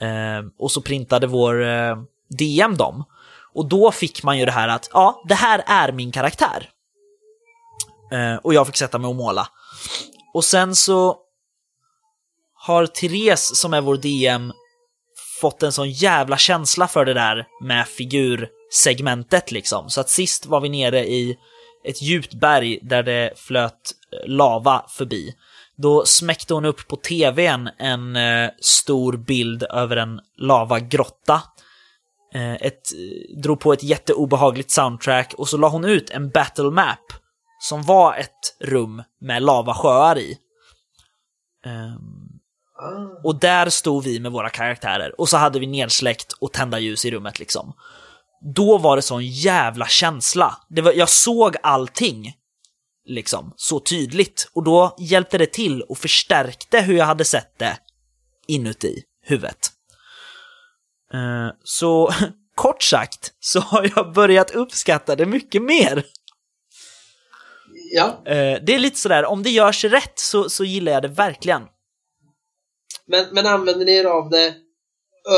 um, 0.00 0.52
och 0.58 0.70
så 0.70 0.80
printade 0.80 1.26
vår 1.26 1.64
eh, 1.64 1.92
uh, 1.92 2.04
DM 2.38 2.76
dem. 2.76 3.04
Och 3.56 3.66
då 3.66 3.92
fick 3.92 4.22
man 4.22 4.38
ju 4.38 4.44
det 4.44 4.52
här 4.52 4.68
att, 4.68 4.90
ja, 4.92 5.22
det 5.28 5.34
här 5.34 5.62
är 5.66 5.92
min 5.92 6.12
karaktär. 6.12 6.70
Eh, 8.12 8.36
och 8.36 8.54
jag 8.54 8.66
fick 8.66 8.76
sätta 8.76 8.98
mig 8.98 9.08
och 9.08 9.16
måla. 9.16 9.48
Och 10.34 10.44
sen 10.44 10.76
så 10.76 11.16
har 12.54 12.86
Therese, 12.86 13.56
som 13.56 13.74
är 13.74 13.80
vår 13.80 13.96
DM, 13.96 14.52
fått 15.40 15.62
en 15.62 15.72
sån 15.72 15.90
jävla 15.90 16.36
känsla 16.36 16.88
för 16.88 17.04
det 17.04 17.14
där 17.14 17.46
med 17.62 17.88
figursegmentet 17.88 19.50
liksom. 19.50 19.90
Så 19.90 20.00
att 20.00 20.10
sist 20.10 20.46
var 20.46 20.60
vi 20.60 20.68
nere 20.68 21.06
i 21.06 21.36
ett 21.84 22.02
djupt 22.02 22.34
berg 22.34 22.78
där 22.82 23.02
det 23.02 23.32
flöt 23.36 23.72
eh, 24.12 24.28
lava 24.28 24.84
förbi. 24.88 25.34
Då 25.76 26.04
smäckte 26.04 26.54
hon 26.54 26.64
upp 26.64 26.88
på 26.88 26.96
tvn 26.96 27.70
en 27.78 28.16
eh, 28.16 28.50
stor 28.60 29.16
bild 29.16 29.62
över 29.62 29.96
en 29.96 30.20
lavagrotta 30.38 31.42
ett, 32.34 32.82
drog 33.42 33.60
på 33.60 33.72
ett 33.72 33.82
jätteobehagligt 33.82 34.70
soundtrack 34.70 35.34
och 35.38 35.48
så 35.48 35.56
la 35.56 35.68
hon 35.68 35.84
ut 35.84 36.10
en 36.10 36.30
battle 36.30 36.70
map 36.70 37.12
som 37.60 37.82
var 37.82 38.16
ett 38.16 38.56
rum 38.60 39.02
med 39.20 39.42
lavasjöar 39.42 40.18
i. 40.18 40.38
Ah. 42.78 43.20
och 43.24 43.40
där 43.40 43.68
stod 43.68 44.04
vi 44.04 44.20
med 44.20 44.32
våra 44.32 44.50
karaktärer 44.50 45.20
och 45.20 45.28
så 45.28 45.36
hade 45.36 45.58
vi 45.58 45.66
nedsläckt 45.66 46.32
och 46.32 46.52
tända 46.52 46.78
ljus 46.78 47.04
i 47.04 47.10
rummet 47.10 47.38
liksom. 47.38 47.72
Då 48.54 48.78
var 48.78 48.96
det 48.96 49.02
sån 49.02 49.26
jävla 49.26 49.86
känsla. 49.86 50.58
Det 50.68 50.82
var, 50.82 50.92
jag 50.92 51.08
såg 51.08 51.56
allting 51.62 52.34
liksom 53.04 53.52
så 53.56 53.80
tydligt 53.80 54.50
och 54.54 54.64
då 54.64 54.96
hjälpte 54.98 55.38
det 55.38 55.52
till 55.52 55.82
och 55.82 55.98
förstärkte 55.98 56.80
hur 56.80 56.96
jag 56.96 57.06
hade 57.06 57.24
sett 57.24 57.58
det 57.58 57.78
inuti 58.46 59.02
huvudet. 59.22 59.75
Eh, 61.14 61.48
Så 61.64 62.10
kort 62.54 62.82
sagt 62.82 63.32
så 63.40 63.60
har 63.60 63.90
jag 63.96 64.12
börjat 64.12 64.50
uppskatta 64.50 65.16
det 65.16 65.26
mycket 65.26 65.62
mer. 65.62 66.04
Ja, 67.94 68.22
Eh, 68.26 68.58
Det 68.62 68.74
är 68.74 68.78
lite 68.78 68.98
sådär, 68.98 69.24
om 69.24 69.42
det 69.42 69.50
görs 69.50 69.84
rätt 69.84 70.18
så, 70.18 70.48
så 70.50 70.64
gillar 70.64 70.92
jag 70.92 71.02
det 71.02 71.08
verkligen. 71.08 71.62
men, 73.06 73.26
men 73.32 73.46
använder 73.46 73.84
ni 73.86 73.92
er 73.92 74.04
av 74.04 74.30
det 74.30 74.54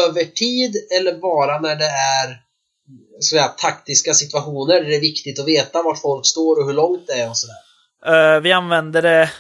över 0.07 0.25
tid 0.25 0.75
eller 1.01 1.19
bara 1.19 1.59
när 1.61 1.77
det 1.77 1.85
är 1.85 2.29
så 2.29 3.17
att 3.19 3.25
säga, 3.25 3.49
taktiska 3.49 4.15
situationer 4.15 4.75
där 4.81 4.89
det 4.89 4.97
är 4.97 5.01
viktigt 5.01 5.41
att 5.41 5.47
veta 5.49 5.83
vart 5.83 6.01
folk 6.01 6.27
står 6.27 6.61
och 6.61 6.67
hur 6.67 6.73
långt 6.75 7.07
det 7.07 7.13
är 7.13 7.31
och 7.31 7.37
sådär? 7.37 8.35
Eh, 8.35 8.41
Vi 8.41 8.53
använder 8.53 9.03
det 9.03 9.31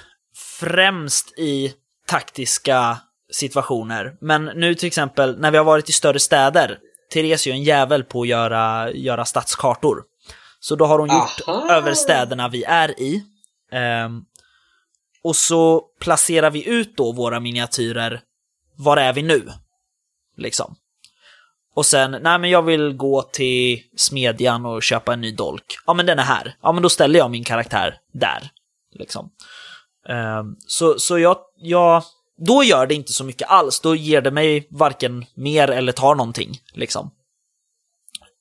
främst 0.61 1.39
i 1.39 1.75
taktiska 2.07 2.99
situationer. 3.33 4.17
Men 4.21 4.45
nu 4.45 4.75
till 4.75 4.87
exempel 4.87 5.39
när 5.39 5.51
vi 5.51 5.59
har 5.59 5.65
varit 5.65 5.89
i 5.89 5.93
större 5.93 6.19
städer, 6.19 6.79
Therese 7.13 7.47
är 7.47 7.51
ju 7.51 7.57
en 7.57 7.63
jävel 7.63 8.05
på 8.05 8.23
att 8.23 8.29
göra, 8.29 8.93
göra 8.93 9.25
stadskartor. 9.25 10.03
Så 10.61 10.77
då 10.77 10.85
har 10.85 10.99
hon 10.99 11.09
gjort 11.09 11.49
Aha. 11.49 11.73
över 11.73 11.95
städerna 11.95 12.49
vi 12.49 12.65
är 12.65 13.01
i. 13.01 13.25
Ehm, 13.73 14.23
och 15.23 15.37
så 15.37 15.83
placerar 16.01 16.51
vi 16.51 16.69
ut 16.69 16.97
då 16.97 17.13
våra 17.13 17.41
miniatyrer. 17.41 18.21
Var 18.77 18.97
är 18.97 19.13
vi 19.13 19.23
nu? 19.23 19.49
Liksom. 20.37 20.77
Och 21.75 21.87
sen, 21.87 22.11
nej 22.11 22.39
men 22.39 22.51
jag 22.51 22.63
vill 22.63 22.93
gå 22.93 23.23
till 23.23 23.83
smedjan 23.97 24.67
och 24.67 24.83
köpa 24.83 25.13
en 25.13 25.21
ny 25.21 25.33
dolk. 25.33 25.79
Ja 25.87 25.95
men 25.95 26.07
den 26.07 26.19
är 26.19 26.23
här. 26.23 26.57
Ja 26.63 26.73
men 26.73 26.83
då 26.83 26.89
ställer 26.89 27.19
jag 27.19 27.31
min 27.31 27.45
karaktär 27.45 27.97
där. 28.13 28.51
Liksom. 28.93 29.31
Ehm, 30.09 30.57
så 30.67 30.99
så 30.99 31.19
jag, 31.19 31.37
jag, 31.57 32.03
då 32.39 32.65
gör 32.65 32.87
det 32.87 32.95
inte 32.95 33.13
så 33.13 33.25
mycket 33.25 33.49
alls. 33.49 33.81
Då 33.81 33.95
ger 33.95 34.21
det 34.21 34.31
mig 34.31 34.69
varken 34.71 35.25
mer 35.35 35.71
eller 35.71 35.93
tar 35.93 36.15
någonting. 36.15 36.61
Liksom. 36.75 37.11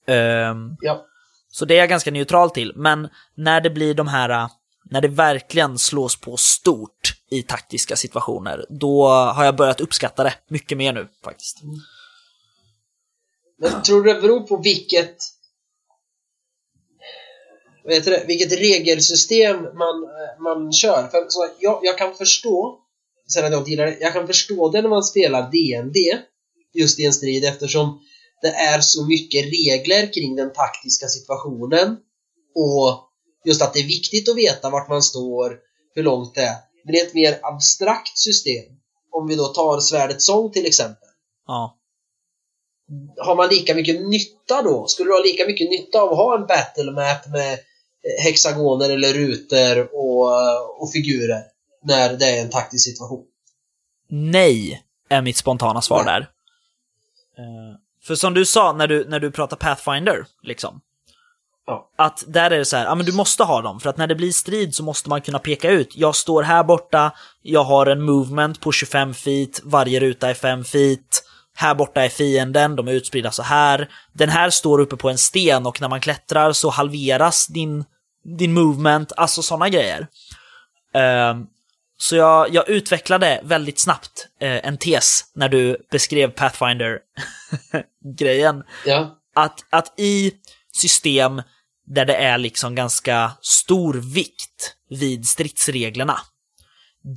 Ehm, 0.07 0.77
Ja. 0.81 1.05
Så 1.49 1.65
det 1.65 1.73
är 1.73 1.77
jag 1.77 1.89
ganska 1.89 2.11
neutral 2.11 2.49
till, 2.49 2.73
men 2.75 3.09
när 3.35 3.61
det 3.61 3.69
blir 3.69 3.93
de 3.93 4.07
här, 4.07 4.49
när 4.89 5.01
det 5.01 5.07
verkligen 5.07 5.77
slås 5.77 6.21
på 6.21 6.37
stort 6.37 7.13
i 7.31 7.43
taktiska 7.43 7.95
situationer, 7.95 8.65
då 8.69 9.07
har 9.07 9.45
jag 9.45 9.55
börjat 9.55 9.81
uppskatta 9.81 10.23
det 10.23 10.33
mycket 10.47 10.77
mer 10.77 10.93
nu 10.93 11.07
faktiskt. 11.23 11.57
Men 13.59 13.81
tror 13.81 14.03
du 14.03 14.13
det 14.13 14.21
beror 14.21 14.39
på 14.39 14.57
vilket 14.57 15.17
heter 17.89 18.11
det, 18.11 18.23
vilket 18.27 18.59
regelsystem 18.59 19.63
man, 19.63 20.03
eh, 20.03 20.41
man 20.41 20.73
kör? 20.73 21.07
För 21.07 21.25
så 21.29 21.47
jag, 21.59 21.79
jag 21.83 21.97
kan 21.97 22.13
förstå 22.15 22.79
att 23.35 23.51
jag 23.51 23.69
gillar 23.69 23.85
det, 23.85 23.97
jag 24.01 24.13
kan 24.13 24.27
förstå 24.27 24.69
det 24.69 24.81
när 24.81 24.89
man 24.89 25.03
spelar 25.03 25.51
DND 25.51 25.97
just 26.73 26.99
i 26.99 27.05
en 27.05 27.13
strid 27.13 27.45
eftersom 27.45 27.99
det 28.41 28.47
är 28.47 28.81
så 28.81 29.05
mycket 29.05 29.45
regler 29.45 30.13
kring 30.13 30.35
den 30.35 30.53
taktiska 30.53 31.07
situationen 31.07 31.97
och 32.55 33.09
just 33.45 33.61
att 33.61 33.73
det 33.73 33.79
är 33.79 33.87
viktigt 33.87 34.29
att 34.29 34.37
veta 34.37 34.69
vart 34.69 34.89
man 34.89 35.03
står, 35.03 35.57
hur 35.95 36.03
långt 36.03 36.35
det 36.35 36.41
är. 36.41 36.55
Men 36.83 36.93
det 36.93 36.99
är 36.99 37.05
ett 37.07 37.13
mer 37.13 37.39
abstrakt 37.41 38.17
system. 38.17 38.65
Om 39.11 39.27
vi 39.27 39.35
då 39.35 39.47
tar 39.47 39.79
Svärdets 39.79 40.25
sång 40.25 40.51
till 40.51 40.65
exempel 40.65 41.07
Ja. 41.47 41.77
har 43.17 43.35
man 43.35 43.49
lika 43.49 43.75
mycket 43.75 44.07
nytta 44.07 44.61
då? 44.61 44.87
Skulle 44.87 45.09
du 45.09 45.13
ha 45.13 45.23
lika 45.23 45.45
mycket 45.45 45.69
nytta 45.69 46.01
av 46.01 46.11
att 46.11 46.17
ha 46.17 46.35
en 46.39 46.47
battle 46.47 46.91
map 46.91 47.27
med 47.27 47.53
eh, 47.53 48.23
hexagoner 48.23 48.89
eller 48.89 49.13
rutor 49.13 49.89
och, 49.93 50.81
och 50.81 50.91
figurer 50.91 51.43
när 51.87 52.17
det 52.17 52.25
är 52.25 52.41
en 52.41 52.49
taktisk 52.49 52.83
situation? 52.83 53.25
Nej, 54.09 54.83
är 55.09 55.21
mitt 55.21 55.37
spontana 55.37 55.81
svar 55.81 56.03
Nej. 56.05 56.13
där. 56.13 56.21
Eh, 57.37 57.75
För 58.03 58.15
som 58.15 58.33
du 58.33 58.45
sa 58.45 58.73
när 58.73 58.87
du, 58.87 59.05
när 59.09 59.19
du 59.19 59.31
pratar 59.31 59.57
Pathfinder, 59.57 60.25
liksom. 60.43 60.81
Ja. 61.67 61.89
Att 61.95 62.23
där 62.27 62.51
är 62.51 62.57
det 62.57 62.65
så 62.65 62.77
här, 62.77 62.85
ja 62.85 62.95
men 62.95 63.05
du 63.05 63.11
måste 63.11 63.43
ha 63.43 63.61
dem, 63.61 63.79
för 63.79 63.89
att 63.89 63.97
när 63.97 64.07
det 64.07 64.15
blir 64.15 64.31
strid 64.31 64.75
så 64.75 64.83
måste 64.83 65.09
man 65.09 65.21
kunna 65.21 65.39
peka 65.39 65.69
ut, 65.69 65.95
jag 65.95 66.15
står 66.15 66.43
här 66.43 66.63
borta, 66.63 67.11
jag 67.41 67.63
har 67.63 67.85
en 67.85 68.01
movement 68.01 68.61
på 68.61 68.71
25 68.71 69.13
feet, 69.13 69.61
varje 69.63 69.99
ruta 69.99 70.29
är 70.29 70.33
5 70.33 70.63
feet, 70.63 71.23
här 71.55 71.75
borta 71.75 72.05
är 72.05 72.09
fienden, 72.09 72.75
de 72.75 72.87
är 72.87 72.91
utspridda 72.91 73.31
så 73.31 73.43
här, 73.43 73.89
den 74.13 74.29
här 74.29 74.49
står 74.49 74.79
uppe 74.79 74.95
på 74.95 75.09
en 75.09 75.17
sten 75.17 75.65
och 75.65 75.81
när 75.81 75.89
man 75.89 76.01
klättrar 76.01 76.53
så 76.53 76.69
halveras 76.69 77.47
din, 77.47 77.85
din 78.23 78.53
movement, 78.53 79.11
alltså 79.17 79.41
sådana 79.41 79.69
grejer. 79.69 80.07
Ehm, 80.93 81.47
så 81.97 82.15
jag, 82.15 82.53
jag 82.53 82.69
utvecklade 82.69 83.41
väldigt 83.43 83.79
snabbt 83.79 84.27
eh, 84.39 84.67
en 84.67 84.77
tes 84.77 85.25
när 85.35 85.49
du 85.49 85.77
beskrev 85.91 86.31
Pathfinder-grejen. 86.31 88.63
Ja. 88.85 89.17
Att, 89.35 89.65
att 89.69 89.99
i 89.99 90.33
system 90.71 91.41
där 91.85 92.05
det 92.05 92.15
är 92.15 92.37
liksom 92.37 92.75
ganska 92.75 93.31
stor 93.41 93.93
vikt 93.93 94.75
vid 94.89 95.27
stridsreglerna, 95.27 96.19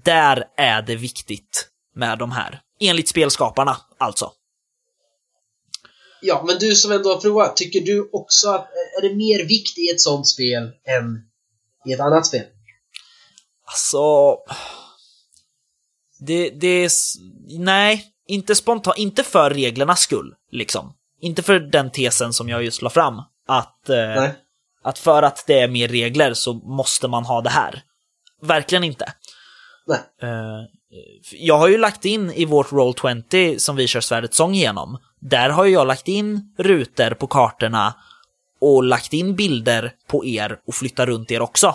där 0.04 0.44
är 0.56 0.82
det 0.82 0.96
viktigt 0.96 1.68
med 1.94 2.18
de 2.18 2.32
här. 2.32 2.60
Enligt 2.80 3.08
spelskaparna, 3.08 3.76
alltså. 3.98 4.32
ja, 6.22 6.44
men 6.46 6.58
du 6.58 6.74
som 6.74 6.92
ändå 6.92 7.08
har 7.08 7.20
provat, 7.20 7.56
tycker 7.56 7.80
du 7.80 8.10
också 8.12 8.50
att 8.50 8.70
är 8.98 9.02
det 9.08 9.14
mer 9.14 9.44
vikt 9.44 9.78
i 9.78 9.90
ett 9.94 10.00
sånt 10.00 10.28
spel 10.28 10.62
än 10.84 11.24
i 11.86 11.92
ett 11.92 12.00
annat 12.00 12.26
spel? 12.26 12.44
Alltså... 13.70 14.36
Det, 16.18 16.50
det 16.50 16.66
är... 16.68 16.90
Nej, 17.58 18.04
inte 18.26 18.54
spontant, 18.54 18.98
inte 18.98 19.22
för 19.22 19.50
reglernas 19.50 20.00
skull, 20.00 20.34
liksom. 20.50 20.94
Inte 21.20 21.42
för 21.42 21.60
den 21.60 21.90
tesen 21.90 22.32
som 22.32 22.48
jag 22.48 22.64
just 22.64 22.82
la 22.82 22.90
fram. 22.90 23.22
Att, 23.48 23.88
eh, 23.88 24.30
att 24.82 24.98
för 24.98 25.22
att 25.22 25.44
det 25.46 25.60
är 25.60 25.68
mer 25.68 25.88
regler 25.88 26.34
så 26.34 26.54
måste 26.54 27.08
man 27.08 27.24
ha 27.24 27.40
det 27.40 27.50
här. 27.50 27.82
Verkligen 28.42 28.84
inte. 28.84 29.12
Eh, 30.22 30.60
jag 31.32 31.58
har 31.58 31.68
ju 31.68 31.78
lagt 31.78 32.04
in 32.04 32.30
i 32.32 32.44
vårt 32.44 32.70
Roll20 32.70 33.58
som 33.58 33.76
vi 33.76 33.86
kör 33.86 34.00
Svärdets 34.00 34.36
sång 34.36 34.54
igenom. 34.54 34.98
Där 35.20 35.50
har 35.50 35.66
jag 35.66 35.86
lagt 35.86 36.08
in 36.08 36.54
rutor 36.58 37.10
på 37.10 37.26
kartorna 37.26 37.94
och 38.60 38.84
lagt 38.84 39.12
in 39.12 39.36
bilder 39.36 39.92
på 40.06 40.24
er 40.24 40.58
och 40.66 40.74
flyttat 40.74 41.08
runt 41.08 41.30
er 41.30 41.42
också. 41.42 41.74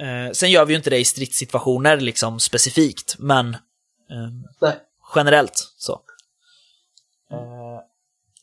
Eh, 0.00 0.32
sen 0.32 0.50
gör 0.50 0.64
vi 0.64 0.72
ju 0.72 0.76
inte 0.76 0.90
det 0.90 0.98
i 0.98 1.04
stridssituationer 1.04 1.96
liksom 2.00 2.40
specifikt, 2.40 3.16
men 3.18 3.56
Nej. 4.60 4.76
generellt 5.14 5.72
så. 5.78 5.92
Eh, 7.30 7.80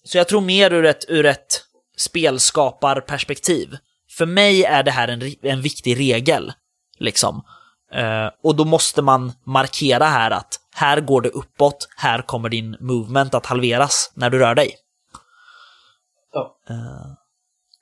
Så 0.04 0.18
jag 0.18 0.28
tror 0.28 0.42
mer 0.42 0.74
ur 0.74 0.86
ett, 0.86 1.06
ur 1.08 1.26
ett 1.26 1.64
spelskaparperspektiv. 1.98 3.78
För 4.10 4.26
mig 4.26 4.64
är 4.64 4.84
det 4.84 4.92
här 4.92 5.08
en, 5.08 5.22
en 5.42 5.62
viktig 5.62 6.00
regel, 6.00 6.54
liksom. 7.00 7.44
Eh, 7.92 8.30
och 8.44 8.56
då 8.56 8.66
måste 8.66 9.02
man 9.02 9.32
markera 9.44 10.06
här 10.06 10.32
att 10.32 10.60
här 10.76 11.02
går 11.02 11.22
det 11.22 11.30
uppåt, 11.30 11.90
här 11.98 12.22
kommer 12.22 12.50
din 12.50 12.78
movement 12.80 13.34
att 13.34 13.46
halveras 13.46 14.12
när 14.16 14.30
du 14.30 14.40
rör 14.40 14.56
dig. 14.56 14.76
Ja. 16.34 16.58
Eh, 16.70 17.14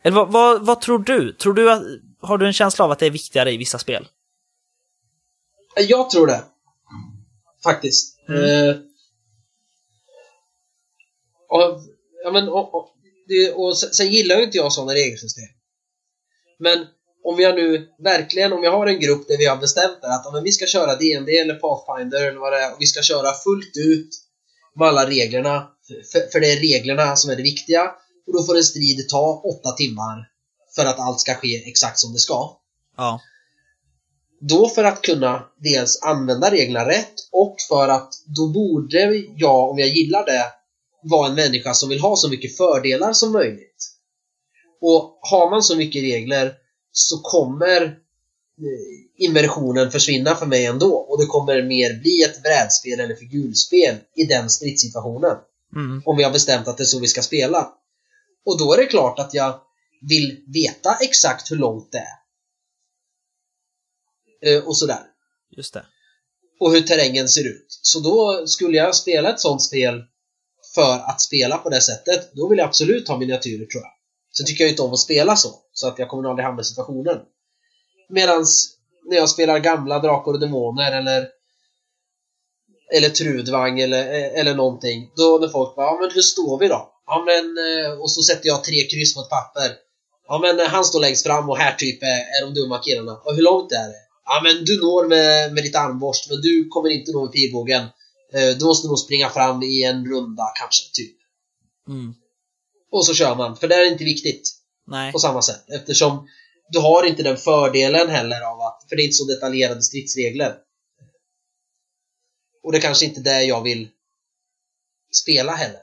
eller 0.04 0.16
vad, 0.16 0.32
vad, 0.32 0.66
vad 0.66 0.82
tror 0.82 1.00
du? 1.00 1.34
Tror 1.34 1.54
du 1.54 1.72
att, 1.72 1.84
har 2.26 2.38
du 2.38 2.48
en 2.48 2.54
känsla 2.54 2.86
av 2.86 2.92
att 2.92 3.00
det 3.00 3.06
är 3.06 3.12
viktigare 3.12 3.52
i 3.52 3.58
vissa 3.58 3.80
spel? 3.80 4.08
Jag 5.76 6.10
tror 6.10 6.28
det. 6.28 6.44
Faktiskt. 7.64 8.20
Mm. 8.30 8.44
Eh, 8.44 8.76
och, 11.50 11.82
ja, 12.24 12.32
men, 12.32 12.50
och, 12.50 12.76
och, 12.76 12.90
det, 13.28 13.52
och 13.52 13.78
sen, 13.78 13.94
sen 13.94 14.12
gillar 14.12 14.38
ju 14.38 14.44
inte 14.44 14.58
jag 14.58 14.74
sådana 14.74 14.94
regelsystem. 14.94 15.50
Men 16.60 16.86
om 17.24 17.40
jag 17.40 17.56
nu 17.56 17.88
verkligen, 18.04 18.54
om 18.54 18.64
jag 18.64 18.72
har 18.72 18.88
en 18.88 19.00
grupp 19.00 19.28
där 19.28 19.38
vi 19.38 19.46
har 19.46 19.58
bestämt 19.58 20.02
det, 20.02 20.08
att 20.08 20.22
ja, 20.26 20.32
men 20.32 20.44
vi 20.44 20.52
ska 20.52 20.66
köra 20.66 20.96
DND 20.96 21.30
eller 21.30 21.56
Pathfinder 21.56 22.28
eller 22.28 22.40
vad 22.40 22.54
det 22.54 22.60
är, 22.60 22.74
och 22.74 22.82
vi 22.82 22.86
ska 22.86 23.02
köra 23.02 23.34
fullt 23.34 23.78
ut 23.78 24.10
med 24.76 24.88
alla 24.88 25.10
reglerna, 25.10 25.68
för, 26.12 26.32
för 26.32 26.40
det 26.40 26.52
är 26.52 26.60
reglerna 26.60 27.16
som 27.16 27.32
är 27.32 27.36
det 27.36 27.44
viktiga, 27.44 27.84
och 28.28 28.34
då 28.34 28.44
får 28.44 28.58
en 28.58 28.64
strid 28.64 29.10
ta 29.10 29.42
åtta 29.44 29.72
timmar 29.72 30.35
för 30.76 30.86
att 30.86 31.00
allt 31.00 31.20
ska 31.20 31.34
ske 31.34 31.70
exakt 31.70 32.00
som 32.00 32.14
det 32.14 32.20
ska. 32.20 32.58
Ja. 32.98 33.22
Då 34.40 34.70
för 34.70 34.84
att 34.84 35.02
kunna 35.02 35.44
dels 35.58 36.02
använda 36.02 36.52
reglerna 36.52 36.90
rätt 36.90 37.14
och 37.32 37.56
för 37.70 37.88
att 37.88 38.14
då 38.38 38.48
borde 38.48 39.16
jag, 39.36 39.70
om 39.70 39.80
jag 39.80 39.88
gillar 39.88 40.26
det, 40.26 40.46
vara 41.04 41.28
en 41.28 41.36
människa 41.36 41.74
som 41.74 41.90
vill 41.90 42.00
ha 42.00 42.16
så 42.16 42.30
mycket 42.30 42.58
fördelar 42.58 43.14
som 43.14 43.32
möjligt. 43.32 43.92
Och 44.82 45.20
har 45.22 45.50
man 45.50 45.64
så 45.64 45.76
mycket 45.76 46.04
regler 46.04 46.54
så 46.92 47.20
kommer 47.20 47.82
eh, 47.82 49.26
immersionen 49.26 49.92
försvinna 49.92 50.36
för 50.36 50.46
mig 50.46 50.66
ändå 50.66 50.96
och 50.96 51.22
det 51.22 51.26
kommer 51.26 51.64
mer 51.64 52.00
bli 52.00 52.24
ett 52.24 52.44
brädspel 52.44 53.00
eller 53.00 53.16
figurspel 53.16 53.96
i 54.16 54.24
den 54.24 54.50
stridssituationen. 54.50 55.38
Mm. 55.76 56.02
Om 56.06 56.18
vi 56.18 56.24
har 56.24 56.32
bestämt 56.32 56.68
att 56.68 56.78
det 56.78 56.84
är 56.84 56.86
så 56.86 57.00
vi 57.00 57.08
ska 57.08 57.22
spela. 57.22 57.70
Och 58.46 58.60
då 58.60 58.74
är 58.74 58.78
det 58.78 58.86
klart 58.86 59.20
att 59.20 59.34
jag 59.34 59.60
vill 60.10 60.44
veta 60.48 60.98
exakt 61.02 61.52
hur 61.52 61.56
långt 61.56 61.92
det 61.92 61.98
är. 61.98 62.16
Eh, 64.58 64.64
Och 64.64 64.78
sådär. 64.78 65.02
Just 65.58 65.74
det. 65.74 65.86
Och 66.60 66.72
hur 66.72 66.82
terrängen 66.82 67.30
ser 67.30 67.48
ut. 67.48 67.66
Så 67.70 68.00
då 68.00 68.48
skulle 68.48 68.78
jag 68.78 68.96
spela 68.96 69.30
ett 69.30 69.40
sånt 69.40 69.64
spel 69.64 70.04
för 70.76 71.00
att 71.00 71.22
spela 71.22 71.58
på 71.58 71.70
det 71.70 71.82
sättet, 71.82 72.34
då 72.34 72.50
vill 72.50 72.60
jag 72.60 72.68
absolut 72.68 73.08
ha 73.08 73.18
miniatyrer 73.18 73.66
tror 73.66 73.84
jag. 73.84 73.92
Sen 74.38 74.46
tycker 74.46 74.64
jag 74.64 74.72
inte 74.72 74.82
om 74.82 74.94
att 74.94 75.00
spela 75.00 75.36
så, 75.36 75.50
så 75.74 75.88
att 75.88 76.00
jag 76.00 76.10
kommer 76.10 76.30
aldrig 76.30 76.46
hamna 76.46 76.62
i 76.62 76.66
situationen. 76.66 77.18
Medans 78.10 78.78
när 79.10 79.18
jag 79.18 79.30
spelar 79.30 79.60
gamla 79.60 80.00
Drakar 80.00 80.32
och 80.32 80.40
Demoner 80.40 80.92
eller 80.92 81.28
eller 82.94 83.10
Trudvang 83.10 83.80
eller, 83.80 84.06
eller 84.40 84.56
någonting. 84.56 85.12
Då 85.16 85.38
när 85.42 85.48
folk 85.48 85.76
bara, 85.76 85.86
ja 85.86 85.98
men 86.02 86.12
hur 86.12 86.22
står 86.22 86.60
vi 86.60 86.68
då? 86.68 86.92
Ja 87.06 87.24
men, 87.26 87.46
eh, 87.58 88.00
och 88.00 88.12
så 88.12 88.22
sätter 88.22 88.48
jag 88.48 88.64
tre 88.64 88.88
kryss 88.88 89.16
på 89.16 89.22
ett 89.22 89.30
papper. 89.30 89.76
Ja 90.28 90.40
men 90.40 90.60
eh, 90.60 90.66
han 90.68 90.86
står 90.86 91.00
längst 91.00 91.26
fram 91.26 91.50
och 91.50 91.58
här 91.58 91.76
typ 91.76 92.04
är, 92.04 92.08
är 92.08 92.42
de 92.42 92.54
dumma 92.54 92.80
killarna. 92.80 93.18
Och 93.18 93.36
hur 93.36 93.42
långt 93.44 93.72
är 93.72 93.88
det? 93.88 94.02
Ja 94.26 94.42
men 94.44 94.66
du 94.66 94.82
når 94.82 95.08
med, 95.08 95.54
med 95.54 95.64
ditt 95.64 95.76
armborst 95.76 96.30
men 96.30 96.42
du 96.42 96.68
kommer 96.68 96.90
inte 96.90 97.12
nå 97.12 97.24
med 97.24 97.32
pilbågen. 97.32 97.84
Eh, 98.34 98.58
Du 98.60 98.66
måste 98.66 98.88
nog 98.88 99.00
springa 99.00 99.30
fram 99.30 99.64
i 99.64 99.84
en 99.84 100.06
runda 100.06 100.44
kanske, 100.60 100.84
typ. 100.94 101.18
Mm. 101.88 102.16
Och 102.92 103.06
så 103.06 103.14
kör 103.14 103.36
man, 103.36 103.58
för 103.58 103.68
det 103.68 103.76
är 103.76 103.92
inte 103.92 104.04
viktigt 104.04 104.52
Nej. 104.88 105.12
på 105.12 105.20
samma 105.20 105.42
sätt 105.42 105.70
eftersom 105.70 106.28
du 106.70 106.80
har 106.80 107.06
inte 107.06 107.24
den 107.24 107.38
fördelen 107.38 108.10
heller 108.10 108.42
av 108.42 108.62
att, 108.62 108.86
för 108.90 108.96
det 108.96 109.02
är 109.02 109.06
inte 109.06 109.16
så 109.16 109.26
detaljerade 109.26 109.84
stridsregler. 109.84 110.56
Och 112.64 112.72
det 112.72 112.78
är 112.78 112.82
kanske 112.82 113.06
inte 113.06 113.22
det 113.22 113.44
jag 113.44 113.64
vill 113.64 113.90
spela 115.12 115.56
heller. 115.56 115.80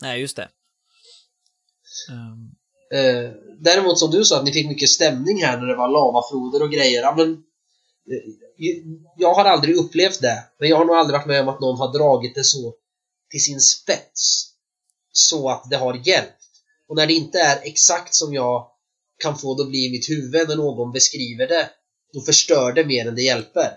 Nej, 0.00 0.20
just 0.20 0.36
det. 0.36 0.48
Ehm, 2.10 2.51
Eh, 2.92 3.30
däremot 3.60 3.98
som 3.98 4.10
du 4.10 4.24
sa 4.24 4.38
att 4.38 4.44
ni 4.44 4.52
fick 4.52 4.68
mycket 4.68 4.88
stämning 4.88 5.44
här 5.44 5.60
när 5.60 5.66
det 5.66 5.76
var 5.76 5.88
lavafloder 5.88 6.62
och 6.62 6.72
grejer. 6.72 7.02
Ja, 7.02 7.14
men, 7.16 7.30
eh, 7.32 8.72
jag 9.18 9.34
har 9.34 9.44
aldrig 9.44 9.76
upplevt 9.76 10.20
det, 10.20 10.44
men 10.60 10.68
jag 10.68 10.76
har 10.76 10.84
nog 10.84 10.96
aldrig 10.96 11.18
varit 11.18 11.26
med 11.26 11.40
om 11.40 11.48
att 11.48 11.60
någon 11.60 11.78
har 11.78 11.92
dragit 11.92 12.34
det 12.34 12.44
så 12.44 12.74
till 13.30 13.44
sin 13.44 13.60
spets. 13.60 14.48
så 15.14 15.50
att 15.50 15.70
det 15.70 15.76
har 15.76 16.08
hjälpt. 16.08 16.42
Och 16.88 16.96
när 16.96 17.06
det 17.06 17.12
inte 17.12 17.38
är 17.38 17.60
exakt 17.62 18.14
som 18.14 18.34
jag 18.34 18.66
kan 19.22 19.38
få 19.38 19.54
det 19.54 19.62
att 19.62 19.68
bli 19.68 19.86
i 19.86 19.90
mitt 19.90 20.10
huvud 20.10 20.48
när 20.48 20.56
någon 20.56 20.92
beskriver 20.92 21.46
det, 21.48 21.70
då 22.12 22.20
förstör 22.20 22.72
det 22.72 22.84
mer 22.84 23.08
än 23.08 23.14
det 23.14 23.22
hjälper. 23.22 23.70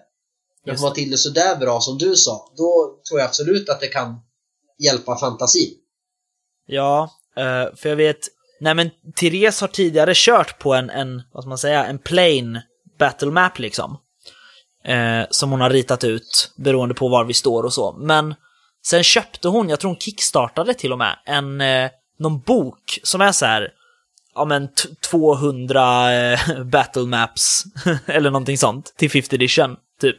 Men 0.65 0.77
får 0.77 0.85
man 0.85 0.93
till 0.93 1.11
det 1.11 1.17
sådär 1.17 1.55
bra 1.55 1.81
som 1.81 1.97
du 1.97 2.15
sa, 2.15 2.53
då 2.57 2.99
tror 3.09 3.19
jag 3.19 3.27
absolut 3.27 3.69
att 3.69 3.79
det 3.79 3.87
kan 3.87 4.19
hjälpa 4.79 5.17
fantasin. 5.17 5.73
Ja, 6.65 7.11
eh, 7.37 7.75
för 7.75 7.89
jag 7.89 7.95
vet, 7.95 8.27
nej 8.65 8.73
men 8.73 8.91
Therese 9.15 9.61
har 9.61 9.67
tidigare 9.67 10.11
kört 10.15 10.59
på 10.59 10.73
en, 10.73 10.89
en 10.89 11.23
vad 11.31 11.43
ska 11.43 11.49
man 11.49 11.57
säga, 11.57 11.85
en 11.85 11.97
plain 11.99 12.61
battle 12.99 13.31
map 13.31 13.59
liksom. 13.59 13.97
Eh, 14.85 15.25
som 15.29 15.51
hon 15.51 15.61
har 15.61 15.69
ritat 15.69 16.03
ut 16.03 16.53
beroende 16.57 16.95
på 16.95 17.07
var 17.07 17.23
vi 17.23 17.33
står 17.33 17.63
och 17.63 17.73
så. 17.73 17.95
Men 17.97 18.35
sen 18.85 19.03
köpte 19.03 19.47
hon, 19.47 19.69
jag 19.69 19.79
tror 19.79 19.89
hon 19.89 19.99
kickstartade 19.99 20.73
till 20.73 20.91
och 20.91 20.97
med, 20.97 21.19
en, 21.25 21.61
eh, 21.61 21.89
någon 22.19 22.39
bok 22.39 22.99
som 23.03 23.21
är 23.21 23.31
så 23.31 23.45
här, 23.45 23.69
ja 24.35 24.45
men 24.45 24.69
200 25.09 26.13
eh, 26.13 26.63
battle 26.63 27.05
maps 27.05 27.63
eller 28.05 28.31
någonting 28.31 28.57
sånt 28.57 28.93
till 28.97 29.11
50 29.11 29.35
edition, 29.35 29.77
typ. 30.01 30.17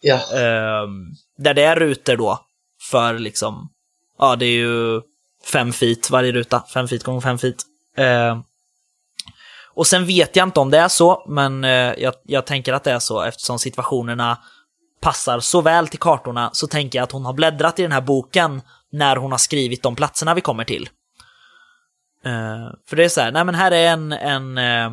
Ja. 0.00 0.14
Eh, 0.14 0.88
där 1.38 1.54
det 1.54 1.62
är 1.62 1.76
rutor 1.76 2.16
då 2.16 2.40
för 2.90 3.18
liksom, 3.18 3.68
ja 4.18 4.36
det 4.36 4.46
är 4.46 4.56
ju 4.56 5.00
fem 5.44 5.72
feet 5.72 6.10
varje 6.10 6.32
ruta, 6.32 6.64
fem 6.74 6.88
feet 6.88 7.02
gånger 7.02 7.20
fem 7.20 7.38
feet. 7.38 7.56
Eh, 7.96 8.38
och 9.74 9.86
sen 9.86 10.06
vet 10.06 10.36
jag 10.36 10.48
inte 10.48 10.60
om 10.60 10.70
det 10.70 10.78
är 10.78 10.88
så, 10.88 11.24
men 11.28 11.64
eh, 11.64 11.70
jag, 11.98 12.14
jag 12.22 12.46
tänker 12.46 12.72
att 12.72 12.84
det 12.84 12.92
är 12.92 12.98
så 12.98 13.22
eftersom 13.22 13.58
situationerna 13.58 14.38
passar 15.00 15.40
så 15.40 15.60
väl 15.60 15.88
till 15.88 15.98
kartorna 15.98 16.50
så 16.52 16.66
tänker 16.66 16.98
jag 16.98 17.04
att 17.04 17.12
hon 17.12 17.24
har 17.24 17.32
bläddrat 17.32 17.78
i 17.78 17.82
den 17.82 17.92
här 17.92 18.00
boken 18.00 18.62
när 18.92 19.16
hon 19.16 19.30
har 19.30 19.38
skrivit 19.38 19.82
de 19.82 19.96
platserna 19.96 20.34
vi 20.34 20.40
kommer 20.40 20.64
till. 20.64 20.88
Eh, 22.24 22.70
för 22.88 22.96
det 22.96 23.04
är 23.04 23.08
så 23.08 23.20
här, 23.20 23.32
nej 23.32 23.44
men 23.44 23.54
här 23.54 23.70
är 23.70 23.92
en, 23.92 24.12
en, 24.12 24.58
eh, 24.58 24.92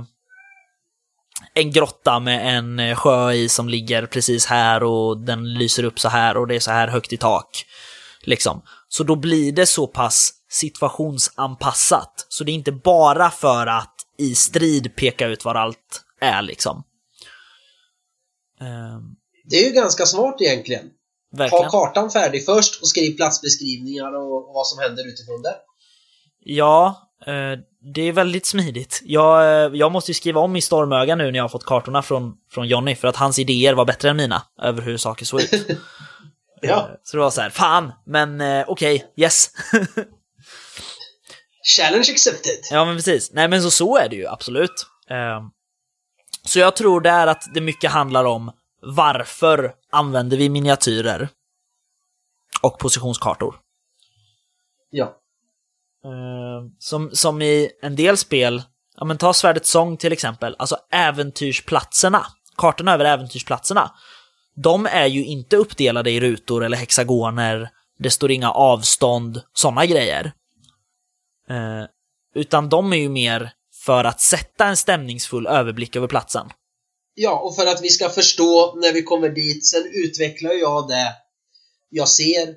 en 1.53 1.71
grotta 1.71 2.19
med 2.19 2.57
en 2.57 2.79
eh, 2.79 2.95
sjö 2.95 3.31
i 3.31 3.49
som 3.49 3.69
ligger 3.69 4.05
precis 4.05 4.45
här 4.45 4.83
och 4.83 5.17
den 5.17 5.53
lyser 5.53 5.83
upp 5.83 5.99
så 5.99 6.09
här 6.09 6.37
och 6.37 6.47
det 6.47 6.55
är 6.55 6.59
så 6.59 6.71
här 6.71 6.87
högt 6.87 7.13
i 7.13 7.17
tak. 7.17 7.65
Liksom. 8.21 8.61
Så 8.87 9.03
då 9.03 9.15
blir 9.15 9.51
det 9.51 9.65
så 9.65 9.87
pass 9.87 10.31
situationsanpassat. 10.49 12.25
Så 12.29 12.43
det 12.43 12.51
är 12.51 12.53
inte 12.53 12.71
bara 12.71 13.29
för 13.29 13.67
att 13.67 13.95
i 14.17 14.35
strid 14.35 14.95
peka 14.95 15.27
ut 15.27 15.45
var 15.45 15.55
allt 15.55 16.01
är 16.21 16.41
liksom. 16.41 16.83
Um, 18.61 19.15
Det 19.49 19.55
är 19.55 19.67
ju 19.67 19.73
ganska 19.73 20.05
smart 20.05 20.35
egentligen. 20.41 20.85
verkligen. 21.37 21.63
Ha 21.65 21.71
kartan 21.71 22.09
färdig 22.11 22.45
först 22.45 22.81
och 22.81 22.87
skriv 22.87 23.15
platsbeskrivningar 23.15 24.15
och, 24.15 24.47
och 24.49 24.53
vad 24.53 24.67
som 24.67 24.79
händer 24.79 25.07
utifrån 25.07 25.41
det. 25.41 25.55
Ja, 26.43 27.09
eh, 27.25 27.59
det 27.95 28.01
är 28.01 28.11
väldigt 28.11 28.45
smidigt. 28.45 29.01
Jag, 29.03 29.41
eh, 29.65 29.71
jag 29.77 29.91
måste 29.91 30.11
ju 30.11 30.15
skriva 30.15 30.41
om 30.41 30.55
i 30.55 30.61
stormöga 30.61 31.15
nu 31.15 31.31
när 31.31 31.37
jag 31.39 31.43
har 31.43 31.49
fått 31.49 31.65
kartorna 31.65 32.01
från, 32.01 32.33
från 32.51 32.67
Jonny 32.67 32.95
för 32.95 33.07
att 33.07 33.15
hans 33.15 33.39
idéer 33.39 33.73
var 33.73 33.85
bättre 33.85 34.09
än 34.09 34.17
mina 34.17 34.43
över 34.61 34.81
hur 34.81 34.97
saker 34.97 35.25
såg 35.25 35.41
ut. 35.41 35.67
Ja. 36.61 36.77
Eh, 36.77 36.95
Så 37.03 37.17
det 37.17 37.23
var 37.23 37.31
så 37.31 37.41
här, 37.41 37.49
fan, 37.49 37.91
men 38.05 38.41
okej, 38.67 39.05
yes. 39.15 39.49
Challenge 41.63 42.11
accepted. 42.11 42.59
ja, 42.71 42.85
men 42.85 42.95
precis. 42.95 43.31
Nej, 43.33 43.47
men 43.47 43.61
så, 43.61 43.71
så 43.71 43.97
är 43.97 44.09
det 44.09 44.15
ju 44.15 44.27
absolut. 44.27 44.85
Eh, 45.09 45.41
Så 46.43 46.59
jag 46.59 46.75
tror 46.75 47.01
det 47.01 47.09
är 47.09 47.27
att 47.27 47.43
det 47.53 47.61
mycket 47.61 47.91
handlar 47.91 48.25
om 48.25 48.51
varför 48.81 49.73
använder 49.91 50.37
vi 50.37 50.49
miniatyrer 50.49 51.29
och 52.61 52.79
positionskartor. 52.79 53.55
Ja. 54.89 55.05
Eh, 56.05 56.69
som, 56.79 57.09
som 57.13 57.41
i 57.41 57.69
en 57.81 57.95
del 57.95 58.17
spel, 58.17 58.63
ja 58.97 59.05
men 59.05 59.17
ta 59.17 59.33
Svärdets 59.33 59.69
sång 59.69 59.97
till 59.97 60.11
exempel, 60.13 60.55
alltså 60.59 60.77
äventyrsplatserna, 60.91 62.25
kartorna 62.57 62.93
över 62.93 63.05
äventyrsplatserna, 63.05 63.91
de 64.55 64.85
är 64.85 65.05
ju 65.05 65.25
inte 65.25 65.55
uppdelade 65.57 66.11
i 66.11 66.19
rutor 66.19 66.65
eller 66.65 66.77
hexagoner, 66.77 67.69
det 67.99 68.09
står 68.11 68.31
inga 68.31 68.51
avstånd, 68.51 69.41
sådana 69.53 69.85
grejer. 69.85 70.33
Eh, 71.49 71.85
utan 72.35 72.69
de 72.69 72.93
är 72.93 72.97
ju 72.97 73.09
mer 73.09 73.51
för 73.85 74.03
att 74.03 74.21
sätta 74.21 74.65
en 74.65 74.77
stämningsfull 74.77 75.47
överblick 75.47 75.95
över 75.95 76.07
platsen. 76.07 76.49
Ja, 77.13 77.39
och 77.39 77.55
för 77.55 77.65
att 77.65 77.81
vi 77.83 77.89
ska 77.89 78.09
förstå 78.09 78.75
när 78.75 78.93
vi 78.93 79.03
kommer 79.03 79.29
dit, 79.29 79.67
sen 79.67 79.83
utvecklar 79.93 80.51
jag 80.51 80.87
det 80.87 81.13
jag 81.89 82.09
ser 82.09 82.55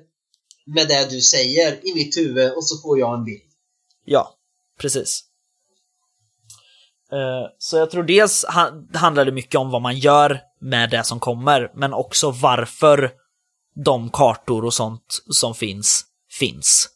med 0.65 0.87
det 0.87 1.09
du 1.09 1.21
säger 1.21 1.87
i 1.87 1.93
mitt 1.95 2.17
huvud 2.17 2.51
och 2.53 2.67
så 2.67 2.81
får 2.81 2.99
jag 2.99 3.13
en 3.19 3.23
bild. 3.25 3.41
Ja, 4.05 4.33
precis. 4.79 5.23
Eh, 7.11 7.49
Så 7.57 7.77
jag 7.77 7.91
tror 7.91 8.03
dels 8.03 8.45
ha- 8.45 8.71
handlar 8.93 9.25
det 9.25 9.31
mycket 9.31 9.55
om 9.59 9.69
vad 9.71 9.81
man 9.81 9.97
gör 9.99 10.39
med 10.61 10.89
det 10.89 11.03
som 11.03 11.19
kommer, 11.19 11.71
men 11.75 11.93
också 11.93 12.31
varför 12.31 13.11
de 13.85 14.09
kartor 14.09 14.65
och 14.65 14.73
sånt 14.73 15.23
som 15.29 15.55
finns, 15.55 16.05
finns. 16.39 16.89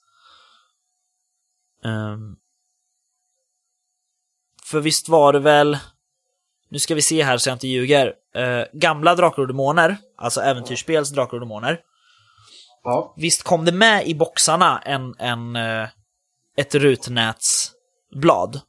Ehm, 1.85 2.35
För 4.65 4.79
visst 4.79 5.09
var 5.09 5.33
det 5.33 5.39
väl, 5.39 5.77
nu 6.69 6.79
ska 6.79 6.95
vi 6.95 7.01
se 7.01 7.23
här 7.23 7.37
så 7.37 7.49
jag 7.49 7.55
inte 7.55 7.67
ljuger, 7.67 8.13
eh, 8.35 8.63
gamla 8.73 9.15
Drakar 9.15 9.41
och 9.41 9.47
Demoner, 9.47 9.97
alltså 10.17 10.41
äventyrsspels 10.41 11.09
Drakar 11.09 11.33
och 11.33 11.39
Demoner, 11.41 11.79
Ja. 12.83 13.13
Visst 13.17 13.43
kom 13.43 13.65
det 13.65 13.71
med 13.71 14.07
i 14.07 14.15
boxarna 14.15 14.81
en, 14.85 15.15
en, 15.19 15.55
eh, 15.55 15.87
ett 16.57 16.75
rutnätsblad? 16.75 18.61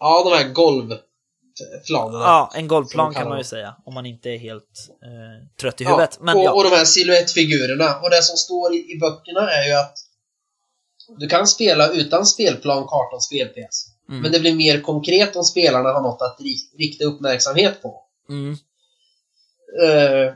Ja, 0.00 0.24
de 0.24 0.36
här 0.36 0.52
golvplanerna. 0.52 2.24
Ja, 2.24 2.50
en 2.54 2.68
golvplan 2.68 3.14
kan 3.14 3.28
man 3.28 3.38
ju 3.38 3.44
säga, 3.44 3.76
om 3.84 3.94
man 3.94 4.06
inte 4.06 4.30
är 4.30 4.38
helt 4.38 4.88
eh, 5.02 5.48
trött 5.60 5.80
i 5.80 5.84
Ja, 5.84 5.90
huvudet. 5.90 6.18
Men 6.20 6.36
och, 6.36 6.44
ja, 6.44 6.52
och 6.52 6.64
de 6.64 6.70
här 6.70 6.84
siluettfigurerna. 6.84 7.98
Och 8.02 8.10
det 8.10 8.22
som 8.22 8.36
står 8.36 8.74
i, 8.74 8.92
i 8.92 8.98
böckerna 8.98 9.50
är 9.50 9.66
ju 9.66 9.72
att 9.72 9.98
du 11.08 11.28
kan 11.28 11.46
spela 11.46 11.92
utan 11.92 12.26
spelplan, 12.26 12.82
karta 12.86 13.16
och 13.16 13.24
spelpjäs. 13.24 13.86
Mm. 14.08 14.22
Men 14.22 14.32
det 14.32 14.40
blir 14.40 14.54
mer 14.54 14.80
konkret 14.80 15.36
om 15.36 15.44
spelarna 15.44 15.88
har 15.92 16.00
något 16.02 16.22
att 16.22 16.40
ri- 16.40 16.76
rikta 16.78 17.04
uppmärksamhet 17.04 17.82
på. 17.82 18.02
mm, 18.28 18.56
Eh, 19.82 20.34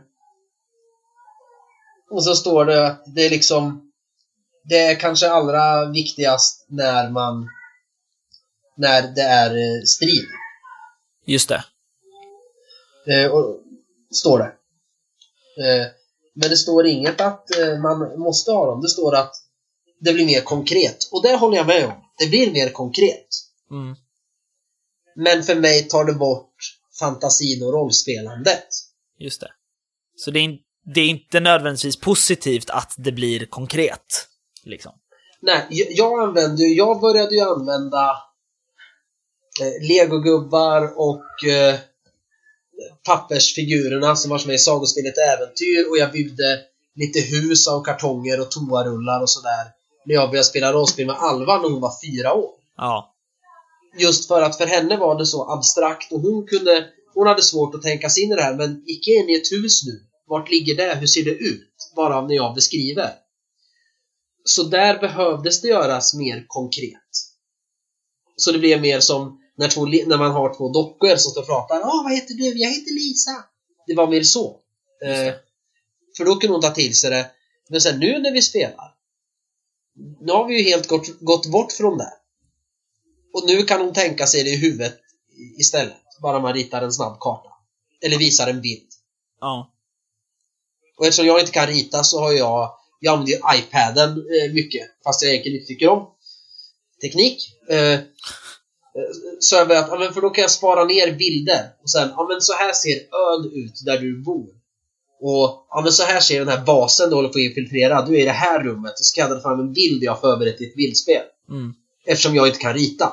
och 2.11 2.25
så 2.25 2.35
står 2.35 2.65
det 2.65 2.87
att 2.87 3.03
det 3.15 3.21
är 3.27 3.31
liksom 3.31 3.91
Det 4.65 4.79
är 4.79 5.01
kanske 5.01 5.31
allra 5.31 5.85
viktigast 5.91 6.67
när 6.69 7.11
man 7.11 7.49
När 8.77 9.03
det 9.03 9.23
är 9.23 9.51
eh, 9.51 9.83
strid. 9.85 10.25
just 11.27 11.49
det. 11.49 11.65
Eh, 13.15 13.31
och, 13.31 13.61
står 14.11 14.39
det. 14.39 14.45
Eh, 15.65 15.87
men 16.35 16.51
det 16.51 16.57
står 16.57 16.87
inget 16.87 17.21
att 17.21 17.45
man 17.83 18.19
måste 18.21 18.51
ha 18.53 18.67
dem. 18.67 18.81
Det 18.81 18.89
står 18.89 19.17
att 19.17 19.35
det 20.01 20.13
blir 20.13 20.27
mer 20.27 20.41
konkret. 20.41 21.09
Och 21.13 21.23
det 21.23 21.37
håller 21.37 21.57
jag 21.57 21.67
med 21.67 21.85
om. 21.87 21.93
Det 22.19 22.27
blir 22.27 22.53
mer 22.53 22.71
konkret. 22.71 23.27
Mm, 23.71 23.97
Men 25.17 25.43
för 25.43 25.55
mig 25.55 25.89
tar 25.89 26.05
det 26.05 26.13
bort 26.13 26.55
fantasin 26.99 27.63
och 27.63 27.73
rollspelandet. 27.73 28.69
just 29.19 29.41
det. 29.41 29.51
Så 30.17 30.31
det 30.31 30.41
är, 30.41 30.59
det 30.95 31.01
är 31.01 31.09
inte 31.09 31.41
nödvändigtvis 31.41 31.97
positivt 31.97 32.71
att 32.71 32.95
det 32.97 33.13
blir 33.13 33.47
konkret. 33.47 34.27
Liksom. 34.65 34.93
Nej, 35.43 35.67
jag, 35.71 35.89
jag 35.91 36.29
använde 36.29 36.63
ju, 36.63 36.75
jag 36.75 37.01
började 37.01 37.35
ju 37.35 37.41
använda 37.41 38.11
eh, 39.63 39.89
legogubbar 39.89 40.93
och 40.99 41.49
eh, 41.49 41.75
pappersfigurerna 43.07 44.17
som 44.17 44.31
var 44.31 44.47
med 44.47 44.55
i 44.55 44.59
sagospelet 44.59 45.15
Äventyr 45.19 45.91
och 45.91 45.99
jag 45.99 46.13
byggde 46.13 46.61
lite 46.95 47.21
hus 47.21 47.69
av 47.69 47.85
kartonger 47.85 48.41
och 48.41 48.51
toarullar 48.51 49.21
och 49.21 49.31
sådär 49.31 49.67
när 50.09 50.15
jag 50.15 50.31
började 50.31 50.49
spela 50.49 50.73
rollspel 50.73 51.07
med 51.07 51.17
Alva 51.17 51.57
när 51.57 51.69
hon 51.69 51.81
var 51.81 51.93
fyra 52.05 52.35
år. 52.35 52.51
Ja, 52.77 53.15
Just 53.99 54.29
för 54.29 54.43
att 54.43 54.57
för 54.57 54.67
henne 54.67 54.97
var 54.97 55.19
det 55.19 55.27
så 55.27 55.51
abstrakt 55.51 56.13
och 56.13 56.21
hon 56.21 56.47
kunde 56.47 56.87
Hon 57.15 57.27
hade 57.27 57.43
svårt 57.43 57.75
att 57.75 57.83
tänka 57.83 58.11
sig 58.11 58.23
in 58.23 58.33
i 58.33 58.35
det 58.35 58.43
här 58.43 58.55
men 58.55 58.85
gick 58.87 59.09
in 59.09 59.29
i 59.31 59.35
ett 59.35 59.53
hus 59.53 59.87
nu 59.87 60.05
Vart 60.27 60.51
ligger 60.51 60.77
det? 60.77 60.95
Hur 60.95 61.07
ser 61.07 61.25
det 61.25 61.31
ut? 61.31 61.93
Bara 61.97 62.27
när 62.27 62.35
jag 62.35 62.55
beskriver. 62.55 63.11
Så 64.45 64.63
där 64.63 64.99
behövdes 64.99 65.61
det 65.61 65.69
göras 65.69 66.15
mer 66.15 66.45
konkret. 66.49 67.11
Så 68.37 68.53
det 68.53 68.59
blev 68.59 68.81
mer 68.81 69.01
som 69.01 69.41
när, 69.57 69.69
två, 69.69 69.87
när 69.87 70.19
man 70.19 70.31
har 70.31 70.55
två 70.55 70.69
dockor 70.69 71.17
som 71.17 71.31
står 71.31 71.41
och 71.41 71.47
pratar. 71.47 71.81
Åh, 71.81 72.03
vad 72.03 72.13
heter 72.13 72.35
du? 72.35 72.45
Jag 72.45 72.71
heter 72.71 72.95
Lisa. 72.95 73.45
Det 73.87 73.95
var 73.95 74.07
mer 74.07 74.23
så. 74.23 74.57
Eh, 75.05 75.35
för 76.17 76.25
då 76.25 76.37
kunde 76.37 76.55
hon 76.55 76.63
ta 76.63 76.71
till 76.71 76.99
sig 76.99 77.11
det. 77.11 77.31
Men 77.69 77.81
sen 77.81 77.99
nu 77.99 78.19
när 78.19 78.33
vi 78.33 78.43
spelar. 78.43 78.98
Nu 80.21 80.33
har 80.33 80.47
vi 80.47 80.59
ju 80.59 80.63
helt 80.63 80.87
gått, 80.87 81.21
gått 81.21 81.47
bort 81.47 81.73
från 81.73 81.99
det. 81.99 82.13
Och 83.35 83.47
nu 83.47 83.63
kan 83.63 83.81
hon 83.81 83.95
tänka 83.95 84.27
sig 84.27 84.45
det 84.45 84.51
i 84.51 84.57
huvudet 84.57 84.99
istället. 85.59 85.97
Bara 86.23 86.41
man 86.41 86.55
ritar 86.55 86.83
en 86.83 86.93
snabb 86.93 87.21
karta. 87.21 87.49
Eller 88.01 88.19
visar 88.19 88.47
en 88.47 88.61
bild. 88.61 88.89
ja, 89.41 89.73
Och 90.99 91.07
eftersom 91.07 91.27
jag 91.27 91.41
inte 91.41 91.53
kan 91.53 91.67
rita 91.67 92.05
så 92.05 92.21
har 92.21 92.33
jag 92.33 92.79
jag 93.01 93.13
använder 93.13 93.33
ju 93.33 93.59
iPaden 93.59 94.11
eh, 94.11 94.53
mycket, 94.53 94.83
fast 95.05 95.23
jag 95.23 95.31
egentligen 95.31 95.59
inte 95.59 95.69
tycker 95.69 95.89
om 95.89 96.07
teknik. 97.03 97.57
Eh, 97.71 97.93
eh, 97.93 98.01
så 99.41 99.57
jag 99.57 99.67
vet, 99.67 100.15
för 100.15 100.21
då 100.21 100.31
kan 100.31 100.43
jag 100.43 100.51
spara 100.51 100.85
ner 100.85 101.13
bilder 101.13 101.71
och 101.83 101.91
sen, 101.91 102.09
ja 102.17 102.27
men 102.29 102.41
så 102.41 102.53
här 102.53 102.73
ser 102.73 102.97
ön 102.97 103.53
ut 103.55 103.85
där 103.85 103.99
du 103.99 104.23
bor. 104.23 104.49
Och 105.21 105.67
ja 105.71 105.81
men 105.83 105.93
så 105.93 106.03
här 106.03 106.21
ser 106.21 106.39
den 106.39 106.49
här 106.49 106.65
basen 106.65 107.11
du 107.11 107.17
håller 107.17 107.29
på 107.29 107.39
att 107.39 107.43
infiltrera, 107.43 108.03
du 108.03 108.15
är 108.15 108.23
i 108.23 108.25
det 108.25 108.31
här 108.31 108.65
rummet, 108.65 108.99
så 108.99 109.05
ska 109.05 109.21
jag 109.21 109.43
fram 109.43 109.61
en 109.61 109.73
bild 109.73 110.03
jag 110.03 110.13
har 110.13 110.21
förberett 110.21 110.61
i 110.61 110.65
ett 110.65 110.75
bildspel. 110.77 111.23
Mm. 111.51 111.75
Eftersom 112.07 112.35
jag 112.35 112.47
inte 112.47 112.59
kan 112.59 112.75
rita. 112.75 113.13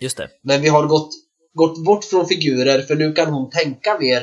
Just 0.00 0.16
det. 0.16 0.28
Men 0.42 0.62
vi 0.62 0.68
har 0.68 0.86
gått, 0.86 1.10
gått 1.54 1.84
bort 1.84 2.04
från 2.04 2.28
figurer 2.28 2.82
för 2.82 2.96
nu 2.96 3.12
kan 3.12 3.32
hon 3.32 3.50
tänka 3.50 3.98
mer 3.98 4.22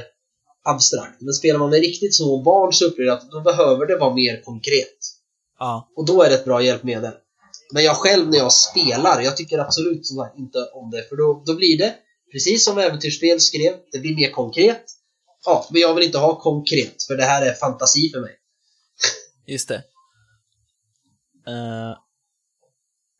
abstrakt. 0.63 1.21
Men 1.21 1.33
spelar 1.33 1.59
man 1.59 1.69
med 1.69 1.79
riktigt 1.79 2.15
små 2.15 2.41
barn 2.41 2.73
så 2.73 2.85
upplever 2.85 3.11
jag 3.11 3.17
att 3.17 3.31
då 3.31 3.41
behöver 3.41 3.85
det 3.85 3.97
vara 3.97 4.13
mer 4.13 4.41
konkret. 4.41 4.97
Ja. 5.59 5.91
Och 5.95 6.05
då 6.05 6.23
är 6.23 6.29
det 6.29 6.35
ett 6.35 6.45
bra 6.45 6.61
hjälpmedel. 6.61 7.11
Men 7.73 7.83
jag 7.83 7.95
själv 7.95 8.29
när 8.29 8.37
jag 8.37 8.53
spelar, 8.53 9.21
jag 9.21 9.37
tycker 9.37 9.59
absolut 9.59 10.09
inte 10.37 10.59
om 10.73 10.91
det. 10.91 11.09
För 11.09 11.15
då, 11.15 11.43
då 11.45 11.55
blir 11.55 11.77
det, 11.77 11.95
precis 12.31 12.65
som 12.65 12.77
Äventyrsspel 12.77 13.39
skrev, 13.39 13.73
det 13.91 13.99
blir 13.99 14.15
mer 14.15 14.31
konkret. 14.31 14.83
Ja, 15.45 15.67
men 15.71 15.81
jag 15.81 15.93
vill 15.93 16.03
inte 16.03 16.17
ha 16.17 16.39
konkret, 16.39 17.03
för 17.07 17.17
det 17.17 17.23
här 17.23 17.45
är 17.45 17.53
fantasi 17.53 18.11
för 18.13 18.21
mig. 18.21 18.31
Just 19.47 19.67
det. 19.67 19.83
Eh, 21.47 21.97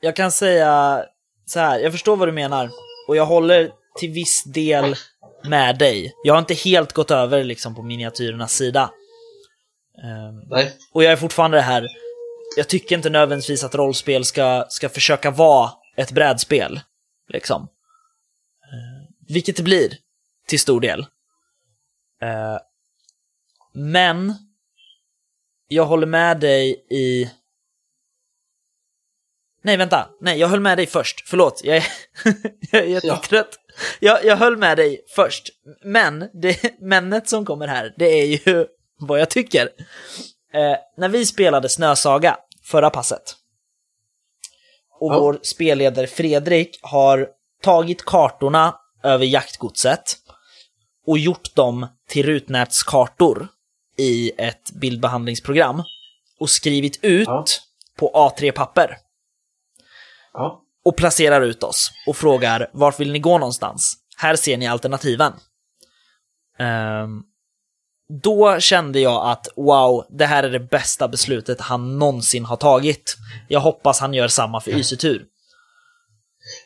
jag 0.01 0.15
kan 0.15 0.31
säga 0.31 1.05
så 1.45 1.59
här, 1.59 1.79
jag 1.79 1.91
förstår 1.91 2.15
vad 2.15 2.27
du 2.27 2.31
menar. 2.31 2.69
Och 3.07 3.15
jag 3.15 3.25
håller 3.25 3.71
till 3.99 4.11
viss 4.11 4.43
del 4.43 4.95
med 5.43 5.77
dig. 5.77 6.13
Jag 6.23 6.33
har 6.33 6.39
inte 6.39 6.53
helt 6.53 6.93
gått 6.93 7.11
över 7.11 7.43
liksom 7.43 7.75
på 7.75 7.81
miniatyrernas 7.83 8.53
sida. 8.53 8.91
Eh, 10.03 10.33
Nej. 10.49 10.73
och 10.93 11.03
jag 11.03 11.11
är 11.11 11.15
fortfarande 11.15 11.57
det 11.57 11.61
här, 11.61 11.87
jag 12.57 12.67
tycker 12.67 12.95
inte 12.95 13.09
nödvändigtvis 13.09 13.63
att 13.63 13.75
rollspel 13.75 14.25
ska, 14.25 14.65
ska 14.69 14.89
försöka 14.89 15.31
vara 15.31 15.71
ett 15.97 16.11
brädspel. 16.11 16.79
Liksom. 17.29 17.61
Eh, 18.63 19.33
vilket 19.33 19.55
det 19.55 19.63
blir, 19.63 19.97
till 20.47 20.59
stor 20.59 20.81
del. 20.81 21.05
Eh, 22.23 22.57
men, 23.73 24.33
jag 25.67 25.85
håller 25.85 26.07
med 26.07 26.39
dig 26.39 26.85
i... 26.89 27.31
Nej, 29.63 29.77
vänta. 29.77 30.09
Nej, 30.21 30.39
jag 30.39 30.47
höll 30.47 30.59
med 30.59 30.77
dig 30.77 30.85
först. 30.85 31.23
Förlåt, 31.29 31.61
jag 31.63 31.77
är, 31.77 31.85
jag 32.71 32.81
är 32.81 32.87
jättetrött. 32.87 33.59
Jag, 33.99 34.25
jag 34.25 34.37
höll 34.37 34.57
med 34.57 34.77
dig 34.77 35.05
först. 35.09 35.49
Men, 35.83 36.29
det 36.33 36.79
männet 36.81 37.29
som 37.29 37.45
kommer 37.45 37.67
här, 37.67 37.93
det 37.97 38.05
är 38.05 38.25
ju 38.25 38.67
vad 38.99 39.19
jag 39.19 39.29
tycker. 39.29 39.69
Eh, 40.53 40.77
när 40.97 41.09
vi 41.09 41.25
spelade 41.25 41.69
Snösaga 41.69 42.37
förra 42.63 42.89
passet 42.89 43.35
och 44.99 45.13
Ja. 45.13 45.19
vår 45.19 45.39
spelledare 45.41 46.07
Fredrik 46.07 46.79
har 46.81 47.27
tagit 47.61 48.05
kartorna 48.05 48.75
över 49.03 49.25
jaktgodset 49.25 50.15
och 51.07 51.17
gjort 51.19 51.55
dem 51.55 51.87
till 52.09 52.25
rutnätskartor 52.25 53.47
i 53.97 54.31
ett 54.37 54.71
bildbehandlingsprogram 54.71 55.83
och 56.39 56.49
skrivit 56.49 56.99
ut 57.03 57.27
Ja. 57.27 57.45
på 57.99 58.11
A3-papper 58.13 58.97
Ja. 60.33 60.61
och 60.85 60.97
placerar 60.97 61.41
ut 61.41 61.63
oss 61.63 61.91
och 62.07 62.17
frågar 62.17 62.69
vart 62.73 62.99
vill 62.99 63.11
ni 63.11 63.19
gå 63.19 63.37
någonstans? 63.37 63.97
Här 64.17 64.35
ser 64.35 64.57
ni 64.57 64.67
alternativen. 64.67 65.33
Ehm, 66.59 67.23
då 68.23 68.59
kände 68.59 68.99
jag 68.99 69.29
att 69.31 69.47
wow, 69.55 70.05
det 70.09 70.25
här 70.25 70.43
är 70.43 70.49
det 70.49 70.59
bästa 70.59 71.07
beslutet 71.07 71.61
han 71.61 71.99
någonsin 71.99 72.45
har 72.45 72.55
tagit. 72.55 73.17
Jag 73.49 73.59
hoppas 73.59 73.99
han 73.99 74.13
gör 74.13 74.27
samma 74.27 74.61
för 74.61 74.71
Ysetur. 74.79 75.25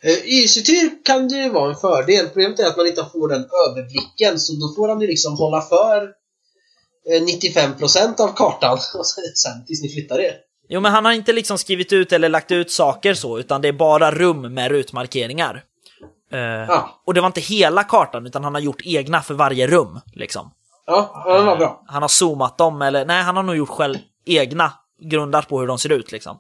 Uh, 0.06 0.28
Ysetyr 0.28 1.04
kan 1.06 1.28
ju 1.28 1.50
vara 1.50 1.70
en 1.70 1.76
fördel. 1.76 2.26
Problemet 2.28 2.60
är 2.60 2.68
att 2.68 2.78
man 2.78 2.88
inte 2.88 3.06
får 3.14 3.28
den 3.30 3.46
överblicken, 3.68 4.40
så 4.40 4.54
då 4.54 4.74
får 4.76 4.88
han 4.90 5.02
ju 5.02 5.08
liksom 5.08 5.38
hålla 5.38 5.62
för 5.62 6.04
eh, 7.10 7.22
95% 7.22 8.22
av 8.22 8.36
kartan 8.36 8.74
och 8.98 9.06
sen 9.36 9.66
tills 9.68 9.82
ni 9.82 9.90
flyttar 9.90 10.20
er. 10.20 10.34
Jo, 10.70 10.82
men 10.82 10.92
han 10.92 11.06
har 11.06 11.12
inte 11.12 11.34
liksom 11.34 11.58
skrivit 11.58 11.94
ut 11.94 12.12
eller 12.12 12.30
lagt 12.30 12.52
ut 12.52 12.72
saker 12.72 13.14
så, 13.14 13.40
utan 13.40 13.62
det 13.62 13.68
är 13.68 13.74
bara 13.74 14.12
rum 14.12 14.54
med 14.54 14.72
rutmarkeringar. 14.72 15.64
Eh, 16.32 16.40
Ja, 16.40 17.02
Och 17.06 17.14
det 17.14 17.22
var 17.22 17.28
inte 17.28 17.42
hela 17.42 17.84
kartan, 17.84 18.26
utan 18.26 18.44
han 18.44 18.54
har 18.54 18.62
gjort 18.62 18.82
egna 18.86 19.22
för 19.22 19.34
varje 19.34 19.68
rum, 19.68 20.00
liksom. 20.14 20.52
ja, 20.86 21.24
ja 21.26 21.38
det 21.40 21.46
var 21.46 21.58
bra. 21.58 21.84
Han 21.88 22.02
har 22.02 22.10
zoomat 22.10 22.58
dem, 22.58 22.82
eller 22.82 23.06
nej, 23.06 23.24
han 23.24 23.36
har 23.36 23.44
nog 23.44 23.56
gjort 23.56 23.70
själv 23.70 23.98
egna, 24.26 24.74
grundat 25.02 25.48
på 25.50 25.60
hur 25.60 25.68
de 25.68 25.78
ser 25.78 25.92
ut, 25.92 26.12
liksom. 26.12 26.38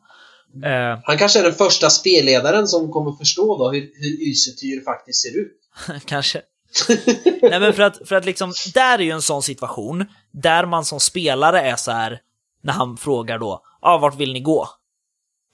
Eh, 0.64 1.00
Han 1.04 1.18
kanske 1.18 1.40
är 1.40 1.44
den 1.44 1.54
första 1.54 1.90
spelledaren 1.90 2.68
som 2.68 2.92
kommer 2.92 3.12
förstå 3.12 3.58
då 3.58 3.72
hur, 3.72 3.82
hur 3.82 4.30
Ysetyr 4.30 4.84
faktiskt 4.84 5.22
ser 5.22 5.40
ut. 5.40 5.58
kanske. 6.06 6.42
Nej 7.42 7.60
men 7.60 7.74
för 7.74 7.84
att, 7.84 8.08
för 8.08 8.16
att 8.16 8.26
liksom, 8.26 8.54
där 8.74 9.00
är 9.00 9.04
ju 9.04 9.12
en 9.12 9.22
sån 9.22 9.44
situation 9.44 10.06
där 10.32 10.66
man 10.66 10.86
som 10.86 11.00
spelare 11.00 11.62
är 11.62 11.76
så 11.76 11.92
här 11.92 12.20
när 12.64 12.74
han 12.74 12.98
frågar 12.98 13.40
då, 13.40 13.62
ja 13.82 13.94
ah, 13.94 13.98
vart 13.98 14.16
vill 14.16 14.34
ni 14.34 14.40
gå? 14.40 14.70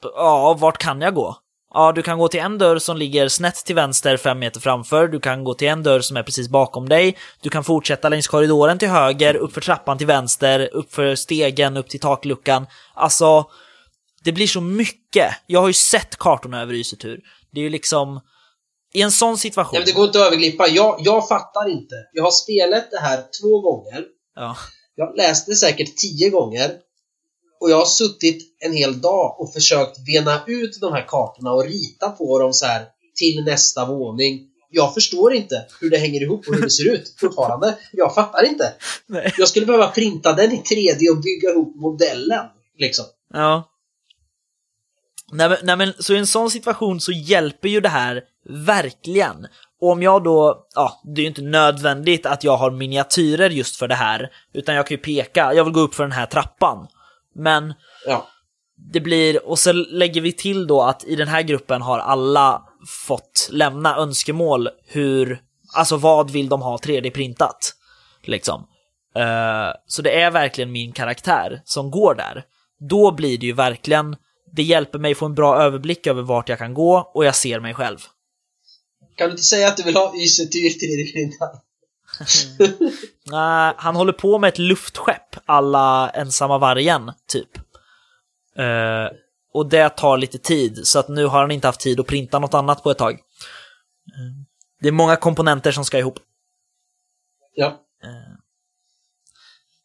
Ja, 0.03 0.53
vart 0.59 0.77
kan 0.77 1.01
jag 1.01 1.15
gå? 1.15 1.37
Ja, 1.73 1.91
du 1.91 2.01
kan 2.01 2.19
gå 2.19 2.27
till 2.27 2.39
en 2.39 2.57
dörr 2.57 2.79
som 2.79 2.97
ligger 2.97 3.27
snett 3.27 3.55
till 3.55 3.75
vänster 3.75 4.17
fem 4.17 4.39
meter 4.39 4.59
framför, 4.59 5.07
du 5.07 5.19
kan 5.19 5.43
gå 5.43 5.53
till 5.53 5.67
en 5.67 5.83
dörr 5.83 5.99
som 5.99 6.17
är 6.17 6.23
precis 6.23 6.49
bakom 6.49 6.89
dig, 6.89 7.17
du 7.41 7.49
kan 7.49 7.63
fortsätta 7.63 8.09
längs 8.09 8.27
korridoren 8.27 8.79
till 8.79 8.89
höger, 8.89 9.35
uppför 9.35 9.61
trappan 9.61 9.97
till 9.97 10.07
vänster, 10.07 10.69
uppför 10.73 11.15
stegen, 11.15 11.77
upp 11.77 11.89
till 11.89 11.99
takluckan. 11.99 12.67
Alltså, 12.93 13.45
det 14.23 14.31
blir 14.31 14.47
så 14.47 14.61
mycket. 14.61 15.33
Jag 15.47 15.59
har 15.59 15.67
ju 15.67 15.73
sett 15.73 16.15
kartorna 16.17 16.61
över 16.61 16.73
Ysetur. 16.73 17.19
Det 17.51 17.59
är 17.59 17.63
ju 17.63 17.69
liksom, 17.69 18.21
i 18.93 19.01
en 19.01 19.11
sån 19.11 19.37
situation... 19.37 19.75
Ja, 19.75 19.79
men 19.79 19.85
det 19.85 19.91
går 19.91 20.05
inte 20.05 20.19
att 20.19 20.27
överglippa. 20.27 20.67
Jag, 20.67 20.95
jag 20.99 21.27
fattar 21.27 21.69
inte. 21.69 21.95
Jag 22.13 22.23
har 22.23 22.31
spelat 22.31 22.91
det 22.91 22.99
här 22.99 23.23
två 23.41 23.61
gånger. 23.61 24.05
Ja. 24.35 24.57
Jag 24.95 25.17
läste 25.17 25.55
säkert 25.55 25.97
tio 25.97 26.29
gånger. 26.29 26.71
Och 27.59 27.69
jag 27.69 27.77
har 27.77 27.85
suttit 27.85 28.43
en 28.59 28.73
hel 28.73 29.01
dag 29.01 29.41
och 29.41 29.53
försökt 29.53 30.05
bena 30.05 30.41
ut 30.47 30.77
de 30.81 30.93
här 30.93 31.05
kartorna 31.07 31.51
och 31.51 31.65
rita 31.65 32.09
på 32.09 32.39
dem 32.39 32.53
så 32.53 32.65
här 32.65 32.85
till 33.15 33.43
nästa 33.43 33.85
våning. 33.85 34.49
Jag 34.69 34.93
förstår 34.93 35.33
inte 35.33 35.65
hur 35.81 35.89
det 35.89 35.97
hänger 35.97 36.21
ihop 36.21 36.47
och 36.47 36.55
hur 36.55 36.61
det 36.61 36.69
ser 36.69 36.93
ut 36.93 37.15
fortfarande. 37.19 37.77
Jag 37.91 38.15
fattar 38.15 38.45
inte. 38.45 38.73
Nej. 39.07 39.33
Jag 39.37 39.47
skulle 39.47 39.65
behöva 39.65 39.87
printa 39.87 40.33
den 40.33 40.51
i 40.51 40.61
3D 40.61 41.09
och 41.09 41.21
bygga 41.21 41.49
ihop 41.49 41.75
modellen. 41.75 42.45
Liksom. 42.77 43.05
Ja. 43.33 43.72
Nej 45.33 45.49
men, 45.49 45.57
nej 45.63 45.75
men, 45.77 45.93
så 45.99 46.13
i 46.13 46.17
en 46.17 46.27
sån 46.27 46.49
situation 46.51 46.99
så 46.99 47.11
hjälper 47.11 47.69
ju 47.69 47.81
det 47.81 47.89
här 47.89 48.21
verkligen. 48.49 49.47
Och 49.81 49.89
om 49.91 50.03
jag 50.03 50.23
då, 50.23 50.67
ja, 50.75 51.01
det 51.03 51.21
är 51.21 51.23
ju 51.23 51.27
inte 51.29 51.41
nödvändigt 51.41 52.25
att 52.25 52.43
jag 52.43 52.57
har 52.57 52.71
miniatyrer 52.71 53.49
just 53.49 53.75
för 53.75 53.87
det 53.87 53.95
här, 53.95 54.31
utan 54.53 54.75
jag 54.75 54.87
kan 54.87 54.95
ju 54.95 55.01
peka, 55.01 55.53
jag 55.53 55.63
vill 55.63 55.73
gå 55.73 55.79
upp 55.79 55.95
för 55.95 56.03
den 56.03 56.11
här 56.11 56.25
trappan. 56.25 56.87
Men 57.35 57.73
Ja. 58.07 58.27
det 58.91 58.99
blir, 58.99 59.47
och 59.47 59.59
så 59.59 59.71
lägger 59.73 60.21
vi 60.21 60.31
till 60.31 60.67
då 60.67 60.81
att 60.81 61.03
i 61.03 61.15
den 61.15 61.27
här 61.27 61.41
gruppen 61.41 61.81
har 61.81 61.99
alla 61.99 62.61
fått 63.07 63.49
lämna 63.51 63.95
önskemål 63.95 64.69
hur, 64.87 65.41
alltså 65.75 65.97
vad 65.97 66.31
vill 66.31 66.49
de 66.49 66.61
ha 66.61 66.77
3D-printat? 66.77 67.73
Liksom. 68.23 68.67
Eh, 69.15 69.69
så 69.87 70.01
det 70.01 70.21
är 70.21 70.31
verkligen 70.31 70.71
min 70.71 70.91
karaktär 70.91 71.61
som 71.65 71.91
går 71.91 72.15
där. 72.15 72.43
Då 72.89 73.11
blir 73.11 73.37
det 73.37 73.45
ju 73.45 73.53
verkligen, 73.53 74.15
det 74.55 74.63
hjälper 74.63 74.99
mig 74.99 75.15
få 75.15 75.25
en 75.25 75.35
bra 75.35 75.61
överblick 75.61 76.07
över 76.07 76.21
vart 76.21 76.49
jag 76.49 76.57
kan 76.57 76.73
gå 76.73 77.11
och 77.13 77.25
jag 77.25 77.35
ser 77.35 77.59
mig 77.59 77.73
själv. 77.73 77.97
Kan 79.15 79.27
du 79.27 79.31
inte 79.31 79.43
säga 79.43 79.67
att 79.67 79.77
du 79.77 79.83
vill 79.83 79.95
ha 79.95 80.15
Ysetyr 80.15 80.69
3D-printad? 80.69 81.59
Nej, 83.31 83.73
han 83.77 83.95
håller 83.95 84.13
på 84.13 84.39
med 84.39 84.47
ett 84.47 84.57
luftskepp 84.57 85.35
alla 85.45 86.09
ensamma 86.09 86.57
vargen, 86.57 87.11
typ. 87.27 87.57
Eh, 88.57 89.17
och 89.53 89.69
det 89.69 89.89
tar 89.89 90.17
lite 90.17 90.37
tid, 90.37 90.79
så 90.83 90.99
att 90.99 91.07
nu 91.07 91.25
har 91.25 91.41
han 91.41 91.51
inte 91.51 91.67
haft 91.67 91.79
tid 91.79 91.99
att 91.99 92.07
printa 92.07 92.39
något 92.39 92.53
annat 92.53 92.83
på 92.83 92.91
ett 92.91 92.97
tag. 92.97 93.13
Eh, 93.13 93.19
det 94.81 94.87
är 94.87 94.91
många 94.91 95.15
komponenter 95.15 95.71
som 95.71 95.85
ska 95.85 95.99
ihop. 95.99 96.19
Ja. 97.55 97.79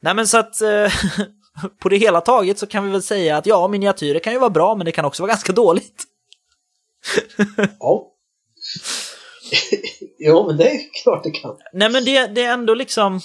Nej 0.00 0.14
men 0.14 0.28
så 0.28 0.38
att 0.38 0.54
på 1.80 1.88
det 1.88 1.96
hela 1.96 2.20
taget 2.20 2.58
så 2.58 2.66
kan 2.66 2.84
vi 2.84 2.90
väl 2.90 3.02
säga 3.02 3.36
att 3.36 3.46
ja, 3.46 3.68
miniatyrer 3.68 4.18
kan 4.18 4.32
ju 4.32 4.38
vara 4.38 4.50
bra, 4.50 4.74
men 4.74 4.84
det 4.84 4.92
kan 4.92 5.04
också 5.04 5.22
vara 5.22 5.32
ganska 5.32 5.52
dåligt. 5.52 6.04
Ja. 7.80 8.14
jo, 10.18 10.46
men 10.46 10.56
det 10.56 10.70
är 10.70 11.02
klart 11.02 11.24
det 11.24 11.30
kan. 11.30 11.56
Nej 11.72 11.90
men 11.90 12.04
det, 12.04 12.26
det 12.26 12.42
är 12.42 12.52
ändå 12.52 12.74
liksom... 12.74 13.20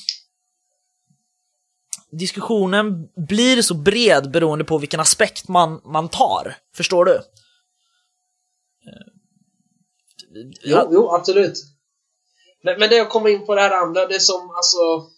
Diskussionen 2.12 3.08
blir 3.28 3.62
så 3.62 3.74
bred 3.74 4.32
beroende 4.32 4.66
på 4.66 4.78
vilken 4.78 5.00
aspekt 5.00 5.48
man, 5.48 5.82
man 5.84 6.10
tar. 6.10 6.56
Förstår 6.76 7.06
du? 7.06 7.22
Jo, 10.64 10.90
jo 10.92 11.10
absolut. 11.10 11.54
Men, 12.64 12.80
men 12.80 12.90
det 12.90 12.96
jag 12.96 13.10
kommer 13.10 13.30
in 13.30 13.46
på 13.46 13.56
det 13.56 13.62
här 13.62 13.72
andra, 13.72 14.06
det 14.06 14.20
som 14.20 14.50
alltså... 14.56 15.13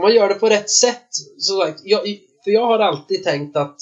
Om 0.00 0.02
man 0.02 0.14
gör 0.14 0.28
det 0.28 0.34
på 0.34 0.48
rätt 0.48 0.70
sätt, 0.70 1.08
så 1.38 1.60
sagt, 1.60 1.80
jag, 1.84 2.00
för 2.44 2.50
jag 2.50 2.66
har 2.66 2.78
alltid 2.78 3.24
tänkt 3.24 3.56
att 3.56 3.76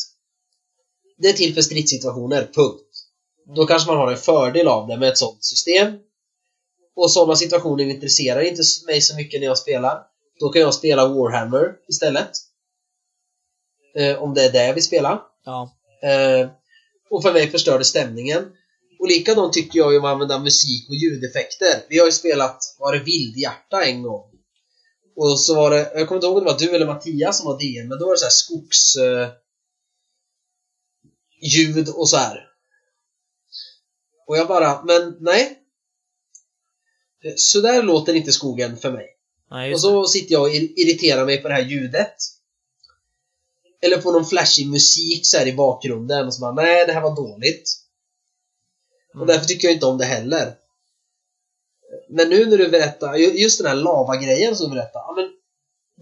det 1.18 1.28
är 1.28 1.32
till 1.32 1.54
för 1.54 1.62
stridssituationer, 1.62 2.50
punkt. 2.54 2.90
Då 3.56 3.66
kanske 3.66 3.90
man 3.90 3.96
har 3.98 4.12
en 4.12 4.18
fördel 4.18 4.68
av 4.68 4.88
det 4.88 4.96
med 4.96 5.08
ett 5.08 5.18
sånt 5.18 5.44
system. 5.44 5.92
Och 6.96 7.10
sådana 7.10 7.36
situationer 7.36 7.84
intresserar 7.84 8.40
inte 8.40 8.62
mig 8.86 9.00
så 9.00 9.16
mycket 9.16 9.40
när 9.40 9.46
jag 9.46 9.58
spelar. 9.58 10.02
Då 10.40 10.48
kan 10.48 10.62
jag 10.62 10.74
spela 10.74 11.08
Warhammer 11.08 11.74
istället. 11.88 12.30
Eh, 13.96 14.22
om 14.22 14.34
det 14.34 14.44
är 14.44 14.52
det 14.52 14.66
jag 14.66 14.74
vill 14.74 14.84
spela. 14.84 15.22
Ja. 15.44 15.76
Eh, 16.02 16.48
och 17.10 17.22
för 17.22 17.32
mig 17.32 17.50
förstör 17.50 17.78
det 17.78 17.84
stämningen. 17.84 18.44
Och 19.00 19.08
likadant 19.08 19.52
tycker 19.52 19.78
jag 19.78 19.92
ju 19.92 19.98
om 19.98 20.04
att 20.04 20.12
använda 20.12 20.38
musik 20.38 20.88
och 20.88 20.94
ljudeffekter. 20.94 21.84
Vi 21.88 21.98
har 21.98 22.06
ju 22.06 22.12
spelat, 22.12 22.58
var 22.78 22.92
det 22.92 23.04
Vildhjärta 23.04 23.84
en 23.84 24.02
gång? 24.02 24.27
Och 25.20 25.40
så 25.40 25.54
var 25.54 25.70
det, 25.70 25.92
jag 25.94 26.08
kommer 26.08 26.16
inte 26.16 26.26
ihåg 26.26 26.36
om 26.36 26.44
det 26.44 26.52
var 26.52 26.58
du 26.58 26.74
eller 26.74 26.86
Mattias 26.86 27.38
som 27.38 27.46
var 27.46 27.58
DM, 27.58 27.88
men 27.88 27.98
då 27.98 28.04
var 28.06 28.12
det 28.12 28.18
så 28.18 28.24
här 28.24 28.30
skogs... 28.30 28.96
Eh, 28.96 29.28
ljud 31.40 31.88
och 31.88 32.08
så 32.08 32.16
här. 32.16 32.48
Och 34.26 34.36
jag 34.36 34.48
bara, 34.48 34.82
men 34.84 35.16
nej. 35.20 35.58
Så 37.36 37.60
där 37.60 37.82
låter 37.82 38.14
inte 38.14 38.32
skogen 38.32 38.76
för 38.76 38.90
mig. 38.90 39.06
Nej, 39.50 39.72
Och 39.74 39.80
så 39.80 40.06
sitter 40.06 40.32
jag 40.32 40.42
och 40.42 40.48
ir- 40.48 40.72
irriterar 40.76 41.24
mig 41.24 41.42
på 41.42 41.48
det 41.48 41.54
här 41.54 41.64
ljudet. 41.64 42.14
Eller 43.80 44.00
på 44.00 44.12
någon 44.12 44.26
flashig 44.26 44.66
musik 44.68 45.26
så 45.26 45.38
här 45.38 45.46
i 45.46 45.52
bakgrunden 45.52 46.26
och 46.26 46.34
så 46.34 46.40
bara, 46.40 46.52
nej 46.52 46.86
det 46.86 46.92
här 46.92 47.00
var 47.00 47.16
dåligt. 47.16 47.70
Mm. 49.14 49.20
Och 49.20 49.26
därför 49.26 49.46
tycker 49.46 49.68
jag 49.68 49.74
inte 49.74 49.86
om 49.86 49.98
det 49.98 50.04
heller. 50.04 50.54
Men 52.10 52.28
nu 52.28 52.46
när 52.46 52.58
du 52.58 52.68
berättar, 52.68 53.14
just 53.14 53.58
den 53.58 53.66
här 53.66 53.74
lava-grejen 53.74 54.56
som 54.56 54.70
du 54.70 54.76
berättar, 54.76 55.00
ja 55.00 55.14
men 55.16 55.28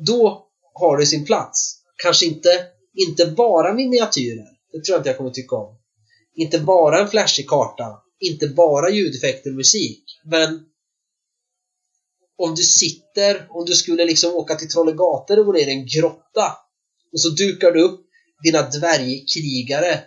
då 0.07 0.47
har 0.75 0.99
det 0.99 1.07
sin 1.07 1.25
plats. 1.25 1.83
Kanske 2.03 2.27
inte, 2.27 2.67
inte 2.95 3.27
bara 3.27 3.75
miniatyrer, 3.75 4.47
det 4.73 4.85
tror 4.85 4.95
jag 4.95 5.01
inte 5.01 5.09
jag 5.09 5.17
kommer 5.17 5.31
tycka 5.31 5.57
om. 5.57 5.79
Inte 6.35 6.59
bara 6.59 7.01
en 7.01 7.09
flashig 7.09 7.49
karta, 7.49 8.03
inte 8.21 8.49
bara 8.49 8.91
ljudeffekter 8.91 9.51
och 9.51 9.57
musik, 9.57 10.05
men 10.25 10.61
om 12.39 12.55
du 12.55 12.63
sitter, 12.63 13.47
om 13.51 13.65
du 13.65 13.73
skulle 13.73 14.05
liksom 14.05 14.35
åka 14.35 14.55
till 14.55 14.69
Trollegator 14.69 15.39
och 15.39 15.47
gå 15.47 15.53
ner 15.53 15.67
i 15.67 15.73
en 15.73 15.87
grotta 15.87 16.53
och 17.13 17.21
så 17.21 17.29
dukar 17.29 17.73
du 17.73 17.83
upp 17.83 18.01
dina 18.43 18.63
dvärgkrigare 18.63 20.01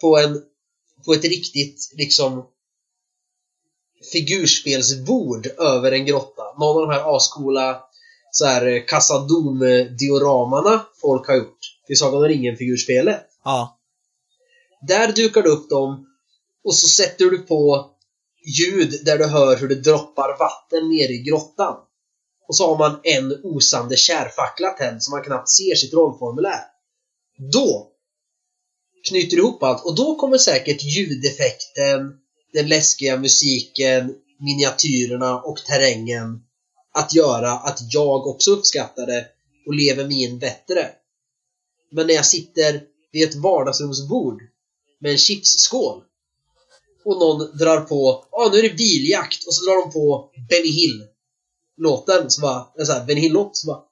på 0.00 0.18
en 0.18 0.42
på 1.04 1.12
ett 1.12 1.24
riktigt 1.24 1.90
liksom 1.96 2.46
figurspelsbord 4.12 5.46
över 5.46 5.92
en 5.92 6.06
grotta. 6.06 6.42
Någon 6.58 6.82
av 6.82 6.88
de 6.88 6.94
här 6.94 7.16
ascoola 7.16 7.82
så 8.30 8.44
här 8.44 8.86
Casadom-dioramarna 8.88 10.80
folk 11.00 11.26
har 11.26 11.34
gjort 11.34 11.58
till 11.86 11.98
Sagan 11.98 12.22
om 12.22 12.28
ringen-figurspelet. 12.28 13.26
Ja. 13.44 13.78
Där 14.88 15.12
dukar 15.12 15.42
du 15.42 15.48
upp 15.48 15.70
dem 15.70 16.06
och 16.64 16.76
så 16.76 16.88
sätter 16.88 17.24
du 17.24 17.38
på 17.38 17.90
ljud 18.58 19.00
där 19.04 19.18
du 19.18 19.26
hör 19.26 19.56
hur 19.56 19.68
det 19.68 19.74
droppar 19.74 20.38
vatten 20.38 20.88
ner 20.88 21.08
i 21.08 21.22
grottan. 21.22 21.76
Och 22.48 22.56
så 22.56 22.68
har 22.68 22.78
man 22.78 23.00
en 23.02 23.40
osande 23.42 23.96
kärfackla 23.96 24.70
tänd 24.70 25.02
så 25.02 25.10
man 25.10 25.22
knappt 25.22 25.50
ser 25.50 25.74
sitt 25.74 25.94
rollformulär. 25.94 26.60
Då 27.52 27.90
knyter 29.08 29.36
du 29.36 29.42
ihop 29.42 29.62
allt 29.62 29.84
och 29.84 29.96
då 29.96 30.16
kommer 30.16 30.38
säkert 30.38 30.82
ljudeffekten, 30.82 32.12
den 32.54 32.68
läskiga 32.68 33.18
musiken, 33.18 34.14
miniatyrerna 34.38 35.40
och 35.40 35.56
terrängen 35.56 36.40
att 36.94 37.14
göra 37.14 37.50
att 37.50 37.78
jag 37.92 38.26
också 38.26 38.50
uppskattar 38.50 39.06
det 39.06 39.26
och 39.66 39.74
lever 39.74 40.04
mig 40.04 40.22
in 40.22 40.38
bättre. 40.38 40.88
Men 41.92 42.06
när 42.06 42.14
jag 42.14 42.26
sitter 42.26 42.82
vid 43.12 43.28
ett 43.28 43.34
vardagsrumsbord 43.34 44.42
med 45.00 45.12
en 45.12 45.18
chipsskål 45.18 46.02
och 47.04 47.18
någon 47.18 47.56
drar 47.58 47.80
på 47.80 48.24
ah, 48.30 48.50
nu 48.52 48.58
är 48.58 48.62
det 48.62 48.76
biljakt 48.76 49.46
och 49.46 49.54
så 49.54 49.64
drar 49.64 49.82
de 49.82 49.92
på 49.92 50.30
Benny 50.48 50.70
Hill 50.70 51.06
låten 51.76 52.30
så 52.30 52.40
bara, 52.40 52.66
en 52.78 52.86
sån 52.86 52.94
här 52.94 53.04
Benny 53.04 53.20
Hill-låt 53.20 53.56
så 53.56 53.66
bara 53.66 53.82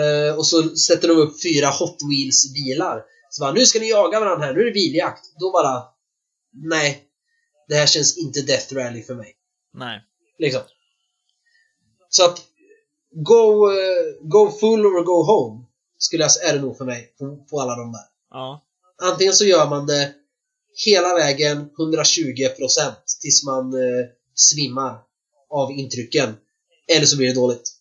eh, 0.00 0.36
och 0.36 0.46
så 0.46 0.76
sätter 0.76 1.08
de 1.08 1.14
upp 1.14 1.42
fyra 1.42 1.68
Hot 1.70 1.98
Wheels 2.10 2.52
bilar 2.54 3.02
så 3.30 3.40
bara 3.40 3.52
nu 3.52 3.66
ska 3.66 3.78
ni 3.78 3.90
jaga 3.90 4.20
varandra 4.20 4.46
här, 4.46 4.54
nu 4.54 4.60
är 4.60 4.64
det 4.64 4.72
biljakt 4.72 5.22
då 5.40 5.50
bara 5.50 5.82
nej 6.52 7.05
det 7.68 7.74
här 7.74 7.86
känns 7.86 8.18
inte 8.18 8.42
Death 8.42 8.74
Rally 8.74 9.02
för 9.02 9.14
mig 9.14 9.34
Nej. 9.74 10.02
liksom 10.38 10.60
så 12.08 12.24
att 12.24 12.42
go, 13.10 13.70
eh, 13.70 14.04
go 14.20 14.50
full 14.60 14.86
or 14.86 15.04
go 15.04 15.22
home 15.22 15.64
skulle 15.98 16.22
jag 16.24 16.50
är 16.50 16.54
det 16.54 16.60
nog 16.60 16.78
för 16.78 16.84
mig 16.84 17.14
på, 17.18 17.36
på 17.50 17.60
alla 17.60 17.76
de 17.76 17.92
där 17.92 18.16
Ja. 18.30 18.62
Antingen 19.02 19.34
så 19.34 19.44
gör 19.44 19.68
man 19.68 19.86
det 19.86 20.14
hela 20.84 21.14
vägen 21.14 21.70
120% 21.78 22.92
tills 23.20 23.44
man 23.44 23.72
eh, 23.72 24.06
svimmar 24.34 24.98
av 25.50 25.72
intrycken. 25.72 26.36
Eller 26.88 27.06
så 27.06 27.16
blir 27.16 27.28
det 27.28 27.34
dåligt. 27.34 27.72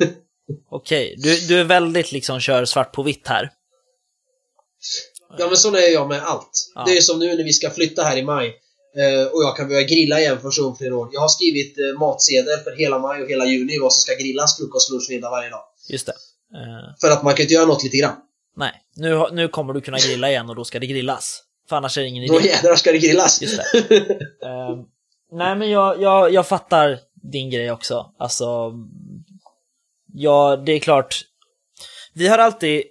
Okej, 0.70 1.14
du, 1.18 1.40
du 1.40 1.60
är 1.60 1.64
väldigt 1.64 2.12
liksom 2.12 2.40
kör 2.40 2.64
svart 2.64 2.92
på 2.92 3.02
vitt 3.02 3.26
här. 3.26 3.52
Ja 5.38 5.46
men 5.46 5.56
så 5.56 5.76
är 5.76 5.92
jag 5.92 6.08
med 6.08 6.22
allt. 6.22 6.70
Ja. 6.74 6.84
Det 6.84 6.96
är 6.96 7.00
som 7.00 7.18
nu 7.18 7.36
när 7.36 7.44
vi 7.44 7.52
ska 7.52 7.70
flytta 7.70 8.02
här 8.02 8.16
i 8.16 8.22
maj 8.22 8.60
och 9.32 9.42
jag 9.42 9.56
kan 9.56 9.68
börja 9.68 9.82
grilla 9.82 10.20
igen 10.20 10.40
första 10.40 10.62
gången 10.62 10.74
på 10.74 10.78
flera 10.78 10.96
år. 10.96 11.08
Jag 11.12 11.20
har 11.20 11.28
skrivit 11.28 11.78
eh, 11.78 11.98
matsedel 12.00 12.58
för 12.64 12.76
hela 12.78 12.98
maj 12.98 13.22
och 13.22 13.28
hela 13.28 13.46
juni 13.46 13.78
vad 13.78 13.92
som 13.92 14.00
ska 14.00 14.14
grillas 14.22 14.56
frukost, 14.58 14.90
lunch, 14.90 15.06
middag 15.10 15.30
varje 15.30 15.50
dag. 15.50 15.60
Just 15.88 16.06
det. 16.06 16.12
Eh, 16.54 16.94
För 17.00 17.10
att 17.10 17.22
man 17.22 17.34
kan 17.34 17.42
inte 17.42 17.54
göra 17.54 17.66
något 17.66 17.84
lite 17.84 17.96
grann. 17.96 18.16
nej, 18.56 18.72
nu, 18.96 19.24
nu 19.32 19.48
kommer 19.48 19.72
du 19.72 19.80
kunna 19.80 19.98
grilla 19.98 20.30
igen 20.30 20.48
och 20.50 20.56
då 20.56 20.64
ska 20.64 20.78
det 20.78 20.86
grillas. 20.86 21.42
För 21.68 21.76
annars 21.76 21.98
är 21.98 22.02
det 22.02 22.08
ingen 22.08 22.28
Då 22.28 22.40
idé. 22.40 22.48
jädrar 22.48 22.76
ska 22.76 22.92
det 22.92 22.98
grillas! 22.98 23.42
Just 23.42 23.58
Eh, 24.42 24.76
nej, 25.32 25.56
men 25.56 25.70
jag, 25.70 26.02
jag, 26.02 26.32
jag 26.32 26.46
fattar 26.46 26.98
din 27.32 27.50
grej 27.50 27.70
också. 27.72 28.06
Alltså, 28.18 28.72
ja, 30.14 30.56
det 30.66 30.72
är 30.72 30.78
klart. 30.78 31.20
Vi 32.14 32.28
har 32.28 32.38
alltid, 32.38 32.82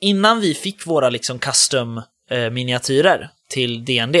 innan 0.00 0.40
vi 0.40 0.54
fick 0.54 0.86
våra 0.86 1.10
liksom 1.10 1.38
custom 1.38 2.02
eh, 2.30 2.50
miniatyrer 2.50 3.30
till 3.50 3.84
DND, 3.84 4.16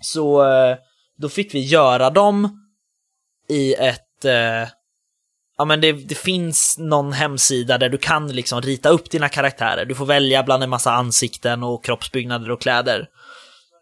så 0.00 0.44
eh, 0.44 0.76
då 1.18 1.28
fick 1.28 1.54
vi 1.54 1.60
göra 1.60 2.10
dem 2.10 2.66
i 3.48 3.74
ett 3.74 4.24
eh, 4.24 4.68
Ja 5.58 5.64
men 5.64 5.80
det, 5.80 5.92
det 5.92 6.14
finns 6.14 6.76
någon 6.78 7.12
hemsida 7.12 7.78
där 7.78 7.88
du 7.88 7.98
kan 7.98 8.28
liksom 8.28 8.62
rita 8.62 8.88
upp 8.88 9.10
dina 9.10 9.28
karaktärer. 9.28 9.84
Du 9.84 9.94
får 9.94 10.06
välja 10.06 10.42
bland 10.42 10.62
en 10.62 10.70
massa 10.70 10.92
ansikten 10.92 11.62
och 11.62 11.84
kroppsbyggnader 11.84 12.50
och 12.50 12.60
kläder. 12.60 13.08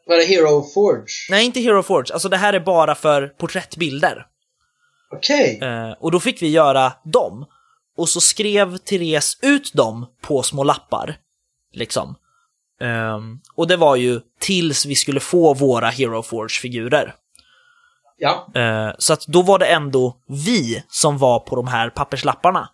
Vad 0.06 0.16
är 0.16 0.20
det? 0.20 0.26
Hero 0.26 0.62
Forge? 0.74 1.06
Nej, 1.30 1.46
inte 1.46 1.60
Hero 1.60 1.82
Forge. 1.82 2.12
Alltså 2.12 2.28
det 2.28 2.36
här 2.36 2.52
är 2.52 2.60
bara 2.60 2.94
för 2.94 3.26
porträttbilder. 3.26 4.26
Okej. 5.12 5.58
Eh, 5.62 5.92
och 6.00 6.10
då 6.10 6.20
fick 6.20 6.42
vi 6.42 6.48
göra 6.48 6.92
dem. 7.04 7.46
Och 7.96 8.08
så 8.08 8.20
skrev 8.20 8.76
Therese 8.76 9.38
ut 9.42 9.72
dem 9.74 10.06
på 10.22 10.42
små 10.42 10.64
lappar. 10.64 11.16
Liksom. 11.72 12.14
Ehm, 12.80 13.40
och 13.54 13.66
det 13.66 13.76
var 13.76 13.96
ju 13.96 14.20
tills 14.40 14.86
vi 14.86 14.94
skulle 14.94 15.20
få 15.20 15.54
våra 15.54 15.88
Hero 15.88 16.22
Forge-figurer. 16.22 17.14
Ja. 18.18 18.48
Eh, 18.54 18.90
så 18.98 19.12
att 19.12 19.26
då 19.26 19.42
var 19.42 19.58
det 19.58 19.66
ändå 19.66 20.16
vi 20.28 20.84
som 20.88 21.18
var 21.18 21.38
på 21.40 21.56
de 21.56 21.66
här 21.66 21.90
papperslapparna. 21.90 22.68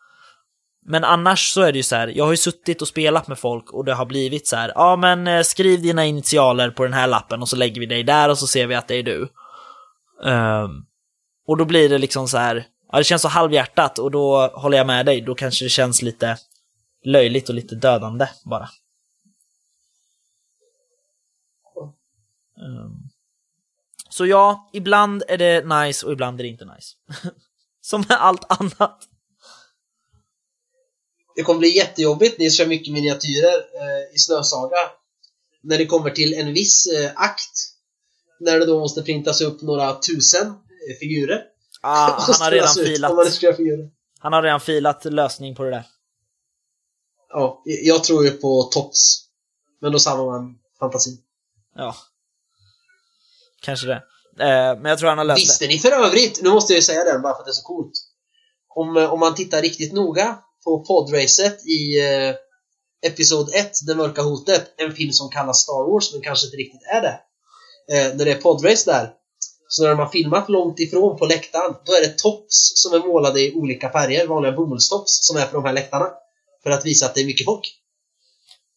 Men 0.87 1.05
annars 1.05 1.53
så 1.53 1.63
är 1.63 1.73
det 1.73 1.79
ju 1.79 1.83
så 1.83 1.97
här, 1.97 2.09
jag 2.09 2.25
har 2.25 2.31
ju 2.31 2.37
suttit 2.37 2.83
och 2.83 2.89
spelat 2.89 3.29
med 3.29 3.39
folk 3.39 3.73
och 3.73 3.85
det 3.85 3.95
har 3.95 4.07
blivit 4.07 4.47
så 4.47 4.57
här, 4.57 4.73
ja 4.75 4.97
men 4.97 5.27
eh, 5.27 5.43
skriv 5.43 5.83
dina 5.83 6.05
initialer 6.05 6.71
på 6.71 6.83
den 6.83 6.93
här 6.93 7.07
lappen 7.07 7.43
och 7.43 7.49
så 7.49 7.57
lägger 7.57 7.81
vi 7.81 7.87
dig 7.87 8.03
där 8.03 8.29
och 8.29 8.39
så 8.39 8.47
ser 8.47 8.67
vi 8.67 8.75
att 8.75 8.89
det 8.89 8.95
är 8.95 9.03
du. 9.03 9.29
Ehm, 10.25 10.71
och 11.47 11.57
då 11.57 11.65
blir 11.65 11.89
det 11.89 11.99
liksom 11.99 12.29
så 12.29 12.39
här, 12.39 12.65
ja 12.93 12.99
det 12.99 13.05
känns 13.05 13.23
så 13.23 13.29
halvhjärtat 13.29 13.99
och 13.99 14.11
då 14.11 14.47
håller 14.55 14.79
jag 14.79 14.87
med 14.87 15.07
dig, 15.07 15.21
då 15.21 15.35
kanske 15.35 15.65
det 15.65 15.69
känns 15.69 16.03
lite 16.03 16.37
löjligt 17.05 17.49
och 17.49 17.55
lite 17.55 17.75
dödande 17.75 18.27
bara. 18.45 18.69
Så 24.13 24.27
ja, 24.27 24.71
ibland 24.73 25.23
är 25.29 25.39
det 25.39 25.65
nice 25.65 26.07
och 26.07 26.13
ibland 26.13 26.41
är 26.41 26.45
det 26.45 26.49
inte 26.49 26.65
nice. 26.65 26.97
Som 27.81 28.05
med 28.09 28.23
allt 28.23 28.61
annat. 28.61 29.09
Det 31.37 31.43
kommer 31.43 31.59
bli 31.59 31.77
jättejobbigt, 31.77 32.39
ni 32.39 32.51
kör 32.51 32.67
mycket 32.67 32.93
miniatyrer 32.93 33.55
eh, 33.55 34.15
i 34.15 34.19
Snösaga. 34.19 34.77
När 35.63 35.79
det 35.79 35.87
kommer 35.87 36.11
till 36.11 36.35
en 36.35 36.53
viss 36.53 36.87
eh, 36.87 37.11
akt. 37.15 37.53
När 38.41 38.59
det 38.59 38.67
då 38.67 38.81
måste 38.81 39.03
printas 39.03 39.41
upp 39.41 39.63
några 39.63 40.01
tusen 40.01 40.47
eh, 40.47 40.97
figurer. 41.01 41.43
Ah, 41.83 42.11
han 42.21 42.41
har 42.41 42.51
redan 42.51 42.75
filat. 42.75 43.13
Han 44.19 44.33
har 44.33 44.43
redan 44.43 44.61
filat 44.61 45.05
lösning 45.05 45.55
på 45.55 45.65
det 45.65 45.71
där. 45.71 45.85
Ja, 47.29 47.63
jag 47.65 48.05
tror 48.05 48.25
ju 48.25 48.31
på 48.31 48.63
tops. 48.63 49.29
Men 49.81 49.93
då 49.93 49.99
samlar 49.99 50.27
man 50.27 50.59
fantasi. 50.79 51.19
Ja. 51.75 51.97
Kanske 53.63 53.87
det. 53.87 54.03
Eh, 54.41 54.81
men 54.81 54.85
jag 54.85 54.99
tror 54.99 55.09
han 55.09 55.19
har 55.19 55.25
löst 55.25 55.37
det. 55.37 55.43
Visste 55.43 55.67
ni 55.67 55.79
för 55.79 56.05
övrigt, 56.07 56.43
nu 56.43 56.51
måste 56.51 56.73
jag 56.73 56.79
ju 56.79 56.83
säga 56.83 57.05
den 57.05 57.23
bara 57.23 57.35
för 57.35 57.41
att 57.41 57.47
det 57.47 57.51
är 57.51 57.63
så 57.63 57.67
coolt. 57.67 57.93
Om, 58.75 58.97
eh, 58.97 59.13
om 59.13 59.21
man 59.21 59.35
tittar 59.35 59.63
riktigt 59.63 59.93
noga 59.93 60.39
på 60.65 60.85
podracet 60.85 61.67
i 61.67 62.01
eh, 62.01 62.35
Episod 63.07 63.55
1, 63.55 63.73
Det 63.87 63.95
mörka 63.95 64.23
hotet, 64.23 64.75
en 64.77 64.93
film 64.93 65.13
som 65.13 65.29
kallas 65.31 65.63
Star 65.63 65.93
Wars 65.93 66.13
men 66.13 66.23
kanske 66.23 66.47
inte 66.47 66.57
riktigt 66.57 66.83
är 66.95 67.01
det. 67.01 67.21
Eh, 67.93 68.17
när 68.17 68.25
det 68.25 68.31
är 68.31 68.41
podrace 68.41 68.91
där, 68.91 69.11
så 69.69 69.83
när 69.83 69.91
de 69.91 69.99
har 69.99 70.09
filmat 70.09 70.49
långt 70.49 70.81
ifrån 70.81 71.19
på 71.19 71.27
läktaren, 71.27 71.75
då 71.85 71.93
är 71.93 72.01
det 72.01 72.19
tops 72.19 72.73
som 72.75 72.95
är 72.95 73.07
målade 73.07 73.41
i 73.41 73.55
olika 73.55 73.91
färger, 73.91 74.27
vanliga 74.27 74.53
bomullstops, 74.53 75.27
som 75.27 75.37
är 75.37 75.47
för 75.47 75.53
de 75.53 75.65
här 75.65 75.73
läktarna. 75.73 76.11
För 76.63 76.71
att 76.71 76.87
visa 76.87 77.07
att 77.07 77.15
det 77.15 77.21
är 77.21 77.27
mycket 77.27 77.45
folk. 77.45 77.79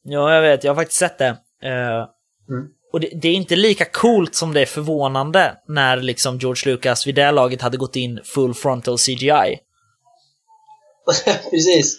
Ja, 0.04 0.34
jag 0.34 0.42
vet. 0.42 0.64
Jag 0.64 0.72
har 0.72 0.76
faktiskt 0.76 1.00
sett 1.00 1.18
det. 1.18 1.30
Uh, 1.64 2.06
Mm. 2.50 2.68
Och 2.96 3.02
det, 3.02 3.10
det 3.22 3.28
är 3.28 3.34
inte 3.34 3.56
lika 3.56 3.86
coolt 3.86 4.36
som 4.36 4.54
det 4.54 4.62
är 4.62 4.66
förvånande 4.66 5.58
när 5.68 5.98
liksom 5.98 6.38
George 6.38 6.72
Lucas 6.72 7.08
vid 7.08 7.16
det 7.16 7.32
laget 7.32 7.62
hade 7.62 7.78
gått 7.78 7.96
in 7.96 8.20
full 8.24 8.54
frontal 8.54 8.98
CGI. 8.98 9.60
Precis. 11.52 11.98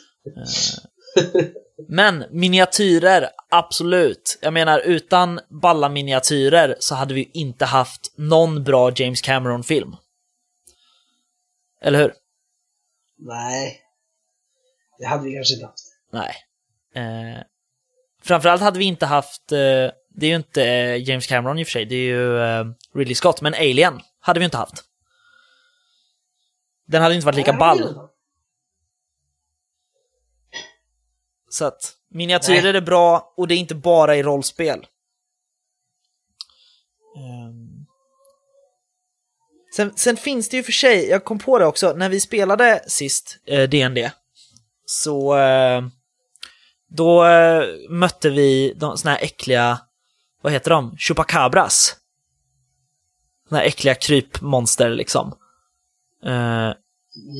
Men 1.88 2.24
miniatyrer, 2.30 3.28
absolut. 3.51 4.38
Jag 4.42 4.53
menar, 4.53 4.78
utan 4.80 5.40
balla 5.62 5.88
miniatyrer 5.88 6.76
så 6.78 6.94
hade 6.94 7.14
vi 7.14 7.30
inte 7.34 7.64
haft 7.64 8.12
någon 8.16 8.64
bra 8.64 8.92
James 8.97 9.20
Cameron-film. 9.20 9.97
Eller 11.82 11.99
hur? 11.99 12.14
Nej. 13.18 13.80
Det 14.99 15.07
hade 15.07 15.24
vi 15.24 15.34
kanske 15.34 15.55
inte 15.55 15.66
haft. 15.66 15.84
Nej. 16.12 16.34
Eh, 16.94 17.42
framförallt 18.22 18.62
hade 18.62 18.78
vi 18.78 18.84
inte 18.84 19.07
haft, 19.07 19.53
eh, 19.53 19.90
det 20.16 20.26
är 20.26 20.30
ju 20.30 20.36
inte 20.36 20.64
eh, 20.64 21.08
James 21.08 21.26
Cameron 21.26 21.58
i 21.58 21.62
och 21.62 21.66
för 21.66 21.72
sig, 21.72 21.84
det 21.84 21.94
är 21.94 21.98
ju 21.98 22.40
eh, 22.40 22.64
Ridley 22.94 23.14
Scott, 23.14 23.40
men 23.40 23.54
Alien 23.54 24.00
hade 24.20 24.38
vi 24.40 24.44
inte 24.44 24.56
haft. 24.56 24.84
Den 26.86 27.02
hade 27.02 27.14
inte 27.14 27.26
varit 27.26 27.36
lika 27.36 27.52
ball. 27.52 28.08
Så 31.48 31.64
att 31.64 31.92
miniatyrer 32.10 32.62
Nej. 32.72 32.76
är 32.76 32.80
bra 32.80 33.32
och 33.36 33.48
det 33.48 33.54
är 33.54 33.58
inte 33.58 33.74
bara 33.74 34.16
i 34.16 34.22
rollspel. 34.22 34.86
Ehm. 37.16 37.86
Sen, 39.76 39.92
sen 39.96 40.16
finns 40.16 40.48
det 40.48 40.56
ju 40.56 40.62
för 40.62 40.72
sig, 40.72 41.08
jag 41.08 41.24
kom 41.24 41.38
på 41.38 41.58
det 41.58 41.66
också, 41.66 41.92
när 41.92 42.08
vi 42.08 42.20
spelade 42.20 42.84
sist 42.86 43.38
eh, 43.46 43.68
D&D 43.68 44.10
så 44.86 45.36
eh, 45.38 45.82
då 46.88 47.26
eh, 47.26 47.64
mötte 47.88 48.30
vi 48.30 48.72
de 48.76 48.98
såna 48.98 49.14
här 49.14 49.22
äckliga, 49.22 49.78
vad 50.43 50.53
heter 50.53 50.70
de? 50.70 50.97
Chupacabras. 50.99 51.97
Såna 53.49 53.59
här 53.61 53.66
äckliga 53.66 53.95
krypmonster 53.95 54.91
liksom. 54.91 55.34
Eh, 56.24 56.72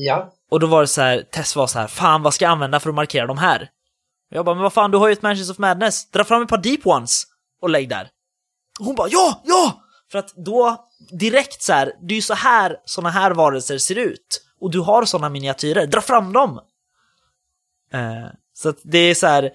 Ja. 0.05 0.33
och 0.49 0.59
då 0.59 0.67
var 0.67 0.81
det 0.81 0.87
så 0.87 1.01
här, 1.01 1.21
Tess 1.31 1.55
var 1.55 1.67
så 1.67 1.79
här, 1.79 1.87
fan 1.87 2.23
vad 2.23 2.33
ska 2.33 2.45
jag 2.45 2.51
använda 2.51 2.79
för 2.79 2.89
att 2.89 2.95
markera 2.95 3.27
de 3.27 3.37
här? 3.37 3.61
Och 4.31 4.37
jag 4.37 4.45
bara, 4.45 4.55
men 4.55 4.63
vad 4.63 4.73
fan, 4.73 4.91
du 4.91 4.97
har 4.97 5.07
ju 5.07 5.13
ett 5.13 5.21
Mansions 5.21 5.49
of 5.49 5.57
Madness, 5.57 6.11
dra 6.11 6.23
fram 6.23 6.41
ett 6.41 6.49
par 6.49 6.57
Deep 6.57 6.87
Ones 6.87 7.23
och 7.61 7.69
lägg 7.69 7.89
där. 7.89 8.09
Och 8.79 8.85
hon 8.85 8.95
bara, 8.95 9.07
ja, 9.11 9.41
ja! 9.45 9.81
För 10.11 10.19
att 10.19 10.33
då, 10.35 10.87
direkt 11.11 11.61
så 11.61 11.73
här, 11.73 11.93
det 12.01 12.13
är 12.13 12.15
ju 12.15 12.21
så 12.21 12.33
här 12.33 12.77
såna 12.85 13.09
här 13.09 13.31
varelser 13.31 13.77
ser 13.77 13.97
ut. 13.97 14.43
Och 14.59 14.71
du 14.71 14.79
har 14.79 15.05
såna 15.05 15.29
miniatyrer, 15.29 15.87
dra 15.87 16.01
fram 16.01 16.33
dem! 16.33 16.59
Eh, 17.93 18.27
så 18.53 18.69
att 18.69 18.77
det 18.83 18.97
är 18.97 19.15
så 19.15 19.27
här, 19.27 19.51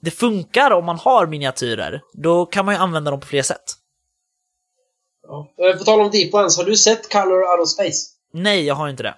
det 0.00 0.10
funkar 0.10 0.70
om 0.70 0.84
man 0.84 0.98
har 0.98 1.26
miniatyrer, 1.26 2.02
då 2.12 2.46
kan 2.46 2.64
man 2.64 2.74
ju 2.74 2.80
använda 2.80 3.10
dem 3.10 3.20
på 3.20 3.26
fler 3.26 3.42
sätt. 3.42 3.72
ja. 5.22 5.54
Eh, 5.58 5.78
På 5.78 5.84
tal 5.84 6.00
om 6.00 6.10
Deep 6.10 6.34
Ones, 6.34 6.56
har 6.56 6.64
du 6.64 6.76
sett 6.76 7.12
Color 7.12 7.42
Out 7.42 7.60
of 7.62 7.68
Space? 7.68 8.10
Nej, 8.32 8.64
jag 8.66 8.74
har 8.74 8.88
inte 8.88 9.02
det. 9.02 9.14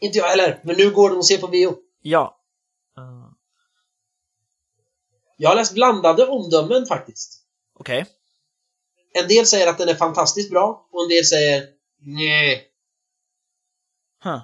Inte 0.00 0.18
jag 0.18 0.24
heller, 0.28 0.60
men 0.64 0.76
nu 0.76 0.90
går 0.90 1.10
den 1.10 1.18
att 1.18 1.24
se 1.24 1.38
på 1.38 1.46
bio. 1.48 1.76
Ja. 2.02 2.38
Eh, 2.98 3.28
Jag 5.36 5.48
har 5.48 5.56
läst 5.56 5.74
blandade 5.74 6.26
omdömen 6.26 6.86
faktiskt. 6.86 7.42
Okej. 7.74 8.06
En 9.14 9.28
del 9.28 9.46
säger 9.46 9.66
att 9.66 9.78
den 9.78 9.88
är 9.88 9.94
fantastiskt 9.94 10.50
bra 10.50 10.88
och 10.92 11.02
en 11.02 11.08
del 11.08 11.24
säger 11.24 11.62
nej. 11.98 12.64
Huh. 14.24 14.34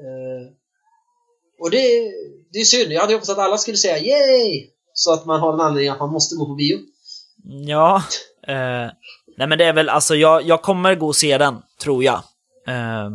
Eh, 0.00 0.52
och 1.58 1.70
det, 1.70 2.12
det 2.54 2.60
är 2.60 2.64
synd. 2.64 2.92
Jag 2.92 3.00
hade 3.00 3.12
hoppats 3.12 3.30
att 3.30 3.38
alla 3.38 3.58
skulle 3.58 3.76
säga 3.76 3.98
yay! 3.98 4.70
Så 4.92 5.12
att 5.12 5.26
man 5.26 5.40
har 5.40 5.52
en 5.54 5.60
anledning 5.60 5.90
att 5.92 5.98
man 5.98 6.10
måste 6.12 6.36
gå 6.36 6.46
på 6.46 6.54
bio. 6.54 6.78
Ja, 7.66 8.02
eh, 8.48 8.90
nej 9.36 9.48
men 9.48 9.58
det 9.58 9.64
är 9.64 9.72
väl, 9.72 9.88
alltså 9.88 10.14
jag, 10.14 10.42
jag 10.42 10.62
kommer 10.62 10.94
gå 10.94 11.06
och 11.06 11.16
se 11.16 11.38
den, 11.38 11.62
tror 11.80 12.04
jag. 12.04 12.22
Eh, 12.68 13.10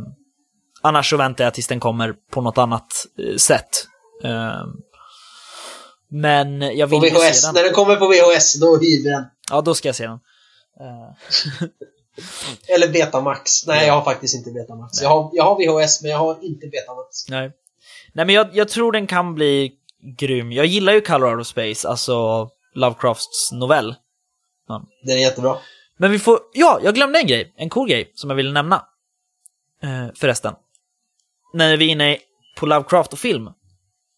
annars 0.81 1.09
så 1.09 1.17
väntar 1.17 1.43
jag 1.43 1.53
tills 1.53 1.67
den 1.67 1.79
kommer 1.79 2.13
på 2.31 2.41
något 2.41 2.57
annat 2.57 3.05
eh, 3.19 3.35
sätt. 3.37 3.69
Eh, 4.23 4.63
men 6.11 6.61
jag 6.61 6.89
På 6.89 6.99
vill 6.99 7.15
se 7.15 7.19
VHS. 7.29 7.41
den. 7.45 7.55
När 7.55 7.63
den 7.63 7.73
kommer 7.73 7.95
på 7.95 8.07
VHS, 8.07 8.59
då 8.59 8.77
hyr 8.77 9.03
vi 9.03 9.09
den. 9.09 9.23
Ja, 9.51 9.61
då 9.61 9.73
ska 9.75 9.87
jag 9.87 9.95
se 9.95 10.03
den. 10.03 10.19
Eh, 10.79 11.65
Eller 12.75 12.87
Betamax. 12.87 13.67
Nej, 13.67 13.87
jag 13.87 13.93
har 13.93 14.01
faktiskt 14.01 14.35
inte 14.35 14.51
Betamax. 14.51 15.01
Jag 15.01 15.09
har, 15.09 15.29
jag 15.33 15.43
har 15.43 15.55
VHS, 15.55 16.01
men 16.01 16.11
jag 16.11 16.17
har 16.17 16.45
inte 16.45 16.67
Betamax. 16.67 17.27
nej. 17.29 17.51
Nej, 18.13 18.25
men 18.25 18.35
jag, 18.35 18.47
jag 18.53 18.69
tror 18.69 18.91
den 18.91 19.07
kan 19.07 19.35
bli 19.35 19.71
grym. 20.01 20.51
Jag 20.51 20.65
gillar 20.65 20.93
ju 20.93 21.01
Colorado 21.01 21.43
Space, 21.43 21.89
alltså 21.89 22.49
Lovecrafts 22.73 23.51
novell. 23.51 23.95
Den 25.03 25.17
är 25.17 25.21
jättebra. 25.21 25.57
Men 25.97 26.11
vi 26.11 26.19
får, 26.19 26.39
ja, 26.53 26.79
jag 26.83 26.95
glömde 26.95 27.19
en 27.19 27.27
grej, 27.27 27.53
en 27.55 27.69
cool 27.69 27.89
grej 27.89 28.11
som 28.15 28.29
jag 28.29 28.37
ville 28.37 28.51
nämna. 28.51 28.85
Eh, 29.83 30.07
förresten. 30.15 30.53
När 31.53 31.77
vi 31.77 31.85
är 31.85 31.89
inne 31.89 32.17
på 32.57 32.65
Lovecraft 32.65 33.13
och 33.13 33.19
film. 33.19 33.47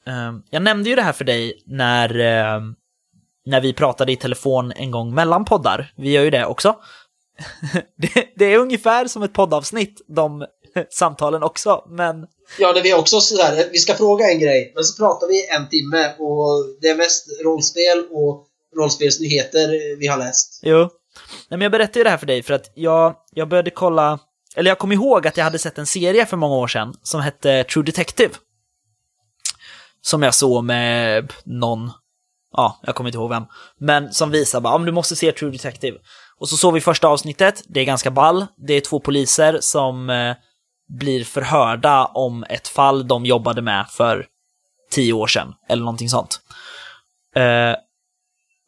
Eh, 0.07 0.33
jag 0.49 0.63
nämnde 0.63 0.89
ju 0.89 0.95
det 0.95 1.01
här 1.01 1.13
för 1.13 1.25
dig 1.25 1.63
när, 1.65 2.19
eh, 2.19 2.61
när 3.45 3.61
vi 3.61 3.73
pratade 3.73 4.11
i 4.11 4.15
telefon 4.15 4.71
en 4.71 4.91
gång 4.91 5.13
mellan 5.13 5.45
poddar. 5.45 5.93
Vi 5.95 6.11
gör 6.11 6.23
ju 6.23 6.29
det 6.29 6.45
också. 6.45 6.75
det, 7.95 8.27
det 8.35 8.45
är 8.45 8.57
ungefär 8.57 9.07
som 9.07 9.23
ett 9.23 9.33
poddavsnitt, 9.33 10.01
de 10.07 10.45
samtalen 10.89 11.43
också, 11.43 11.83
men 11.89 12.27
Ja, 12.59 12.73
det 12.73 12.81
vi 12.81 12.91
är 12.91 12.97
också 12.97 13.21
så 13.21 13.43
här, 13.43 13.69
vi 13.71 13.77
ska 13.77 13.95
fråga 13.95 14.31
en 14.31 14.39
grej, 14.39 14.71
men 14.75 14.83
så 14.83 14.97
pratar 14.97 15.27
vi 15.27 15.47
en 15.47 15.69
timme 15.69 16.13
och 16.19 16.77
det 16.81 16.87
är 16.87 16.95
mest 16.95 17.27
rollspel 17.43 18.05
och 18.11 18.47
rollspelsnyheter 18.77 19.97
vi 19.99 20.07
har 20.07 20.17
läst. 20.17 20.59
Jo. 20.63 20.77
Nej, 21.49 21.57
men 21.57 21.61
jag 21.61 21.71
berättade 21.71 21.99
ju 21.99 22.03
det 22.03 22.09
här 22.09 22.17
för 22.17 22.25
dig 22.25 22.43
för 22.43 22.53
att 22.53 22.71
jag, 22.75 23.15
jag 23.31 23.49
började 23.49 23.69
kolla, 23.69 24.19
eller 24.55 24.71
jag 24.71 24.79
kom 24.79 24.91
ihåg 24.91 25.27
att 25.27 25.37
jag 25.37 25.43
hade 25.43 25.59
sett 25.59 25.77
en 25.77 25.85
serie 25.85 26.25
för 26.25 26.37
många 26.37 26.55
år 26.55 26.67
sedan 26.67 26.93
som 27.03 27.21
hette 27.21 27.63
True 27.63 27.85
Detective. 27.85 28.33
Som 30.01 30.23
jag 30.23 30.35
såg 30.35 30.63
med 30.63 31.33
någon, 31.43 31.91
ja, 32.53 32.79
jag 32.83 32.95
kommer 32.95 33.09
inte 33.09 33.17
ihåg 33.17 33.29
vem, 33.29 33.43
men 33.79 34.13
som 34.13 34.31
visar 34.31 34.61
bara, 34.61 34.75
om 34.75 34.85
du 34.85 34.91
måste 34.91 35.15
se 35.15 35.31
True 35.31 35.51
Detective. 35.51 35.97
Och 36.39 36.49
så 36.49 36.57
såg 36.57 36.73
vi 36.73 36.81
första 36.81 37.07
avsnittet, 37.07 37.63
det 37.67 37.79
är 37.79 37.85
ganska 37.85 38.11
ball, 38.11 38.45
det 38.67 38.73
är 38.73 38.81
två 38.81 38.99
poliser 38.99 39.57
som 39.61 40.09
eh, 40.09 40.35
blir 40.99 41.23
förhörda 41.23 42.05
om 42.05 42.43
ett 42.49 42.67
fall 42.67 43.07
de 43.07 43.25
jobbade 43.25 43.61
med 43.61 43.89
för 43.89 44.27
tio 44.91 45.13
år 45.13 45.27
sedan, 45.27 45.53
eller 45.69 45.83
någonting 45.83 46.09
sånt. 46.09 46.41
Eh, 47.35 47.75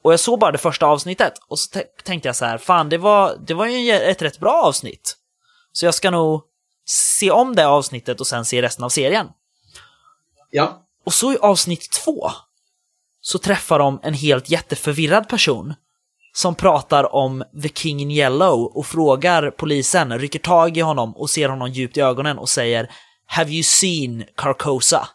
och 0.03 0.13
jag 0.13 0.19
såg 0.19 0.39
bara 0.39 0.51
det 0.51 0.57
första 0.57 0.85
avsnittet 0.85 1.33
och 1.47 1.59
så 1.59 1.79
tänkte 2.03 2.29
jag 2.29 2.35
så 2.35 2.45
här, 2.45 2.57
fan 2.57 2.89
det 2.89 2.97
var, 2.97 3.37
det 3.39 3.53
var 3.53 3.65
ju 3.65 3.91
ett 3.91 4.21
rätt 4.21 4.39
bra 4.39 4.63
avsnitt. 4.63 5.17
Så 5.71 5.85
jag 5.85 5.93
ska 5.93 6.11
nog 6.11 6.41
se 6.85 7.31
om 7.31 7.55
det 7.55 7.67
avsnittet 7.67 8.19
och 8.19 8.27
sen 8.27 8.45
se 8.45 8.61
resten 8.61 8.85
av 8.85 8.89
serien. 8.89 9.27
Ja. 10.49 10.85
Och 11.05 11.13
så 11.13 11.33
i 11.33 11.37
avsnitt 11.37 11.91
två 11.91 12.31
så 13.21 13.39
träffar 13.39 13.79
de 13.79 13.99
en 14.03 14.13
helt 14.13 14.49
jätteförvirrad 14.49 15.29
person 15.29 15.73
som 16.35 16.55
pratar 16.55 17.15
om 17.15 17.43
The 17.63 17.69
King 17.69 17.99
in 17.99 18.11
Yellow 18.11 18.77
och 18.77 18.85
frågar 18.85 19.51
polisen, 19.51 20.19
rycker 20.19 20.39
tag 20.39 20.77
i 20.77 20.81
honom 20.81 21.17
och 21.17 21.29
ser 21.29 21.49
honom 21.49 21.69
djupt 21.69 21.97
i 21.97 22.01
ögonen 22.01 22.37
och 22.37 22.49
säger 22.49 22.91
Have 23.25 23.51
you 23.51 23.63
seen 23.63 24.23
Carcosa? 24.35 25.07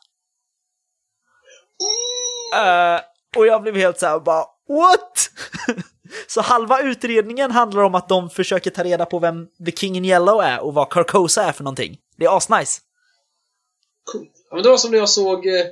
Eh, 2.55 3.01
och 3.37 3.47
jag 3.47 3.63
blev 3.63 3.77
helt 3.77 3.99
så 3.99 4.07
här 4.07 4.21
bara 4.21 4.45
What? 4.69 5.31
så 6.27 6.41
halva 6.41 6.81
utredningen 6.81 7.51
handlar 7.51 7.83
om 7.83 7.95
att 7.95 8.09
de 8.09 8.31
försöker 8.31 8.71
ta 8.71 8.85
reda 8.85 9.07
på 9.07 9.19
vem 9.19 9.47
The 9.67 9.73
King 9.73 9.97
in 9.97 10.05
Yellow 10.05 10.43
är 10.43 10.61
och 10.61 10.75
vad 10.75 10.91
Carcosa 10.91 11.45
är 11.45 11.53
för 11.53 11.65
någonting. 11.65 11.99
Det 12.17 12.25
är 12.25 12.37
asnice. 12.37 12.81
Coolt. 14.13 14.33
Ja, 14.51 14.55
men 14.57 14.63
det 14.63 14.71
var 14.71 14.77
som 14.77 14.91
när 14.91 14.99
jag 14.99 15.09
såg 15.09 15.47
eh, 15.47 15.65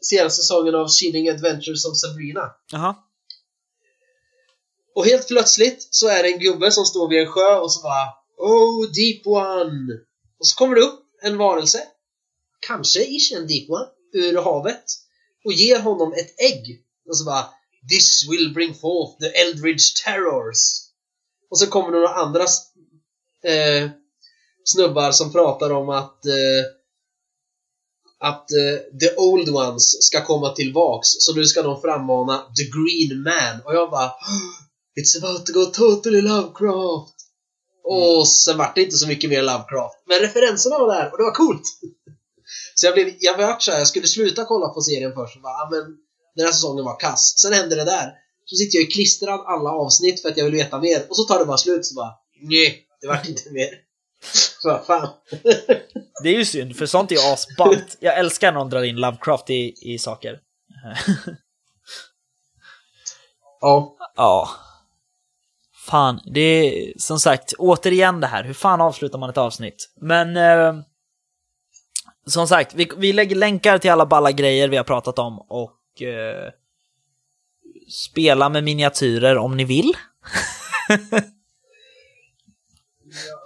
senaste 0.00 0.42
säsongen 0.42 0.74
av 0.74 0.88
Chilling 0.88 1.28
Adventures 1.28 1.86
of 1.86 1.96
Sabrina. 1.96 2.50
Jaha. 2.72 2.94
Och 4.94 5.06
helt 5.06 5.28
plötsligt 5.28 5.88
så 5.90 6.08
är 6.08 6.22
det 6.22 6.32
en 6.32 6.38
gubbe 6.38 6.70
som 6.70 6.84
står 6.84 7.08
vid 7.08 7.20
en 7.20 7.32
sjö 7.32 7.56
och 7.56 7.72
så 7.72 7.82
bara 7.82 8.08
Oh, 8.38 8.90
deep 8.92 9.26
one! 9.26 9.92
Och 10.38 10.46
så 10.46 10.56
kommer 10.56 10.74
det 10.74 10.82
upp 10.82 11.04
en 11.22 11.38
varelse, 11.38 11.82
kanske 12.60 13.04
ish 13.04 13.32
en 13.32 13.46
deep 13.46 13.70
one, 13.70 13.86
ur 14.12 14.42
havet 14.42 14.84
och 15.44 15.52
ger 15.52 15.80
honom 15.80 16.12
ett 16.12 16.40
ägg. 16.40 16.82
Och 17.08 17.18
så 17.18 17.24
bara 17.24 17.48
This 17.90 18.28
will 18.30 18.54
bring 18.54 18.74
forth 18.74 19.18
the 19.20 19.26
Eldridge 19.26 19.84
Terrors. 20.04 20.58
Och 21.50 21.58
så 21.58 21.66
kommer 21.66 21.90
det 21.90 21.96
några 21.96 22.14
andra 22.14 22.42
eh, 23.44 23.90
snubbar 24.64 25.12
som 25.12 25.32
pratar 25.32 25.70
om 25.70 25.88
att 25.88 26.26
eh, 26.26 26.64
att 28.18 28.50
eh, 28.52 28.98
the 29.00 29.16
old 29.16 29.48
ones 29.48 30.06
ska 30.06 30.24
komma 30.24 30.54
tillbaks. 30.54 31.08
Så 31.08 31.34
nu 31.34 31.44
ska 31.44 31.62
de 31.62 31.80
frammana 31.80 32.38
the 32.38 32.64
green 32.64 33.22
man. 33.22 33.60
Och 33.64 33.74
jag 33.74 33.90
bara 33.90 34.12
It's 35.00 35.24
about 35.24 35.46
to 35.46 35.52
go 35.52 35.64
totally 35.64 36.20
Lovecraft. 36.20 37.14
Och 37.84 38.28
sen 38.28 38.58
vart 38.58 38.74
det 38.74 38.82
inte 38.82 38.96
så 38.96 39.08
mycket 39.08 39.30
mer 39.30 39.42
Lovecraft. 39.42 39.94
Men 40.06 40.18
referenserna 40.18 40.78
var 40.78 40.94
där 40.94 41.12
och 41.12 41.18
det 41.18 41.24
var 41.24 41.34
coolt. 41.34 41.62
Så 42.74 42.86
jag 42.86 42.94
blev, 42.94 43.14
jag 43.20 43.36
var 43.36 43.56
så 43.58 43.70
här, 43.70 43.78
jag 43.78 43.88
skulle 43.88 44.06
sluta 44.06 44.44
kolla 44.44 44.68
på 44.68 44.80
serien 44.80 45.14
först 45.14 45.36
och 45.36 45.42
bara, 45.42 45.52
ah, 45.52 45.68
men 45.70 45.96
den 46.36 46.44
här 46.46 46.52
säsongen 46.52 46.84
var 46.84 47.00
kass. 47.00 47.34
Sen 47.38 47.52
hände 47.52 47.76
det 47.76 47.84
där. 47.84 48.12
Så 48.44 48.56
sitter 48.56 48.78
jag 48.78 48.90
klistrad 48.90 49.40
alla 49.46 49.70
avsnitt 49.70 50.22
för 50.22 50.28
att 50.28 50.36
jag 50.36 50.44
vill 50.44 50.54
veta 50.54 50.80
mer. 50.80 51.06
Och 51.08 51.16
så 51.16 51.24
tar 51.24 51.38
det 51.38 51.44
bara 51.44 51.56
slut 51.56 51.86
så 51.86 51.94
bara, 51.94 52.14
nej, 52.40 52.86
det 53.00 53.06
vart 53.06 53.28
inte 53.28 53.50
mer. 53.50 53.68
Vad 54.64 54.86
fan. 54.86 55.08
Det 56.22 56.28
är 56.28 56.38
ju 56.38 56.44
synd, 56.44 56.76
för 56.76 56.86
sånt 56.86 57.12
är 57.12 57.16
ju 57.16 57.32
asballt. 57.32 57.96
Jag 58.00 58.18
älskar 58.18 58.52
när 58.52 58.58
de 58.58 58.70
drar 58.70 58.82
in 58.82 58.96
Lovecraft 58.96 59.50
i, 59.50 59.74
i 59.94 59.98
saker. 59.98 60.38
ja. 63.60 63.96
Ja. 64.16 64.50
Fan, 65.92 66.20
det 66.24 66.40
är 66.40 66.92
som 66.96 67.20
sagt, 67.20 67.52
återigen 67.58 68.20
det 68.20 68.26
här, 68.26 68.44
hur 68.44 68.54
fan 68.54 68.80
avslutar 68.80 69.18
man 69.18 69.30
ett 69.30 69.38
avsnitt? 69.38 69.88
Men 70.00 70.36
eh, 70.36 70.74
som 72.26 72.48
sagt, 72.48 72.74
vi, 72.74 72.90
vi 72.96 73.12
lägger 73.12 73.36
länkar 73.36 73.78
till 73.78 73.90
alla 73.90 74.06
balla 74.06 74.32
grejer 74.32 74.68
vi 74.68 74.76
har 74.76 74.84
pratat 74.84 75.18
om 75.18 75.38
och 75.38 76.02
eh, 76.02 76.50
spela 77.88 78.48
med 78.48 78.64
miniatyrer 78.64 79.36
om 79.38 79.56
ni 79.56 79.64
vill. 79.64 79.92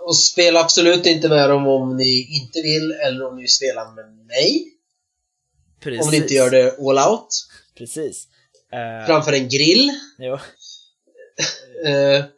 och 0.07 0.17
spela 0.17 0.61
absolut 0.61 1.07
inte 1.07 1.29
med 1.29 1.51
dem 1.51 1.67
om 1.67 1.97
ni 1.97 2.29
inte 2.31 2.63
vill 2.63 2.93
eller 2.93 3.27
om 3.27 3.37
ni 3.37 3.49
spelar 3.49 3.95
med 3.95 4.27
mig. 4.27 4.65
Precis. 5.81 6.05
Om 6.05 6.11
ni 6.11 6.17
inte 6.17 6.35
gör 6.35 6.51
det 6.51 6.79
all 6.79 7.13
out. 7.13 7.29
Precis. 7.79 8.29
Uh, 8.75 9.07
Framför 9.07 9.33
en 9.33 9.49
grill. 9.49 9.91
Jo. 10.19 10.33
uh, 10.33 12.25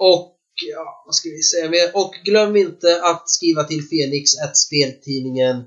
och 0.00 0.36
ja, 0.54 1.02
vad 1.06 1.14
ska 1.14 1.28
vi 1.28 1.42
säga 1.42 1.70
mer? 1.70 1.90
Och 1.94 2.14
glöm 2.24 2.56
inte 2.56 3.02
att 3.02 3.30
skriva 3.30 3.64
till 3.64 3.88
Felix 3.88 4.38
att 4.44 4.56
speltidningen 4.56 5.64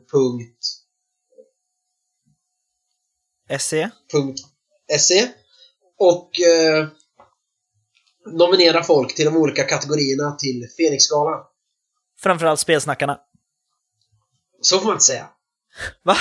SE. 3.60 3.92
SE 5.00 5.34
och 5.98 6.30
eh, 6.40 6.88
nominera 8.32 8.84
folk 8.84 9.16
till 9.16 9.26
de 9.26 9.38
olika 9.38 9.64
kategorierna 9.64 10.36
till 10.36 10.68
Fenixgalan. 10.78 11.44
Framförallt 12.20 12.60
spelsnackarna. 12.60 13.20
Så 14.62 14.80
får 14.80 14.86
man 14.86 14.94
inte 14.94 15.06
säga. 15.06 15.30
Va? 16.04 16.16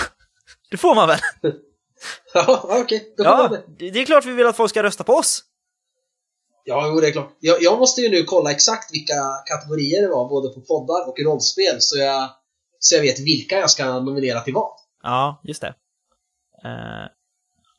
Det 0.71 0.77
får 0.77 0.95
man 0.95 1.09
väl? 1.09 1.19
ja, 2.35 2.61
okej. 2.65 2.83
Okay. 2.83 2.99
Då 3.17 3.25
får 3.25 3.33
ja, 3.33 3.37
man 3.37 3.53
det. 3.79 3.91
det 3.91 4.01
är 4.01 4.05
klart 4.07 4.25
vi 4.25 4.33
vill 4.33 4.47
att 4.47 4.57
folk 4.57 4.71
ska 4.71 4.83
rösta 4.83 5.05
på 5.05 5.13
oss. 5.13 5.45
Ja, 6.65 6.89
jo, 6.89 7.01
det 7.01 7.09
är 7.09 7.13
klart. 7.13 7.37
Jag, 7.41 7.63
jag, 7.63 7.79
måste 7.79 8.01
ju 8.01 8.11
nu 8.11 8.25
kolla 8.25 8.51
exakt 8.51 8.95
vilka 8.95 9.15
kategorier 9.47 10.03
det 10.03 10.09
var, 10.09 10.29
både 10.29 10.49
på 10.49 10.61
poddar 10.61 11.09
och 11.09 11.19
rollspel, 11.19 11.77
så 11.81 11.99
jag, 11.99 12.31
så 12.79 12.95
jag 12.95 13.03
vet 13.03 13.21
vilka 13.21 13.59
jag 13.59 13.71
ska 13.71 14.01
nominera 14.01 14.41
till 14.41 14.55
vad. 14.55 14.73
Ja, 15.03 15.41
just 15.45 15.61
det. 15.61 15.75
Uh, 16.65 17.09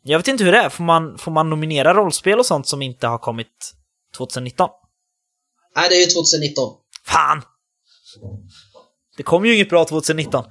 jag 0.03 0.19
vet 0.19 0.27
inte 0.27 0.43
hur 0.43 0.51
det 0.51 0.57
är, 0.57 0.69
får 0.69 0.83
man, 0.83 1.17
får 1.17 1.31
man 1.31 1.49
nominera 1.49 1.93
rollspel 1.93 2.39
och 2.39 2.45
sånt 2.45 2.67
som 2.67 2.81
inte 2.81 3.07
har 3.07 3.17
kommit 3.17 3.73
2019? 4.17 4.69
Nej, 5.75 5.89
det 5.89 5.95
är 5.95 5.99
ju 5.99 6.05
2019. 6.05 6.73
Fan! 7.05 7.41
Det 9.17 9.23
kom 9.23 9.45
ju 9.45 9.55
inget 9.55 9.69
bra 9.69 9.85
2019. 9.85 10.45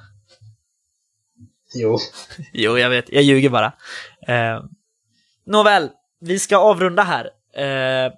Jo. 1.74 1.98
jo, 2.52 2.78
jag 2.78 2.90
vet. 2.90 3.12
Jag 3.12 3.22
ljuger 3.22 3.48
bara. 3.48 3.72
Uh, 4.28 4.64
nåväl, 5.46 5.90
vi 6.20 6.38
ska 6.38 6.56
avrunda 6.56 7.02
här. 7.02 7.24
Uh, 7.58 8.12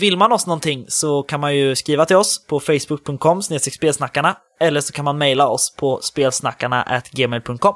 vill 0.00 0.16
man 0.16 0.32
oss 0.32 0.46
någonting 0.46 0.84
så 0.88 1.22
kan 1.22 1.40
man 1.40 1.56
ju 1.56 1.76
skriva 1.76 2.06
till 2.06 2.16
oss 2.16 2.46
på 2.46 2.60
facebook.com 2.60 3.42
spelsnackarna 3.42 4.36
eller 4.60 4.80
så 4.80 4.92
kan 4.92 5.04
man 5.04 5.18
mejla 5.18 5.48
oss 5.48 5.74
på 5.76 6.00
spelsnackarna.gmail.com. 6.02 7.74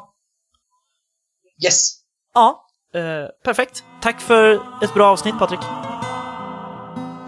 Yes! 1.64 1.92
Ja, 2.34 2.66
eh, 2.94 3.28
perfekt. 3.44 3.84
Tack 4.02 4.20
för 4.20 4.54
ett 4.82 4.94
bra 4.94 5.10
avsnitt 5.10 5.38
Patrik. 5.38 5.60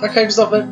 Tack 0.00 0.14
själv 0.14 0.26
Kristoffer. 0.26 0.68